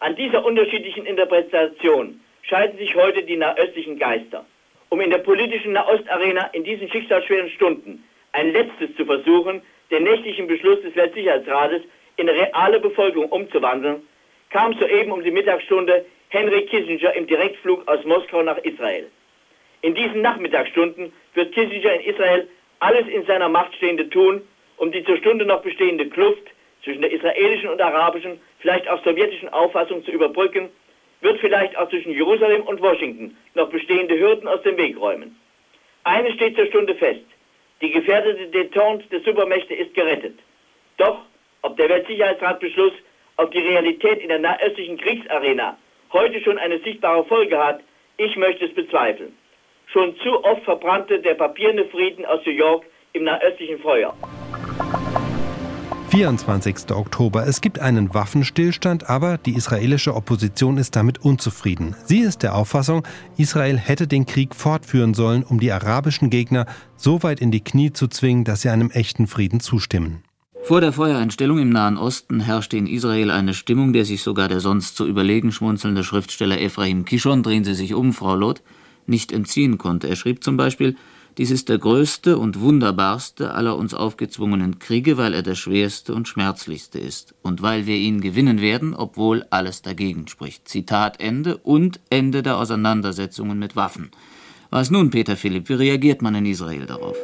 An 0.00 0.16
dieser 0.16 0.44
unterschiedlichen 0.44 1.06
Interpretation 1.06 2.20
scheiden 2.42 2.78
sich 2.78 2.94
heute 2.94 3.22
die 3.22 3.36
nahöstlichen 3.36 3.98
Geister. 3.98 4.44
Um 4.88 5.00
in 5.00 5.10
der 5.10 5.18
politischen 5.18 5.72
Nahostarena 5.72 6.50
in 6.52 6.64
diesen 6.64 6.90
schicksalsschweren 6.90 7.50
Stunden 7.50 8.04
ein 8.32 8.52
letztes 8.52 8.94
zu 8.96 9.04
versuchen, 9.04 9.62
den 9.90 10.04
nächtlichen 10.04 10.46
Beschluss 10.46 10.80
des 10.82 10.94
Weltsicherheitsrates 10.96 11.82
in 12.16 12.28
reale 12.28 12.80
Befolgung 12.80 13.26
umzuwandeln, 13.26 14.06
kam 14.50 14.74
soeben 14.78 15.12
um 15.12 15.22
die 15.22 15.30
Mittagsstunde 15.30 16.04
Henry 16.28 16.66
Kissinger 16.66 17.14
im 17.14 17.26
Direktflug 17.26 17.86
aus 17.88 18.04
Moskau 18.04 18.42
nach 18.42 18.58
Israel. 18.58 19.08
In 19.82 19.94
diesen 19.94 20.22
Nachmittagsstunden 20.22 21.12
wird 21.34 21.54
Kissinger 21.54 21.94
in 21.94 22.14
Israel 22.14 22.48
alles 22.80 23.06
in 23.08 23.24
seiner 23.26 23.48
Macht 23.48 23.74
Stehende 23.76 24.08
tun, 24.10 24.42
um 24.76 24.92
die 24.92 25.04
zur 25.04 25.16
Stunde 25.18 25.44
noch 25.44 25.62
bestehende 25.62 26.08
Kluft 26.08 26.42
zwischen 26.82 27.02
der 27.02 27.12
israelischen 27.12 27.68
und 27.68 27.80
arabischen, 27.80 28.40
vielleicht 28.58 28.88
auch 28.88 29.02
sowjetischen 29.04 29.48
Auffassung 29.50 30.04
zu 30.04 30.10
überbrücken, 30.10 30.68
wird 31.22 31.40
vielleicht 31.40 31.76
auch 31.78 31.88
zwischen 31.88 32.12
Jerusalem 32.12 32.62
und 32.62 32.80
Washington 32.80 33.36
noch 33.54 33.70
bestehende 33.70 34.18
Hürden 34.18 34.48
aus 34.48 34.62
dem 34.62 34.76
Weg 34.76 34.98
räumen. 34.98 35.38
Eine 36.04 36.32
steht 36.32 36.56
zur 36.56 36.66
Stunde 36.66 36.94
fest. 36.94 37.24
Die 37.80 37.90
gefährdete 37.90 38.46
Detente 38.48 39.06
der 39.08 39.20
Supermächte 39.20 39.74
ist 39.74 39.94
gerettet. 39.94 40.38
Doch, 40.98 41.18
ob 41.62 41.76
der 41.76 41.88
Weltsicherheitsratbeschluss 41.88 42.92
auf 43.36 43.50
die 43.50 43.60
Realität 43.60 44.20
in 44.20 44.28
der 44.28 44.40
nahöstlichen 44.40 44.98
Kriegsarena 44.98 45.76
heute 46.12 46.40
schon 46.40 46.58
eine 46.58 46.78
sichtbare 46.80 47.24
Folge 47.24 47.58
hat, 47.58 47.80
ich 48.18 48.36
möchte 48.36 48.66
es 48.66 48.74
bezweifeln. 48.74 49.36
Schon 49.86 50.16
zu 50.18 50.44
oft 50.44 50.62
verbrannte 50.64 51.20
der 51.20 51.34
papierne 51.34 51.84
Frieden 51.86 52.24
aus 52.26 52.44
New 52.44 52.52
York 52.52 52.84
im 53.12 53.24
nahöstlichen 53.24 53.78
Feuer. 53.78 54.14
24. 56.12 56.90
Oktober. 56.90 57.46
Es 57.46 57.62
gibt 57.62 57.78
einen 57.78 58.12
Waffenstillstand, 58.12 59.08
aber 59.08 59.38
die 59.38 59.54
israelische 59.54 60.14
Opposition 60.14 60.76
ist 60.76 60.94
damit 60.94 61.24
unzufrieden. 61.24 61.96
Sie 62.04 62.18
ist 62.18 62.42
der 62.42 62.54
Auffassung, 62.54 63.02
Israel 63.38 63.78
hätte 63.78 64.06
den 64.06 64.26
Krieg 64.26 64.54
fortführen 64.54 65.14
sollen, 65.14 65.42
um 65.42 65.58
die 65.58 65.72
arabischen 65.72 66.28
Gegner 66.28 66.66
so 66.98 67.22
weit 67.22 67.40
in 67.40 67.50
die 67.50 67.64
Knie 67.64 67.94
zu 67.94 68.08
zwingen, 68.08 68.44
dass 68.44 68.60
sie 68.60 68.68
einem 68.68 68.90
echten 68.90 69.26
Frieden 69.26 69.60
zustimmen. 69.60 70.22
Vor 70.64 70.82
der 70.82 70.92
Feuereinstellung 70.92 71.58
im 71.58 71.70
Nahen 71.70 71.96
Osten 71.96 72.40
herrschte 72.40 72.76
in 72.76 72.86
Israel 72.86 73.30
eine 73.30 73.54
Stimmung, 73.54 73.94
der 73.94 74.04
sich 74.04 74.22
sogar 74.22 74.48
der 74.48 74.60
sonst 74.60 74.98
so 74.98 75.06
überlegen 75.06 75.50
schmunzelnde 75.50 76.04
Schriftsteller 76.04 76.60
Ephraim 76.60 77.06
Kishon, 77.06 77.42
drehen 77.42 77.64
Sie 77.64 77.72
sich 77.72 77.94
um, 77.94 78.12
Frau 78.12 78.34
Loth, 78.34 78.60
nicht 79.06 79.32
entziehen 79.32 79.78
konnte. 79.78 80.08
Er 80.08 80.16
schrieb 80.16 80.44
zum 80.44 80.58
Beispiel, 80.58 80.94
dies 81.38 81.50
ist 81.50 81.68
der 81.68 81.78
größte 81.78 82.36
und 82.36 82.60
wunderbarste 82.60 83.54
aller 83.54 83.76
uns 83.76 83.94
aufgezwungenen 83.94 84.78
Kriege, 84.78 85.16
weil 85.16 85.32
er 85.32 85.42
der 85.42 85.54
schwerste 85.54 86.14
und 86.14 86.28
schmerzlichste 86.28 86.98
ist 86.98 87.34
und 87.42 87.62
weil 87.62 87.86
wir 87.86 87.96
ihn 87.96 88.20
gewinnen 88.20 88.60
werden, 88.60 88.94
obwohl 88.94 89.46
alles 89.50 89.80
dagegen 89.80 90.28
spricht. 90.28 90.68
Zitat 90.68 91.20
Ende 91.20 91.56
und 91.56 92.00
Ende 92.10 92.42
der 92.42 92.58
Auseinandersetzungen 92.58 93.58
mit 93.58 93.76
Waffen. 93.76 94.10
Was 94.70 94.90
nun, 94.90 95.10
Peter 95.10 95.36
Philipp, 95.36 95.68
wie 95.68 95.74
reagiert 95.74 96.22
man 96.22 96.34
in 96.34 96.46
Israel 96.46 96.86
darauf? 96.86 97.16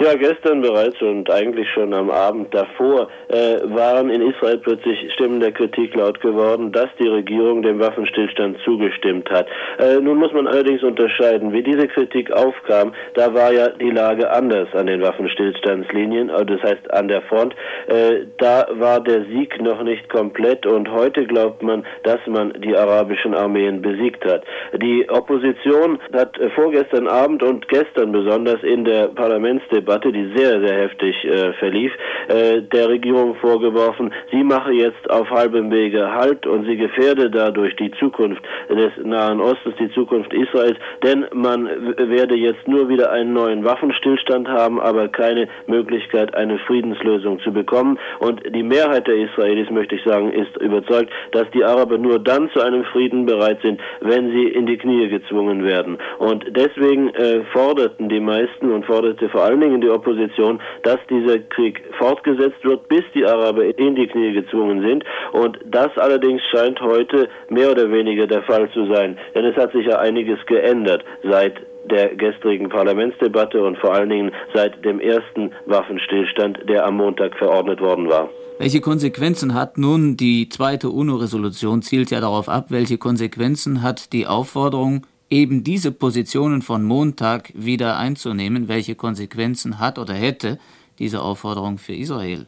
Ja, 0.00 0.14
gestern 0.14 0.60
bereits 0.60 1.00
und 1.02 1.30
eigentlich 1.30 1.68
schon 1.70 1.94
am 1.94 2.10
Abend 2.10 2.52
davor 2.52 3.08
äh, 3.28 3.58
waren 3.64 4.10
in 4.10 4.22
Israel 4.22 4.58
plötzlich 4.58 5.12
Stimmen 5.12 5.38
der 5.38 5.52
Kritik 5.52 5.94
laut 5.94 6.20
geworden, 6.20 6.72
dass 6.72 6.88
die 6.98 7.06
Regierung 7.06 7.62
dem 7.62 7.78
Waffenstillstand 7.78 8.58
zugestimmt 8.64 9.30
hat. 9.30 9.46
Äh, 9.78 10.00
nun 10.00 10.18
muss 10.18 10.32
man 10.32 10.48
allerdings 10.48 10.82
unterscheiden, 10.82 11.52
wie 11.52 11.62
diese 11.62 11.86
Kritik 11.86 12.32
aufkam. 12.32 12.92
Da 13.14 13.32
war 13.34 13.52
ja 13.52 13.68
die 13.68 13.90
Lage 13.90 14.28
anders 14.30 14.68
an 14.74 14.86
den 14.86 15.00
Waffenstillstandslinien, 15.00 16.28
also 16.28 16.44
das 16.44 16.62
heißt 16.62 16.92
an 16.92 17.06
der 17.06 17.22
Front. 17.22 17.54
Äh, 17.86 18.26
da 18.38 18.66
war 18.72 19.00
der 19.00 19.24
Sieg 19.26 19.62
noch 19.62 19.82
nicht 19.84 20.08
komplett 20.08 20.66
und 20.66 20.90
heute 20.90 21.24
glaubt 21.24 21.62
man, 21.62 21.86
dass 22.02 22.18
man 22.26 22.52
die 22.60 22.76
arabischen 22.76 23.34
Armeen 23.34 23.80
besiegt 23.80 24.24
hat. 24.24 24.42
Die 24.76 25.08
Opposition 25.08 26.00
hat 26.12 26.36
äh, 26.40 26.50
vorgestern 26.50 27.06
Abend 27.06 27.44
und 27.44 27.68
gestern 27.68 28.10
besonders 28.10 28.60
in 28.64 28.84
der 28.84 29.06
Parlamentsdebatte 29.08 29.83
Debatte, 29.84 30.12
die 30.12 30.32
sehr, 30.34 30.60
sehr 30.60 30.78
heftig 30.78 31.14
äh, 31.24 31.52
verlief, 31.54 31.92
äh, 32.28 32.62
der 32.62 32.88
Regierung 32.88 33.34
vorgeworfen, 33.36 34.12
sie 34.32 34.42
mache 34.42 34.72
jetzt 34.72 35.10
auf 35.10 35.28
halbem 35.30 35.70
Wege 35.70 36.10
Halt 36.10 36.46
und 36.46 36.64
sie 36.64 36.76
gefährde 36.76 37.30
dadurch 37.30 37.76
die 37.76 37.90
Zukunft 38.00 38.42
des 38.70 38.92
Nahen 39.04 39.40
Ostens, 39.40 39.74
die 39.78 39.90
Zukunft 39.92 40.32
Israels, 40.32 40.78
denn 41.02 41.26
man 41.34 41.66
werde 41.66 42.34
jetzt 42.34 42.66
nur 42.66 42.88
wieder 42.88 43.12
einen 43.12 43.34
neuen 43.34 43.64
Waffenstillstand 43.64 44.48
haben, 44.48 44.80
aber 44.80 45.08
keine 45.08 45.48
Möglichkeit, 45.66 46.34
eine 46.34 46.58
Friedenslösung 46.60 47.40
zu 47.40 47.52
bekommen. 47.52 47.98
Und 48.20 48.40
die 48.54 48.62
Mehrheit 48.62 49.06
der 49.06 49.16
Israelis, 49.16 49.68
möchte 49.70 49.96
ich 49.96 50.04
sagen, 50.04 50.32
ist 50.32 50.56
überzeugt, 50.62 51.12
dass 51.32 51.44
die 51.50 51.64
Araber 51.64 51.98
nur 51.98 52.18
dann 52.18 52.50
zu 52.52 52.62
einem 52.62 52.84
Frieden 52.84 53.26
bereit 53.26 53.58
sind, 53.62 53.80
wenn 54.00 54.30
sie 54.30 54.48
in 54.48 54.64
die 54.66 54.78
Knie 54.78 55.08
gezwungen 55.08 55.64
werden. 55.64 55.98
Und 56.18 56.44
deswegen 56.56 57.10
äh, 57.10 57.42
forderten 57.52 58.08
die 58.08 58.20
meisten 58.20 58.70
und 58.70 58.86
forderte 58.86 59.28
vor 59.28 59.44
allen 59.44 59.60
Dingen 59.60 59.73
in 59.74 59.80
die 59.80 59.90
Opposition, 59.90 60.60
dass 60.82 60.98
dieser 61.10 61.38
Krieg 61.38 61.82
fortgesetzt 61.98 62.64
wird, 62.64 62.88
bis 62.88 63.02
die 63.14 63.24
Araber 63.24 63.64
in 63.78 63.94
die 63.94 64.06
Knie 64.06 64.32
gezwungen 64.32 64.80
sind. 64.80 65.04
Und 65.32 65.58
das 65.66 65.96
allerdings 65.96 66.42
scheint 66.50 66.80
heute 66.80 67.28
mehr 67.48 67.70
oder 67.70 67.90
weniger 67.90 68.26
der 68.26 68.42
Fall 68.42 68.70
zu 68.72 68.86
sein. 68.92 69.18
Denn 69.34 69.44
es 69.44 69.56
hat 69.56 69.72
sich 69.72 69.86
ja 69.86 69.98
einiges 69.98 70.38
geändert 70.46 71.04
seit 71.22 71.54
der 71.90 72.14
gestrigen 72.16 72.68
Parlamentsdebatte 72.68 73.62
und 73.62 73.76
vor 73.78 73.92
allen 73.92 74.08
Dingen 74.08 74.32
seit 74.54 74.84
dem 74.84 75.00
ersten 75.00 75.52
Waffenstillstand, 75.66 76.60
der 76.68 76.86
am 76.86 76.96
Montag 76.96 77.36
verordnet 77.36 77.80
worden 77.80 78.08
war. 78.08 78.30
Welche 78.58 78.80
Konsequenzen 78.80 79.54
hat 79.54 79.78
nun 79.78 80.16
die 80.16 80.48
zweite 80.48 80.88
UNO-Resolution, 80.88 81.82
zielt 81.82 82.10
ja 82.10 82.20
darauf 82.20 82.48
ab, 82.48 82.66
welche 82.68 82.98
Konsequenzen 82.98 83.82
hat 83.82 84.12
die 84.12 84.26
Aufforderung 84.26 85.06
eben 85.30 85.64
diese 85.64 85.92
Positionen 85.92 86.62
von 86.62 86.84
Montag 86.84 87.52
wieder 87.54 87.96
einzunehmen, 87.96 88.68
welche 88.68 88.94
Konsequenzen 88.94 89.78
hat 89.78 89.98
oder 89.98 90.14
hätte 90.14 90.58
diese 90.98 91.22
Aufforderung 91.22 91.78
für 91.78 91.94
Israel? 91.94 92.46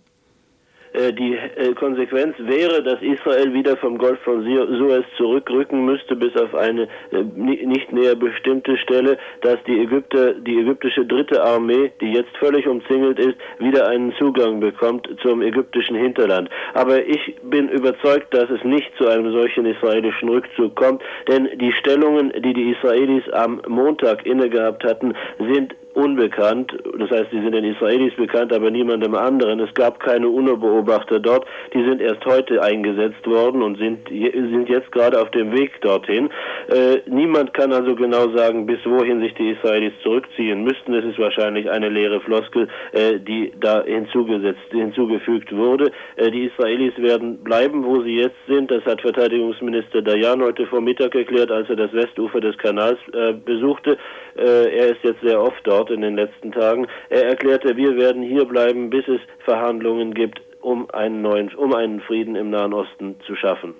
Äh, 0.97 1.12
die 1.12 1.34
äh, 1.34 1.74
Konsequenz 1.74 2.34
wäre, 2.38 2.82
dass 2.82 3.01
Israel 3.03 3.53
wieder 3.53 3.76
vom 3.76 3.99
Golf 3.99 4.18
von 4.20 4.42
Suez 4.42 5.05
zurückrücken 5.16 5.84
müsste 5.84 6.16
bis 6.16 6.34
auf 6.36 6.55
eine 6.55 6.88
äh, 7.12 7.22
nicht 7.34 7.92
näher 7.92 8.14
bestimmte 8.14 8.78
Stelle, 8.78 9.18
dass 9.42 9.59
die 9.66 9.80
Ägypter, 9.80 10.32
die 10.34 10.59
ägyptische 10.59 11.05
dritte 11.05 11.42
Armee, 11.42 11.92
die 12.01 12.12
jetzt 12.12 12.34
völlig 12.38 12.66
umzingelt 12.66 13.18
ist, 13.18 13.36
wieder 13.59 13.88
einen 13.88 14.14
Zugang 14.14 14.61
bekommt 14.61 15.09
zum 15.22 15.42
ägyptischen 15.42 15.97
Hinterland. 15.97 16.49
Aber 16.72 17.07
ich 17.07 17.36
bin 17.42 17.68
überzeugt, 17.68 18.32
dass 18.32 18.49
es 18.49 18.64
nicht 18.64 18.90
zu 18.97 19.07
einem 19.07 19.32
solchen 19.32 19.66
israelischen 19.66 20.28
Rückzug 20.30 20.74
kommt, 20.76 21.03
denn 21.28 21.49
die 21.59 21.72
Stellungen, 21.72 22.32
die 22.42 22.55
die 22.55 22.70
Israelis 22.70 23.28
am 23.32 23.61
Montag 23.68 24.24
inne 24.24 24.49
gehabt 24.49 24.84
hatten, 24.84 25.14
sind 25.38 25.74
unbekannt. 25.97 26.76
Das 26.99 27.11
heißt, 27.11 27.32
die 27.32 27.40
sind 27.40 27.53
den 27.53 27.64
Israelis 27.64 28.14
bekannt, 28.16 28.53
aber 28.53 28.70
niemandem 28.70 29.14
anderen. 29.14 29.61
Es 29.61 29.72
gab 29.74 29.99
keine 29.99 30.28
UNO-Beobachter 30.28 31.20
dort. 31.20 31.47
Die 31.72 31.82
sind 31.82 32.03
erst 32.03 32.24
heute 32.26 32.62
eingesetzt 32.62 33.26
worden 33.26 33.62
und 33.62 33.78
sind, 33.78 34.07
sind 34.09 34.68
jetzt 34.68 34.92
gerade 34.92 35.20
auf 35.20 35.30
dem 35.30 35.53
Weg 35.53 35.80
dorthin. 35.80 36.28
Äh, 36.68 36.99
niemand 37.07 37.55
kann 37.55 37.72
also 37.72 37.94
genau 37.94 38.28
sagen, 38.36 38.66
bis 38.66 38.78
wohin 38.84 39.20
sich 39.20 39.32
die 39.34 39.53
Israelis 39.53 39.94
zurückziehen 40.03 40.64
müssten. 40.64 40.92
Es 40.92 41.05
ist 41.05 41.18
wahrscheinlich 41.18 41.70
eine 41.70 41.88
leere 41.88 42.20
Floskel, 42.20 42.68
äh, 42.92 43.18
die 43.18 43.53
da 43.59 43.82
hinzugesetzt, 43.82 44.70
hinzugefügt 44.70 45.57
wurde. 45.57 45.92
Äh, 46.16 46.30
die 46.30 46.44
Israelis 46.44 46.92
werden 46.99 47.38
bleiben, 47.42 47.84
wo 47.84 48.03
sie 48.03 48.16
jetzt 48.16 48.36
sind. 48.47 48.70
Das 48.70 48.84
hat 48.84 49.01
Verteidigungsminister 49.01 50.03
Dayan 50.03 50.42
heute 50.42 50.66
Vormittag 50.66 51.14
erklärt, 51.14 51.51
als 51.51 51.70
er 51.70 51.76
das 51.76 51.92
Westufer 51.94 52.40
des 52.40 52.59
Kanals 52.59 52.99
äh, 53.14 53.32
besuchte. 53.32 53.97
Äh, 54.36 54.76
er 54.76 54.86
ist 54.88 55.03
jetzt 55.03 55.22
sehr 55.22 55.40
oft 55.40 55.61
dort 55.64 55.86
in 55.91 56.01
den 56.01 56.16
letzten 56.16 56.53
Tagen. 56.53 56.87
Er 57.11 57.26
erklärte, 57.26 57.76
wir 57.76 57.97
werden 57.97 58.22
hier 58.22 58.45
bleiben, 58.45 58.91
bis 58.91 59.07
es 59.09 59.20
Verhandlungen 59.45 60.14
gibt, 60.14 60.41
um 60.61 60.91
einen 60.91 61.22
neuen, 61.22 61.55
um 61.55 61.74
einen 61.74 62.01
Frieden 62.01 62.34
im 62.34 62.51
Nahen 62.51 62.72
Osten 62.72 63.14
zu 63.26 63.37
schaffen. 63.37 63.74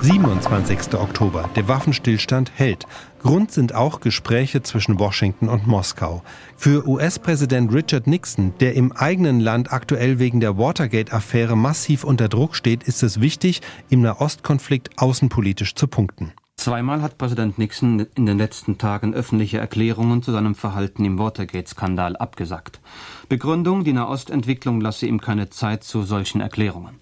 27. 0.00 0.94
Oktober. 0.94 1.48
Der 1.56 1.66
Waffenstillstand 1.66 2.52
hält. 2.54 2.84
Grund 3.22 3.50
sind 3.50 3.74
auch 3.74 4.00
Gespräche 4.00 4.62
zwischen 4.62 4.98
Washington 5.00 5.48
und 5.48 5.66
Moskau. 5.66 6.22
Für 6.56 6.86
US-Präsident 6.86 7.72
Richard 7.72 8.06
Nixon, 8.06 8.52
der 8.60 8.74
im 8.74 8.92
eigenen 8.92 9.40
Land 9.40 9.72
aktuell 9.72 10.18
wegen 10.18 10.40
der 10.40 10.58
Watergate-Affäre 10.58 11.56
massiv 11.56 12.04
unter 12.04 12.28
Druck 12.28 12.54
steht, 12.54 12.84
ist 12.84 13.02
es 13.02 13.20
wichtig, 13.20 13.60
im 13.88 14.02
Nahostkonflikt 14.02 14.90
außenpolitisch 14.98 15.74
zu 15.74 15.88
punkten. 15.88 16.32
Zweimal 16.64 17.02
hat 17.02 17.18
Präsident 17.18 17.58
Nixon 17.58 18.06
in 18.14 18.24
den 18.24 18.38
letzten 18.38 18.78
Tagen 18.78 19.12
öffentliche 19.12 19.58
Erklärungen 19.58 20.22
zu 20.22 20.32
seinem 20.32 20.54
Verhalten 20.54 21.04
im 21.04 21.18
Watergate-Skandal 21.18 22.16
abgesagt. 22.16 22.80
Begründung, 23.28 23.84
die 23.84 23.92
Nahostentwicklung 23.92 24.80
lasse 24.80 25.06
ihm 25.06 25.20
keine 25.20 25.50
Zeit 25.50 25.84
zu 25.84 26.04
solchen 26.04 26.40
Erklärungen. 26.40 27.00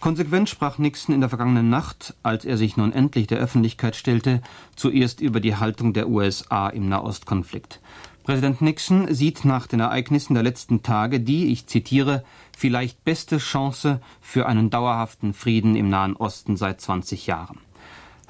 Konsequent 0.00 0.50
sprach 0.50 0.76
Nixon 0.76 1.14
in 1.14 1.22
der 1.22 1.30
vergangenen 1.30 1.70
Nacht, 1.70 2.16
als 2.22 2.44
er 2.44 2.58
sich 2.58 2.76
nun 2.76 2.92
endlich 2.92 3.26
der 3.26 3.38
Öffentlichkeit 3.38 3.96
stellte, 3.96 4.42
zuerst 4.76 5.22
über 5.22 5.40
die 5.40 5.56
Haltung 5.56 5.94
der 5.94 6.10
USA 6.10 6.68
im 6.68 6.90
Nahostkonflikt. 6.90 7.80
Präsident 8.24 8.60
Nixon 8.60 9.14
sieht 9.14 9.46
nach 9.46 9.66
den 9.66 9.80
Ereignissen 9.80 10.34
der 10.34 10.42
letzten 10.42 10.82
Tage 10.82 11.20
die, 11.20 11.46
ich 11.46 11.66
zitiere, 11.66 12.24
vielleicht 12.54 13.02
beste 13.04 13.38
Chance 13.38 14.02
für 14.20 14.44
einen 14.44 14.68
dauerhaften 14.68 15.32
Frieden 15.32 15.76
im 15.76 15.88
Nahen 15.88 16.14
Osten 16.14 16.58
seit 16.58 16.82
20 16.82 17.26
Jahren. 17.26 17.60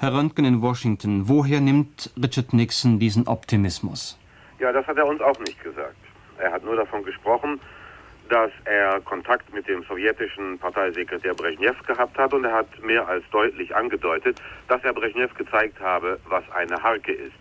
Herr 0.01 0.13
Röntgen 0.13 0.45
in 0.45 0.61
Washington, 0.61 1.27
woher 1.27 1.59
nimmt 1.59 2.09
Richard 2.15 2.53
Nixon 2.53 2.99
diesen 2.99 3.27
Optimismus? 3.27 4.17
Ja, 4.57 4.71
das 4.71 4.87
hat 4.87 4.95
er 4.95 5.05
uns 5.05 5.19
auch 5.19 5.37
nicht 5.41 5.61
gesagt. 5.61 5.97
Er 6.37 6.53
hat 6.53 6.63
nur 6.63 6.77
davon 6.77 7.03
gesprochen, 7.03 7.59
dass 8.29 8.49
er 8.63 9.01
Kontakt 9.01 9.53
mit 9.53 9.67
dem 9.67 9.83
sowjetischen 9.83 10.57
Parteisekretär 10.57 11.33
Brezhnev 11.33 11.85
gehabt 11.85 12.17
hat 12.17 12.33
und 12.33 12.45
er 12.45 12.53
hat 12.53 12.81
mehr 12.81 13.05
als 13.09 13.25
deutlich 13.31 13.75
angedeutet, 13.75 14.41
dass 14.69 14.81
er 14.85 14.93
Brezhnev 14.93 15.33
gezeigt 15.33 15.77
habe, 15.81 16.17
was 16.29 16.49
eine 16.51 16.81
Harke 16.81 17.11
ist. 17.11 17.35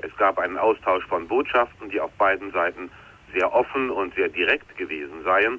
Es 0.00 0.14
gab 0.18 0.38
einen 0.38 0.58
Austausch 0.58 1.06
von 1.06 1.26
Botschaften, 1.26 1.88
die 1.88 1.98
auf 1.98 2.12
beiden 2.18 2.52
Seiten 2.52 2.90
sehr 3.32 3.50
offen 3.54 3.88
und 3.88 4.14
sehr 4.16 4.28
direkt 4.28 4.76
gewesen 4.76 5.22
seien 5.24 5.58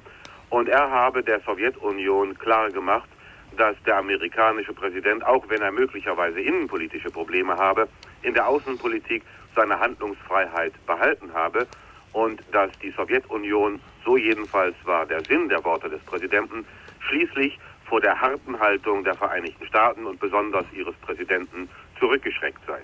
und 0.50 0.68
er 0.68 0.88
habe 0.88 1.24
der 1.24 1.40
Sowjetunion 1.40 2.38
klar 2.38 2.70
gemacht, 2.70 3.08
dass 3.56 3.76
der 3.84 3.98
amerikanische 3.98 4.72
Präsident, 4.72 5.24
auch 5.24 5.48
wenn 5.48 5.62
er 5.62 5.72
möglicherweise 5.72 6.40
innenpolitische 6.40 7.10
Probleme 7.10 7.56
habe, 7.56 7.88
in 8.22 8.34
der 8.34 8.46
Außenpolitik 8.48 9.22
seine 9.54 9.78
Handlungsfreiheit 9.78 10.72
behalten 10.86 11.32
habe 11.32 11.66
und 12.12 12.42
dass 12.52 12.70
die 12.80 12.90
Sowjetunion, 12.90 13.80
so 14.04 14.16
jedenfalls 14.16 14.74
war 14.84 15.06
der 15.06 15.24
Sinn 15.24 15.48
der 15.48 15.64
Worte 15.64 15.88
des 15.88 16.00
Präsidenten, 16.02 16.64
schließlich 17.00 17.58
vor 17.86 18.00
der 18.00 18.20
harten 18.20 18.58
Haltung 18.58 19.04
der 19.04 19.14
Vereinigten 19.14 19.66
Staaten 19.66 20.06
und 20.06 20.18
besonders 20.18 20.64
ihres 20.72 20.94
Präsidenten 20.96 21.68
zurückgeschreckt 21.98 22.60
sei. 22.66 22.80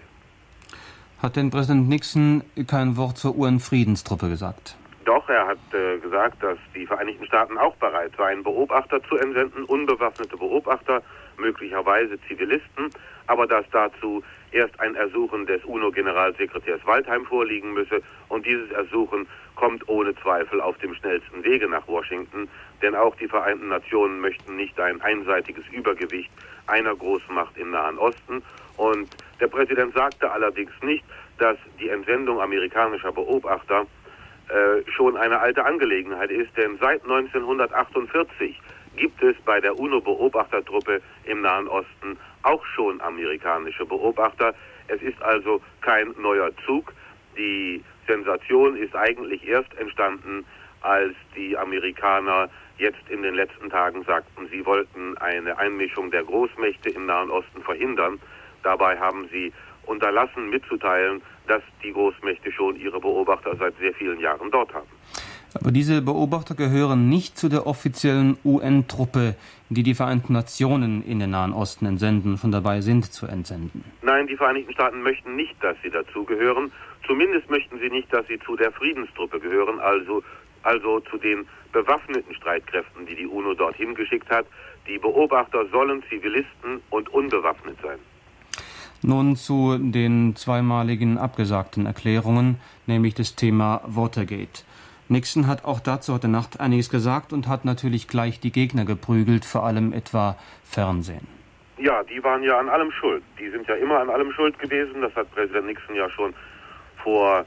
Hat 1.18 1.36
denn 1.36 1.50
Präsident 1.50 1.88
Nixon 1.88 2.42
kein 2.66 2.96
Wort 2.96 3.18
zur 3.18 3.36
UN-Friedenstruppe 3.36 4.28
gesagt? 4.28 4.76
Doch, 5.04 5.28
er 5.28 5.46
hat 5.46 5.58
äh, 5.72 5.98
gesagt, 5.98 6.42
dass 6.42 6.58
die 6.74 6.86
Vereinigten 6.86 7.24
Staaten 7.24 7.56
auch 7.56 7.74
bereit 7.76 8.12
seien, 8.16 8.42
Beobachter 8.42 9.02
zu 9.04 9.16
entsenden, 9.16 9.64
unbewaffnete 9.64 10.36
Beobachter, 10.36 11.02
möglicherweise 11.38 12.20
Zivilisten, 12.28 12.90
aber 13.26 13.46
dass 13.46 13.64
dazu 13.70 14.22
erst 14.52 14.78
ein 14.78 14.94
Ersuchen 14.94 15.46
des 15.46 15.64
UNO-Generalsekretärs 15.64 16.84
Waldheim 16.84 17.24
vorliegen 17.24 17.72
müsse 17.72 18.02
und 18.28 18.44
dieses 18.44 18.70
Ersuchen 18.72 19.26
kommt 19.54 19.88
ohne 19.88 20.14
Zweifel 20.16 20.60
auf 20.60 20.76
dem 20.78 20.94
schnellsten 20.94 21.44
Wege 21.44 21.68
nach 21.68 21.86
Washington, 21.88 22.48
denn 22.82 22.94
auch 22.94 23.16
die 23.16 23.28
Vereinten 23.28 23.68
Nationen 23.68 24.20
möchten 24.20 24.56
nicht 24.56 24.78
ein 24.78 25.00
einseitiges 25.00 25.66
Übergewicht 25.68 26.30
einer 26.66 26.94
Großmacht 26.94 27.56
im 27.56 27.70
Nahen 27.70 27.98
Osten. 27.98 28.42
Und 28.76 29.08
der 29.40 29.48
Präsident 29.48 29.94
sagte 29.94 30.30
allerdings 30.30 30.72
nicht, 30.82 31.04
dass 31.38 31.56
die 31.78 31.88
Entsendung 31.88 32.40
amerikanischer 32.40 33.12
Beobachter 33.12 33.86
äh, 34.50 34.90
schon 34.90 35.16
eine 35.16 35.38
alte 35.38 35.64
Angelegenheit 35.64 36.30
ist, 36.30 36.56
denn 36.56 36.76
seit 36.80 37.02
1948 37.04 38.60
gibt 38.96 39.22
es 39.22 39.36
bei 39.44 39.60
der 39.60 39.78
UNO-Beobachtertruppe 39.78 41.00
im 41.24 41.42
Nahen 41.42 41.68
Osten 41.68 42.18
auch 42.42 42.64
schon 42.74 43.00
amerikanische 43.00 43.86
Beobachter. 43.86 44.54
Es 44.88 45.00
ist 45.02 45.22
also 45.22 45.60
kein 45.80 46.14
neuer 46.18 46.50
Zug. 46.66 46.92
Die 47.36 47.84
Sensation 48.06 48.76
ist 48.76 48.96
eigentlich 48.96 49.46
erst 49.46 49.72
entstanden, 49.78 50.44
als 50.80 51.14
die 51.36 51.56
Amerikaner 51.56 52.50
jetzt 52.78 53.08
in 53.08 53.22
den 53.22 53.34
letzten 53.34 53.70
Tagen 53.70 54.02
sagten, 54.04 54.48
sie 54.50 54.64
wollten 54.66 55.16
eine 55.18 55.58
Einmischung 55.58 56.10
der 56.10 56.24
Großmächte 56.24 56.90
im 56.90 57.06
Nahen 57.06 57.30
Osten 57.30 57.62
verhindern. 57.62 58.18
Dabei 58.62 58.98
haben 58.98 59.28
sie 59.30 59.52
unterlassen 59.84 60.50
mitzuteilen, 60.50 61.22
dass 61.50 61.62
die 61.82 61.92
Großmächte 61.92 62.52
schon 62.52 62.76
ihre 62.76 63.00
Beobachter 63.00 63.56
seit 63.56 63.76
sehr 63.78 63.92
vielen 63.94 64.20
Jahren 64.20 64.50
dort 64.52 64.72
haben. 64.72 64.86
Aber 65.52 65.72
diese 65.72 66.00
Beobachter 66.00 66.54
gehören 66.54 67.08
nicht 67.08 67.36
zu 67.36 67.48
der 67.48 67.66
offiziellen 67.66 68.38
UN-Truppe, 68.44 69.34
die 69.68 69.82
die 69.82 69.94
Vereinten 69.94 70.32
Nationen 70.32 71.02
in 71.04 71.18
den 71.18 71.30
Nahen 71.30 71.52
Osten 71.52 71.86
entsenden, 71.86 72.38
schon 72.38 72.52
dabei 72.52 72.80
sind 72.82 73.12
zu 73.12 73.26
entsenden. 73.26 73.84
Nein, 74.02 74.28
die 74.28 74.36
Vereinigten 74.36 74.72
Staaten 74.72 75.02
möchten 75.02 75.34
nicht, 75.34 75.56
dass 75.60 75.76
sie 75.82 75.90
dazugehören. 75.90 76.70
Zumindest 77.04 77.50
möchten 77.50 77.80
sie 77.80 77.90
nicht, 77.90 78.12
dass 78.12 78.24
sie 78.28 78.38
zu 78.38 78.54
der 78.54 78.70
Friedenstruppe 78.70 79.40
gehören, 79.40 79.80
also, 79.80 80.22
also 80.62 81.00
zu 81.00 81.18
den 81.18 81.46
bewaffneten 81.72 82.32
Streitkräften, 82.36 83.06
die 83.06 83.16
die 83.16 83.26
UNO 83.26 83.54
dorthin 83.54 83.96
geschickt 83.96 84.30
hat. 84.30 84.46
Die 84.86 84.98
Beobachter 84.98 85.66
sollen 85.66 86.04
Zivilisten 86.08 86.80
und 86.90 87.08
unbewaffnet 87.08 87.76
sein. 87.82 87.98
Nun 89.02 89.34
zu 89.34 89.78
den 89.78 90.36
zweimaligen 90.36 91.16
abgesagten 91.16 91.86
Erklärungen, 91.86 92.60
nämlich 92.86 93.14
das 93.14 93.34
Thema 93.34 93.80
Watergate. 93.86 94.64
Nixon 95.08 95.46
hat 95.46 95.64
auch 95.64 95.80
dazu 95.80 96.14
heute 96.14 96.28
Nacht 96.28 96.60
einiges 96.60 96.90
gesagt 96.90 97.32
und 97.32 97.48
hat 97.48 97.64
natürlich 97.64 98.08
gleich 98.08 98.40
die 98.40 98.52
Gegner 98.52 98.84
geprügelt, 98.84 99.46
vor 99.46 99.64
allem 99.64 99.92
etwa 99.94 100.36
Fernsehen. 100.64 101.26
Ja, 101.78 102.04
die 102.04 102.22
waren 102.22 102.42
ja 102.42 102.58
an 102.58 102.68
allem 102.68 102.92
schuld. 102.92 103.22
Die 103.38 103.48
sind 103.48 103.66
ja 103.66 103.74
immer 103.76 104.00
an 104.00 104.10
allem 104.10 104.32
schuld 104.32 104.58
gewesen. 104.58 105.00
Das 105.00 105.14
hat 105.16 105.34
Präsident 105.34 105.66
Nixon 105.66 105.96
ja 105.96 106.10
schon 106.10 106.34
vor 107.02 107.46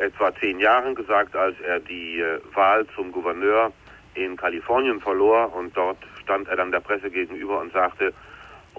etwa 0.00 0.34
zehn 0.40 0.58
Jahren 0.58 0.96
gesagt, 0.96 1.36
als 1.36 1.54
er 1.60 1.78
die 1.78 2.18
äh, 2.18 2.40
Wahl 2.52 2.84
zum 2.96 3.12
Gouverneur 3.12 3.72
in 4.14 4.36
Kalifornien 4.36 5.00
verlor. 5.00 5.54
Und 5.54 5.76
dort 5.76 5.98
stand 6.20 6.48
er 6.48 6.56
dann 6.56 6.72
der 6.72 6.80
Presse 6.80 7.10
gegenüber 7.10 7.60
und 7.60 7.72
sagte, 7.72 8.12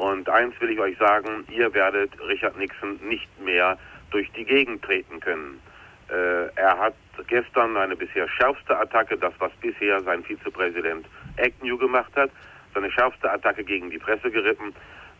und 0.01 0.27
eins 0.29 0.59
will 0.59 0.71
ich 0.71 0.79
euch 0.79 0.97
sagen, 0.97 1.45
ihr 1.51 1.71
werdet 1.75 2.11
Richard 2.27 2.57
Nixon 2.57 2.99
nicht 3.03 3.29
mehr 3.39 3.77
durch 4.09 4.31
die 4.31 4.45
Gegend 4.45 4.81
treten 4.81 5.19
können. 5.19 5.61
Äh, 6.09 6.47
er 6.55 6.79
hat 6.79 6.95
gestern 7.27 7.77
eine 7.77 7.95
bisher 7.95 8.27
schärfste 8.27 8.75
Attacke, 8.75 9.15
das 9.15 9.33
was 9.37 9.51
bisher 9.61 10.01
sein 10.01 10.23
Vizepräsident 10.23 11.05
Agnew 11.37 11.77
gemacht 11.77 12.11
hat, 12.15 12.31
seine 12.73 12.89
schärfste 12.89 13.31
Attacke 13.31 13.63
gegen 13.63 13.91
die 13.91 13.99
Presse 13.99 14.31
geritten, 14.31 14.73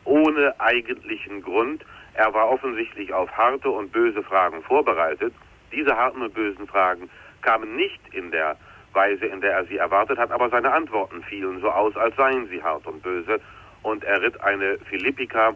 ohne 0.03 0.59
eigentlichen 0.59 1.43
Grund. 1.43 1.86
Er 2.15 2.34
war 2.34 2.49
offensichtlich 2.49 3.13
auf 3.13 3.29
harte 3.38 3.69
und 3.69 3.91
böse 3.91 4.23
Fragen 4.23 4.63
vorbereitet. 4.63 5.36
Diese 5.71 5.95
harten 5.95 6.23
und 6.23 6.34
bösen 6.34 6.67
Fragen 6.67 7.07
kamen 7.43 7.75
nicht 7.75 8.01
in 8.13 8.32
der 8.32 8.57
Weise, 8.93 9.27
in 9.27 9.41
der 9.41 9.53
er 9.53 9.65
sie 9.65 9.77
erwartet 9.77 10.17
hat, 10.17 10.32
aber 10.32 10.49
seine 10.49 10.73
Antworten 10.73 11.21
fielen 11.21 11.61
so 11.61 11.69
aus, 11.69 11.95
als 11.95 12.15
seien 12.15 12.47
sie 12.47 12.63
hart 12.63 12.88
und 12.88 13.03
böse. 13.03 13.39
Und 13.84 14.03
er 14.03 14.21
ritt 14.21 14.39
eine 14.41 14.77
Philippika. 14.89 15.53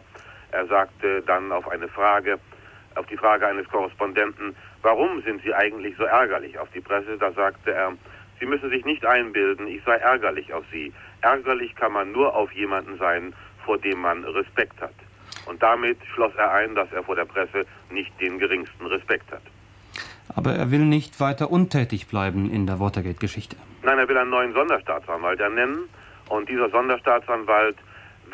Er 0.52 0.66
sagte 0.66 1.22
dann 1.22 1.52
auf 1.52 1.68
eine 1.68 1.88
Frage, 1.88 2.38
auf 2.94 3.06
die 3.06 3.16
Frage 3.16 3.46
eines 3.46 3.68
Korrespondenten, 3.68 4.56
warum 4.82 5.22
sind 5.22 5.42
Sie 5.42 5.54
eigentlich 5.54 5.96
so 5.96 6.04
ärgerlich 6.04 6.58
auf 6.58 6.68
die 6.70 6.80
Presse? 6.80 7.18
Da 7.18 7.32
sagte 7.32 7.72
er, 7.72 7.92
Sie 8.38 8.46
müssen 8.46 8.70
sich 8.70 8.84
nicht 8.84 9.04
einbilden, 9.04 9.66
ich 9.66 9.82
sei 9.84 9.96
ärgerlich 9.96 10.52
auf 10.52 10.64
Sie. 10.70 10.92
Ärgerlich 11.22 11.74
kann 11.74 11.92
man 11.92 12.12
nur 12.12 12.34
auf 12.34 12.52
jemanden 12.52 12.98
sein, 12.98 13.32
vor 13.64 13.78
dem 13.78 14.00
man 14.00 14.24
Respekt 14.24 14.80
hat. 14.80 14.94
Und 15.46 15.62
damit 15.62 15.98
schloss 16.14 16.34
er 16.36 16.52
ein, 16.52 16.74
dass 16.74 16.90
er 16.92 17.02
vor 17.02 17.16
der 17.16 17.24
Presse 17.24 17.64
nicht 17.90 18.12
den 18.20 18.38
geringsten 18.38 18.86
Respekt 18.86 19.30
hat. 19.30 19.42
Aber 20.34 20.52
er 20.52 20.70
will 20.70 20.84
nicht 20.84 21.18
weiter 21.20 21.50
untätig 21.50 22.08
bleiben 22.08 22.50
in 22.50 22.66
der 22.66 22.78
Watergate-Geschichte. 22.78 23.56
Nein, 23.82 23.98
er 23.98 24.08
will 24.08 24.18
einen 24.18 24.30
neuen 24.30 24.52
Sonderstaatsanwalt 24.52 25.40
ernennen. 25.40 25.88
Und 26.28 26.48
dieser 26.48 26.68
Sonderstaatsanwalt 26.70 27.76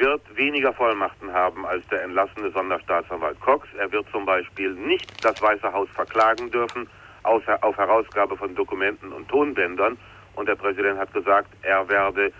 wird 0.03 0.36
weniger 0.36 0.72
Vollmachten 0.72 1.32
haben 1.32 1.64
als 1.64 1.86
der 1.86 2.03
entlassene 2.03 2.50
Sonderstaatsanwalt 2.50 3.40
Cox. 3.40 3.68
Er 3.78 3.90
wird 3.92 4.05
zum 4.11 4.26
Beispiel 4.26 4.72
nicht 4.72 5.24
das 5.24 5.40
Weiße 5.40 5.72
Haus 5.72 5.88
verklagen 5.94 6.50
dürfen, 6.50 6.88
außer 7.22 7.62
auf 7.62 7.76
Herausgabe 7.76 8.36
von 8.36 8.53
Dokumenten 8.57 9.12
und 9.12 9.28
Tonbändern. 9.28 9.96
Und 10.34 10.48
der 10.48 10.57
Präsident 10.57 10.98
hat 10.98 11.12
gesagt, 11.12 11.50
er 11.62 11.88
werde 11.88 12.32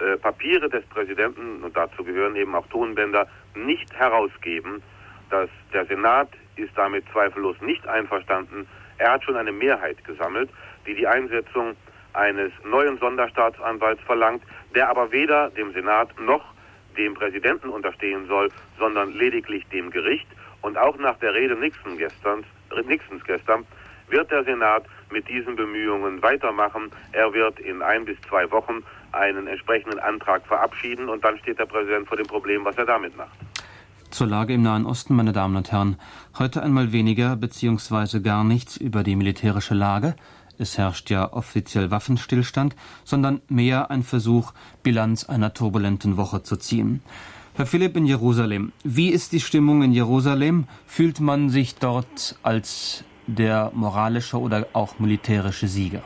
äh, 0.00 0.16
Papiere 0.16 0.68
des 0.68 0.84
Präsidenten, 0.86 1.62
und 1.62 1.76
dazu 1.76 2.02
gehören 2.02 2.34
eben 2.34 2.52
auch 2.56 2.66
Tonbänder, 2.66 3.28
nicht 3.54 3.94
herausgeben. 3.94 4.82
Dass 5.30 5.50
der 5.72 5.86
Senat 5.86 6.30
ist 6.56 6.76
damit 6.76 7.04
zweifellos 7.12 7.60
nicht 7.60 7.86
einverstanden. 7.86 8.66
Er 8.96 9.12
hat 9.12 9.22
schon 9.22 9.36
eine 9.36 9.52
Mehrheit 9.52 10.02
gesammelt, 10.04 10.50
die 10.84 10.96
die 10.96 11.06
Einsetzung 11.06 11.76
eines 12.12 12.50
neuen 12.64 12.98
Sonderstaatsanwalts 12.98 14.02
verlangt, 14.02 14.42
der 14.74 14.88
aber 14.88 15.12
weder 15.12 15.50
dem 15.50 15.72
Senat 15.72 16.08
noch 16.18 16.57
dem 16.98 17.14
Präsidenten 17.14 17.70
unterstehen 17.70 18.26
soll, 18.26 18.50
sondern 18.78 19.12
lediglich 19.12 19.66
dem 19.68 19.90
Gericht. 19.90 20.26
Und 20.60 20.76
auch 20.76 20.98
nach 20.98 21.16
der 21.18 21.32
Rede 21.32 21.56
Nixon 21.56 21.96
gestern, 21.96 22.44
Nixons 22.86 23.24
gestern 23.24 23.64
wird 24.08 24.30
der 24.30 24.44
Senat 24.44 24.84
mit 25.10 25.28
diesen 25.28 25.56
Bemühungen 25.56 26.22
weitermachen. 26.22 26.90
Er 27.12 27.32
wird 27.32 27.60
in 27.60 27.82
ein 27.82 28.04
bis 28.04 28.20
zwei 28.28 28.50
Wochen 28.50 28.82
einen 29.12 29.46
entsprechenden 29.46 29.98
Antrag 29.98 30.46
verabschieden 30.46 31.08
und 31.08 31.24
dann 31.24 31.38
steht 31.38 31.58
der 31.58 31.66
Präsident 31.66 32.08
vor 32.08 32.16
dem 32.16 32.26
Problem, 32.26 32.64
was 32.64 32.76
er 32.76 32.86
damit 32.86 33.16
macht. 33.16 33.30
Zur 34.10 34.26
Lage 34.26 34.54
im 34.54 34.62
Nahen 34.62 34.86
Osten, 34.86 35.14
meine 35.14 35.32
Damen 35.32 35.56
und 35.56 35.70
Herren. 35.70 35.96
Heute 36.38 36.62
einmal 36.62 36.92
weniger 36.92 37.36
bzw. 37.36 38.20
gar 38.20 38.42
nichts 38.42 38.76
über 38.78 39.02
die 39.02 39.16
militärische 39.16 39.74
Lage. 39.74 40.16
Es 40.58 40.76
herrscht 40.76 41.08
ja 41.08 41.32
offiziell 41.32 41.92
Waffenstillstand, 41.92 42.74
sondern 43.04 43.40
mehr 43.48 43.92
ein 43.92 44.02
Versuch, 44.02 44.52
Bilanz 44.82 45.24
einer 45.24 45.54
turbulenten 45.54 46.16
Woche 46.16 46.42
zu 46.42 46.56
ziehen. 46.56 47.00
Herr 47.54 47.66
Philipp 47.66 47.96
in 47.96 48.06
Jerusalem, 48.06 48.72
wie 48.82 49.08
ist 49.08 49.32
die 49.32 49.40
Stimmung 49.40 49.82
in 49.82 49.92
Jerusalem? 49.92 50.66
Fühlt 50.86 51.20
man 51.20 51.48
sich 51.50 51.76
dort 51.76 52.36
als 52.42 53.04
der 53.28 53.70
moralische 53.74 54.40
oder 54.40 54.66
auch 54.72 54.98
militärische 54.98 55.68
Sieger? 55.68 56.02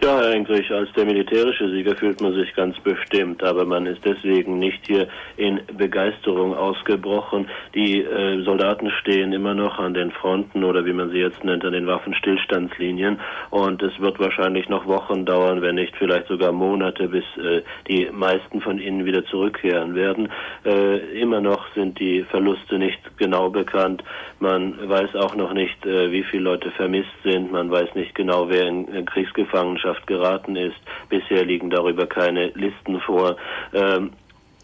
Ja, 0.00 0.20
Herr 0.20 0.32
Engrich, 0.32 0.70
als 0.70 0.92
der 0.92 1.04
militärische 1.06 1.68
Sieger 1.70 1.96
fühlt 1.96 2.20
man 2.20 2.32
sich 2.32 2.54
ganz 2.54 2.78
bestimmt, 2.78 3.42
aber 3.42 3.64
man 3.64 3.84
ist 3.84 4.04
deswegen 4.04 4.60
nicht 4.60 4.86
hier 4.86 5.08
in 5.36 5.60
Begeisterung 5.76 6.54
ausgebrochen. 6.54 7.48
Die 7.74 8.04
äh, 8.04 8.44
Soldaten 8.44 8.92
stehen 9.00 9.32
immer 9.32 9.54
noch 9.54 9.80
an 9.80 9.94
den 9.94 10.12
Fronten 10.12 10.62
oder 10.62 10.86
wie 10.86 10.92
man 10.92 11.10
sie 11.10 11.18
jetzt 11.18 11.42
nennt, 11.42 11.64
an 11.64 11.72
den 11.72 11.88
Waffenstillstandslinien 11.88 13.18
und 13.50 13.82
es 13.82 13.98
wird 13.98 14.20
wahrscheinlich 14.20 14.68
noch 14.68 14.86
Wochen 14.86 15.24
dauern, 15.24 15.62
wenn 15.62 15.74
nicht 15.74 15.96
vielleicht 15.96 16.28
sogar 16.28 16.52
Monate, 16.52 17.08
bis 17.08 17.24
äh, 17.36 17.62
die 17.88 18.08
meisten 18.12 18.60
von 18.60 18.78
ihnen 18.78 19.04
wieder 19.04 19.24
zurückkehren 19.24 19.96
werden. 19.96 20.28
Äh, 20.64 21.20
immer 21.20 21.40
noch 21.40 21.74
sind 21.74 21.98
die 21.98 22.22
Verluste 22.22 22.78
nicht 22.78 23.00
genau 23.16 23.50
bekannt. 23.50 24.04
Man 24.38 24.88
weiß 24.88 25.16
auch 25.16 25.34
noch 25.34 25.52
nicht, 25.52 25.84
äh, 25.84 26.12
wie 26.12 26.22
viele 26.22 26.44
Leute 26.44 26.70
vermisst 26.70 27.10
sind. 27.24 27.50
Man 27.50 27.68
weiß 27.68 27.96
nicht 27.96 28.14
genau, 28.14 28.48
wer 28.48 28.64
in 28.68 29.04
Kriegsgefangenschaft 29.04 29.87
Gesellschaft 29.88 30.06
geraten 30.06 30.56
ist. 30.56 30.76
Bisher 31.08 31.44
liegen 31.44 31.70
darüber 31.70 32.06
keine 32.06 32.48
Listen 32.48 33.00
vor. 33.00 33.36
Ähm, 33.72 34.10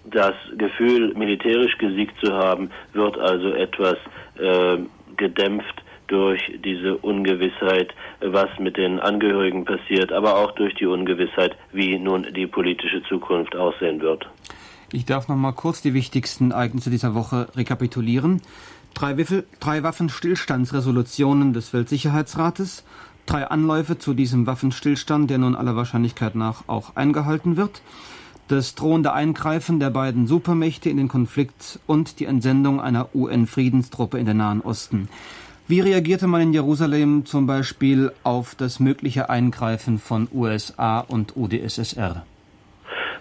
das 0.04 0.34
Gefühl, 0.58 1.14
militärisch 1.14 1.78
gesiegt 1.78 2.14
zu 2.22 2.32
haben, 2.32 2.70
wird 2.92 3.18
also 3.18 3.52
etwas 3.52 3.96
äh, 4.38 4.78
gedämpft 5.16 5.82
durch 6.08 6.42
diese 6.62 6.98
Ungewissheit, 6.98 7.94
was 8.20 8.50
mit 8.58 8.76
den 8.76 9.00
Angehörigen 9.00 9.64
passiert, 9.64 10.12
aber 10.12 10.36
auch 10.36 10.52
durch 10.52 10.74
die 10.74 10.84
Ungewissheit, 10.84 11.56
wie 11.72 11.98
nun 11.98 12.26
die 12.34 12.46
politische 12.46 13.02
Zukunft 13.04 13.56
aussehen 13.56 14.02
wird. 14.02 14.28
Ich 14.92 15.06
darf 15.06 15.28
noch 15.28 15.36
mal 15.36 15.52
kurz 15.52 15.80
die 15.80 15.94
wichtigsten 15.94 16.50
Ereignisse 16.50 16.90
dieser 16.90 17.14
Woche 17.14 17.48
rekapitulieren. 17.56 18.42
Drei 18.92 19.16
Waffenstillstandsresolutionen 19.82 21.54
des 21.54 21.72
Weltsicherheitsrates, 21.72 22.84
drei 23.26 23.46
Anläufe 23.46 23.98
zu 23.98 24.14
diesem 24.14 24.46
Waffenstillstand, 24.46 25.30
der 25.30 25.38
nun 25.38 25.56
aller 25.56 25.76
Wahrscheinlichkeit 25.76 26.34
nach 26.34 26.64
auch 26.66 26.96
eingehalten 26.96 27.56
wird, 27.56 27.82
das 28.48 28.74
drohende 28.74 29.12
Eingreifen 29.12 29.80
der 29.80 29.90
beiden 29.90 30.26
Supermächte 30.26 30.90
in 30.90 30.96
den 30.96 31.08
Konflikt 31.08 31.78
und 31.86 32.20
die 32.20 32.26
Entsendung 32.26 32.80
einer 32.80 33.14
UN-Friedenstruppe 33.14 34.18
in 34.18 34.26
den 34.26 34.36
Nahen 34.36 34.60
Osten. 34.60 35.08
Wie 35.66 35.80
reagierte 35.80 36.26
man 36.26 36.42
in 36.42 36.52
Jerusalem 36.52 37.24
zum 37.24 37.46
Beispiel 37.46 38.12
auf 38.22 38.54
das 38.54 38.80
mögliche 38.80 39.30
Eingreifen 39.30 39.98
von 39.98 40.28
USA 40.30 41.00
und 41.00 41.36
UdSSR? 41.36 42.26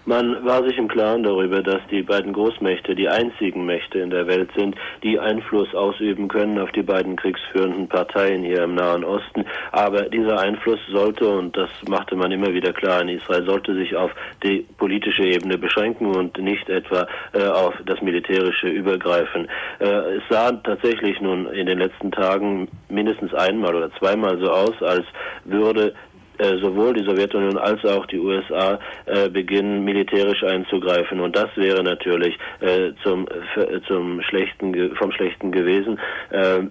Man 0.06 0.44
war 0.44 0.62
sich 0.64 0.76
im 0.76 0.88
Klaren 0.88 1.22
darüber, 1.22 1.62
dass 1.62 1.80
die 1.90 2.02
beiden 2.02 2.34
Großmächte 2.34 2.94
die 2.94 3.08
einzigen 3.08 3.64
Mächte 3.64 4.00
in 4.00 4.10
der 4.10 4.26
Welt 4.26 4.50
sind, 4.54 4.76
die 5.02 5.18
Einfluss 5.18 5.74
ausüben 5.74 6.28
können 6.28 6.58
auf 6.58 6.70
die 6.72 6.82
beiden 6.82 7.16
kriegsführenden 7.16 7.88
Parteien 7.88 8.42
hier 8.42 8.64
im 8.64 8.74
Nahen 8.74 9.02
Osten. 9.02 9.46
Aber 9.72 10.02
dieser 10.02 10.38
Einfluss 10.40 10.80
sollte, 10.90 11.26
und 11.26 11.56
das 11.56 11.70
machte 11.88 12.16
man 12.16 12.32
immer 12.32 12.52
wieder 12.52 12.74
klar 12.74 13.00
in 13.00 13.08
Israel, 13.08 13.46
sollte 13.46 13.74
sich 13.74 13.96
auf 13.96 14.10
die 14.42 14.66
politische 14.76 15.24
Ebene 15.24 15.56
beschränken 15.56 16.14
und 16.14 16.36
nicht 16.38 16.68
etwa 16.68 17.06
äh, 17.32 17.46
auf 17.46 17.74
das 17.86 18.02
militärische 18.02 18.68
Übergreifen. 18.68 19.48
Äh, 19.78 20.16
es 20.16 20.22
sah 20.28 20.52
tatsächlich 20.52 21.18
nun 21.22 21.46
in 21.46 21.66
den 21.66 21.78
letzten 21.78 22.12
Tagen 22.12 22.68
mindestens 22.90 23.32
einmal 23.32 23.74
oder 23.74 23.90
zweimal 23.94 24.38
so 24.38 24.50
aus, 24.50 24.82
als 24.82 25.06
würde 25.44 25.94
äh, 26.38 26.56
sowohl 26.58 26.94
die 26.94 27.04
Sowjetunion 27.04 27.58
als 27.58 27.84
auch 27.84 28.06
die 28.06 28.18
USA 28.18 28.78
äh, 29.06 29.28
beginnen, 29.28 29.84
militärisch 29.84 30.42
einzugreifen. 30.42 31.20
Und 31.20 31.36
das 31.36 31.48
wäre 31.56 31.82
natürlich 31.82 32.38
äh, 32.60 32.92
zum, 33.02 33.26
zum 33.86 34.22
schlechten, 34.22 34.94
vom 34.96 35.12
Schlechten 35.12 35.52
gewesen. 35.52 35.98
Äh, 36.30 36.62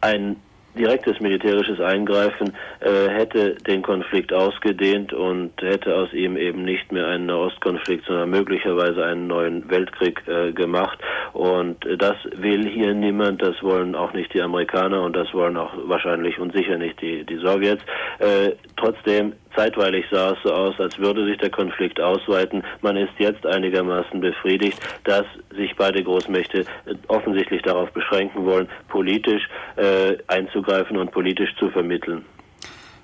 ein 0.00 0.36
direktes 0.76 1.20
militärisches 1.20 1.80
Eingreifen 1.80 2.54
äh, 2.80 3.08
hätte 3.08 3.54
den 3.66 3.82
Konflikt 3.82 4.32
ausgedehnt 4.32 5.12
und 5.12 5.52
hätte 5.60 5.94
aus 5.94 6.12
ihm 6.12 6.36
eben 6.36 6.64
nicht 6.64 6.92
mehr 6.92 7.08
einen 7.08 7.30
Ostkonflikt, 7.30 8.06
sondern 8.06 8.30
möglicherweise 8.30 9.04
einen 9.04 9.26
neuen 9.26 9.68
Weltkrieg 9.70 10.22
äh, 10.26 10.52
gemacht. 10.52 10.98
Und 11.32 11.84
das 11.98 12.16
will 12.36 12.68
hier 12.68 12.94
niemand, 12.94 13.42
das 13.42 13.62
wollen 13.62 13.94
auch 13.94 14.12
nicht 14.12 14.32
die 14.34 14.42
Amerikaner 14.42 15.02
und 15.02 15.14
das 15.14 15.32
wollen 15.34 15.56
auch 15.56 15.72
wahrscheinlich 15.84 16.38
und 16.38 16.52
sicher 16.52 16.78
nicht 16.78 17.00
die, 17.00 17.24
die 17.24 17.36
Sowjets. 17.36 17.82
Äh, 18.18 18.52
trotzdem 18.76 19.34
Zeitweilig 19.54 20.04
sah 20.10 20.32
es 20.32 20.38
so 20.44 20.52
aus, 20.52 20.78
als 20.78 20.98
würde 20.98 21.26
sich 21.26 21.38
der 21.38 21.50
Konflikt 21.50 22.00
ausweiten. 22.00 22.62
Man 22.82 22.96
ist 22.96 23.12
jetzt 23.18 23.44
einigermaßen 23.44 24.20
befriedigt, 24.20 24.78
dass 25.04 25.24
sich 25.56 25.74
beide 25.76 26.02
Großmächte 26.02 26.60
äh, 26.60 26.94
offensichtlich 27.08 27.62
darauf 27.62 27.90
beschränken 27.92 28.44
wollen, 28.44 28.68
politisch 28.88 29.42
äh, 29.76 30.16
einzugreifen 30.28 30.96
und 30.96 31.10
politisch 31.10 31.54
zu 31.58 31.70
vermitteln. 31.70 32.24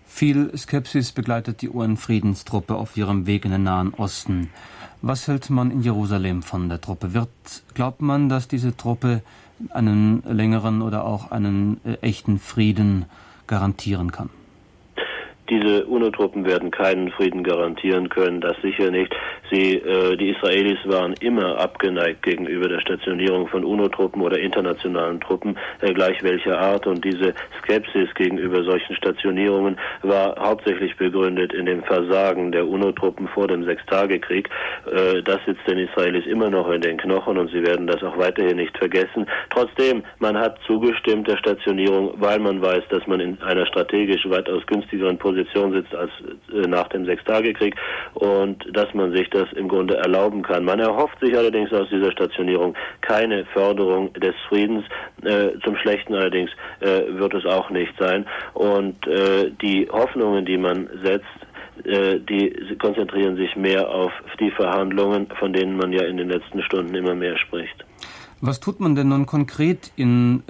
Viel 0.06 0.56
Skepsis 0.56 1.12
begleitet 1.12 1.62
die 1.62 1.68
UN-Friedenstruppe 1.68 2.74
auf 2.74 2.96
ihrem 2.96 3.26
Weg 3.26 3.44
in 3.44 3.50
den 3.50 3.64
Nahen 3.64 3.92
Osten. 3.92 4.50
Was 5.02 5.28
hält 5.28 5.50
man 5.50 5.70
in 5.70 5.82
Jerusalem 5.82 6.42
von 6.42 6.68
der 6.68 6.80
Truppe? 6.80 7.12
Wird, 7.12 7.28
glaubt 7.74 8.00
man, 8.00 8.28
dass 8.28 8.48
diese 8.48 8.76
Truppe 8.76 9.22
einen 9.70 10.22
längeren 10.22 10.80
oder 10.80 11.04
auch 11.04 11.30
einen 11.30 11.80
äh, 11.84 11.94
echten 12.00 12.38
Frieden 12.38 13.06
garantieren 13.46 14.12
kann? 14.12 14.30
Diese 15.48 15.86
UNO-Truppen 15.86 16.44
werden 16.44 16.72
keinen 16.72 17.10
Frieden 17.12 17.44
garantieren 17.44 18.08
können, 18.08 18.40
das 18.40 18.56
sicher 18.62 18.90
nicht. 18.90 19.14
Sie, 19.50 19.76
äh, 19.76 20.16
die 20.16 20.30
Israelis 20.30 20.78
waren 20.84 21.14
immer 21.20 21.58
abgeneigt 21.58 22.22
gegenüber 22.22 22.68
der 22.68 22.80
Stationierung 22.80 23.46
von 23.46 23.64
UNO-Truppen 23.64 24.22
oder 24.22 24.38
internationalen 24.38 25.20
Truppen, 25.20 25.56
äh, 25.82 25.92
gleich 25.92 26.20
welcher 26.24 26.58
Art. 26.58 26.88
Und 26.88 27.04
diese 27.04 27.32
Skepsis 27.62 28.12
gegenüber 28.14 28.64
solchen 28.64 28.96
Stationierungen 28.96 29.78
war 30.02 30.34
hauptsächlich 30.36 30.96
begründet 30.96 31.52
in 31.52 31.66
dem 31.66 31.84
Versagen 31.84 32.50
der 32.50 32.66
UNO-Truppen 32.66 33.28
vor 33.28 33.46
dem 33.46 33.64
Sechstagekrieg. 33.64 34.50
Äh, 34.90 35.22
das 35.22 35.38
sitzt 35.46 35.66
den 35.68 35.78
Israelis 35.78 36.26
immer 36.26 36.50
noch 36.50 36.68
in 36.70 36.80
den 36.80 36.96
Knochen 36.96 37.38
und 37.38 37.52
sie 37.52 37.62
werden 37.62 37.86
das 37.86 38.02
auch 38.02 38.18
weiterhin 38.18 38.56
nicht 38.56 38.76
vergessen. 38.76 39.26
Trotzdem, 39.50 40.02
man 40.18 40.36
hat 40.36 40.58
zugestimmt 40.66 41.28
der 41.28 41.36
Stationierung, 41.36 42.14
weil 42.16 42.40
man 42.40 42.60
weiß, 42.60 42.82
dass 42.90 43.06
man 43.06 43.20
in 43.20 43.40
einer 43.42 43.66
strategisch 43.66 44.28
weitaus 44.28 44.66
günstigeren 44.66 45.16
Position 45.18 45.35
Position 45.36 45.72
sitzt 45.72 45.94
als 45.94 46.10
äh, 46.52 46.66
nach 46.66 46.88
dem 46.88 47.04
Sechstagekrieg 47.04 47.76
und 48.14 48.64
dass 48.72 48.92
man 48.94 49.12
sich 49.12 49.28
das 49.30 49.52
im 49.52 49.68
Grunde 49.68 49.96
erlauben 49.96 50.42
kann. 50.42 50.64
Man 50.64 50.80
erhofft 50.80 51.18
sich 51.20 51.36
allerdings 51.36 51.72
aus 51.72 51.88
dieser 51.90 52.12
Stationierung 52.12 52.74
keine 53.00 53.44
Förderung 53.46 54.12
des 54.14 54.34
Friedens. 54.48 54.84
Äh, 55.22 55.58
zum 55.64 55.76
Schlechten 55.76 56.14
allerdings 56.14 56.50
äh, 56.80 57.02
wird 57.08 57.34
es 57.34 57.44
auch 57.44 57.70
nicht 57.70 57.92
sein. 57.98 58.26
Und 58.54 58.96
die 59.62 59.88
Hoffnungen, 59.90 60.44
die 60.44 60.56
man 60.56 60.88
setzt, 61.02 61.26
die 61.84 62.76
konzentrieren 62.78 63.36
sich 63.36 63.54
mehr 63.56 63.88
auf 63.88 64.12
die 64.40 64.50
Verhandlungen, 64.50 65.28
von 65.38 65.52
denen 65.52 65.76
man 65.76 65.92
ja 65.92 66.04
in 66.04 66.16
den 66.16 66.28
letzten 66.28 66.62
Stunden 66.62 66.94
immer 66.94 67.14
mehr 67.14 67.36
spricht. 67.38 67.84
Was 68.40 68.60
tut 68.60 68.80
man 68.80 68.94
denn 68.94 69.08
nun 69.08 69.26
konkret 69.26 69.92
in, 69.96 70.42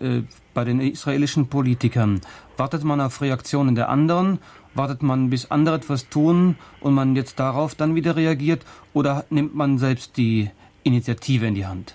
bei 0.55 0.65
den 0.65 0.81
israelischen 0.81 1.49
Politikern? 1.49 2.21
Wartet 2.57 2.85
man 2.85 3.01
auf 3.01 3.21
Reaktionen 3.21 3.75
der 3.75 3.89
anderen? 3.89 4.39
Wartet 4.77 5.03
man, 5.03 5.31
bis 5.31 5.51
andere 5.51 5.77
etwas 5.77 6.11
tun 6.11 6.57
und 6.81 6.93
man 6.95 7.17
jetzt 7.17 7.41
darauf 7.41 7.75
dann 7.75 7.95
wieder 7.95 8.15
reagiert? 8.15 8.61
Oder 8.93 9.25
nimmt 9.31 9.55
man 9.55 9.79
selbst 9.79 10.19
die 10.19 10.51
Initiative 10.85 11.47
in 11.47 11.55
die 11.55 11.67
Hand? 11.67 11.95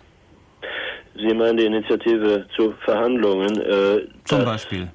Sie 1.16 1.34
meinen 1.36 1.58
die 1.58 1.66
Initiative 1.66 2.48
zu 2.56 2.74
Verhandlungen? 2.84 3.56
Äh, 3.62 4.08
Zum 4.26 4.44
Beispiel. 4.46 4.90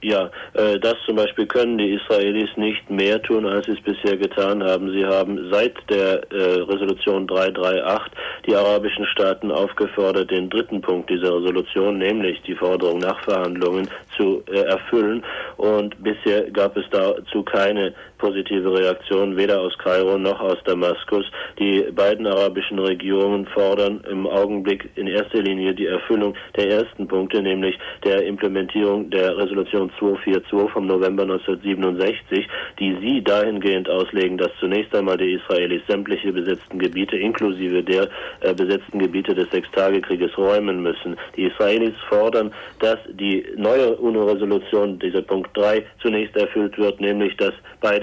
Ja, 0.00 0.30
äh, 0.52 0.78
das 0.78 0.94
zum 1.06 1.16
Beispiel 1.16 1.46
können 1.46 1.76
die 1.76 1.94
Israelis 1.94 2.50
nicht 2.56 2.88
mehr 2.88 3.20
tun, 3.20 3.44
als 3.46 3.66
sie 3.66 3.72
es 3.72 3.80
bisher 3.80 4.16
getan 4.16 4.62
haben. 4.62 4.92
Sie 4.92 5.04
haben 5.04 5.50
seit 5.50 5.74
der 5.90 6.22
äh, 6.30 6.60
Resolution 6.62 7.26
338 7.26 8.12
die 8.46 8.54
arabischen 8.54 9.06
Staaten 9.06 9.50
aufgefordert, 9.50 10.30
den 10.30 10.50
dritten 10.50 10.80
Punkt 10.80 11.10
dieser 11.10 11.34
Resolution, 11.34 11.98
nämlich 11.98 12.40
die 12.42 12.54
Forderung 12.54 13.00
nach 13.00 13.20
Verhandlungen, 13.24 13.88
zu 14.16 14.44
äh, 14.46 14.60
erfüllen. 14.60 15.24
Und 15.56 16.00
bisher 16.00 16.48
gab 16.52 16.76
es 16.76 16.84
dazu 16.90 17.42
keine 17.42 17.92
positive 18.18 18.72
Reaktion, 18.72 19.36
weder 19.36 19.60
aus 19.60 19.76
Kairo 19.78 20.18
noch 20.18 20.40
aus 20.40 20.58
Damaskus. 20.64 21.24
Die 21.58 21.86
beiden 21.94 22.26
arabischen 22.26 22.78
Regierungen 22.78 23.46
fordern 23.46 24.04
im 24.10 24.26
Augenblick 24.26 24.88
in 24.96 25.06
erster 25.06 25.42
Linie 25.42 25.74
die 25.74 25.86
Erfüllung 25.86 26.34
der 26.56 26.70
ersten 26.70 27.06
Punkte, 27.08 27.42
nämlich 27.42 27.78
der 28.04 28.24
Implementierung 28.24 29.10
der 29.10 29.36
Resolution 29.36 29.90
242 29.98 30.72
vom 30.72 30.86
November 30.86 31.22
1967, 31.22 32.46
die 32.78 32.96
sie 33.00 33.22
dahingehend 33.22 33.88
auslegen, 33.88 34.38
dass 34.38 34.50
zunächst 34.60 34.94
einmal 34.94 35.16
die 35.16 35.34
Israelis 35.34 35.82
sämtliche 35.86 36.32
besetzten 36.32 36.78
Gebiete 36.78 37.16
inklusive 37.16 37.82
der 37.82 38.08
äh, 38.40 38.54
besetzten 38.54 38.98
Gebiete 38.98 39.34
des 39.34 39.50
Sechstagekrieges 39.50 40.36
räumen 40.36 40.82
müssen. 40.82 41.16
Die 41.36 41.44
Israelis 41.44 41.94
fordern, 42.08 42.52
dass 42.80 42.98
die 43.08 43.44
neue 43.56 43.96
UNO-Resolution, 43.96 44.98
dieser 44.98 45.22
Punkt 45.22 45.56
3, 45.56 45.84
zunächst 46.02 46.36
erfüllt 46.36 46.76
wird, 46.78 47.00
nämlich 47.00 47.36
dass 47.36 47.54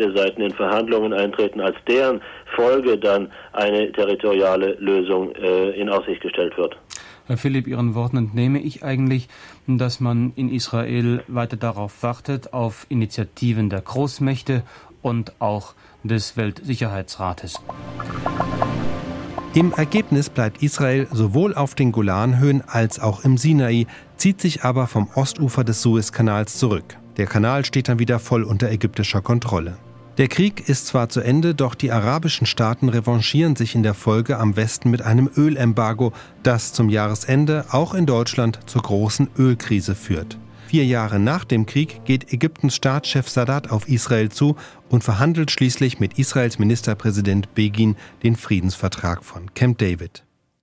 beide 0.05 0.17
Seiten 0.17 0.41
in 0.41 0.51
Verhandlungen 0.51 1.13
eintreten, 1.13 1.61
als 1.61 1.75
deren 1.87 2.21
Folge 2.55 2.97
dann 2.97 3.29
eine 3.53 3.91
territoriale 3.91 4.73
Lösung 4.79 5.33
äh, 5.35 5.71
in 5.71 5.89
Aussicht 5.89 6.21
gestellt 6.21 6.57
wird. 6.57 6.77
Herr 7.27 7.37
Philipp, 7.37 7.67
Ihren 7.67 7.95
Worten 7.95 8.17
entnehme 8.17 8.59
ich 8.59 8.83
eigentlich, 8.83 9.27
dass 9.67 9.99
man 9.99 10.33
in 10.35 10.49
Israel 10.51 11.23
weiter 11.27 11.57
darauf 11.57 12.03
wartet, 12.03 12.53
auf 12.53 12.85
Initiativen 12.89 13.69
der 13.69 13.81
Großmächte 13.81 14.61
und 15.01 15.33
auch 15.39 15.73
des 16.03 16.37
Weltsicherheitsrates. 16.37 17.59
Im 19.55 19.71
Ergebnis 19.71 20.29
bleibt 20.29 20.61
Israel 20.61 21.07
sowohl 21.11 21.55
auf 21.55 21.73
den 21.75 21.91
Golanhöhen 21.93 22.61
als 22.67 22.99
auch 22.99 23.23
im 23.23 23.37
Sinai, 23.37 23.87
zieht 24.17 24.41
sich 24.41 24.63
aber 24.63 24.85
vom 24.85 25.07
Ostufer 25.15 25.63
des 25.63 25.81
Suezkanals 25.81 26.59
zurück. 26.59 26.97
Der 27.17 27.25
Kanal 27.25 27.63
steht 27.63 27.87
dann 27.87 27.97
wieder 27.97 28.19
voll 28.19 28.43
unter 28.43 28.69
ägyptischer 28.69 29.21
Kontrolle. 29.21 29.77
Der 30.17 30.29
Krieg 30.29 30.69
ist 30.69 30.87
zwar 30.87 31.09
zu 31.09 31.19
Ende, 31.19 31.53
doch 31.53 31.75
die 31.75 31.91
arabischen 31.91 32.47
Staaten 32.47 32.87
revanchieren 32.87 33.57
sich 33.57 33.75
in 33.75 33.83
der 33.83 33.93
Folge 33.93 34.37
am 34.37 34.55
Westen 34.55 34.89
mit 34.89 35.01
einem 35.01 35.29
Ölembargo, 35.35 36.13
das 36.41 36.71
zum 36.71 36.89
Jahresende 36.89 37.65
auch 37.71 37.93
in 37.93 38.05
Deutschland 38.05 38.59
zur 38.65 38.81
großen 38.81 39.27
Ölkrise 39.37 39.93
führt. 39.93 40.37
Vier 40.67 40.85
Jahre 40.85 41.19
nach 41.19 41.43
dem 41.43 41.65
Krieg 41.65 42.05
geht 42.05 42.31
Ägyptens 42.31 42.75
Staatschef 42.75 43.27
Sadat 43.27 43.71
auf 43.71 43.89
Israel 43.89 44.29
zu 44.29 44.55
und 44.89 45.03
verhandelt 45.03 45.51
schließlich 45.51 45.99
mit 45.99 46.17
Israels 46.17 46.59
Ministerpräsident 46.59 47.53
Begin 47.53 47.97
den 48.23 48.37
Friedensvertrag 48.37 49.23
von 49.23 49.53
Camp 49.53 49.77
David. 49.79 50.24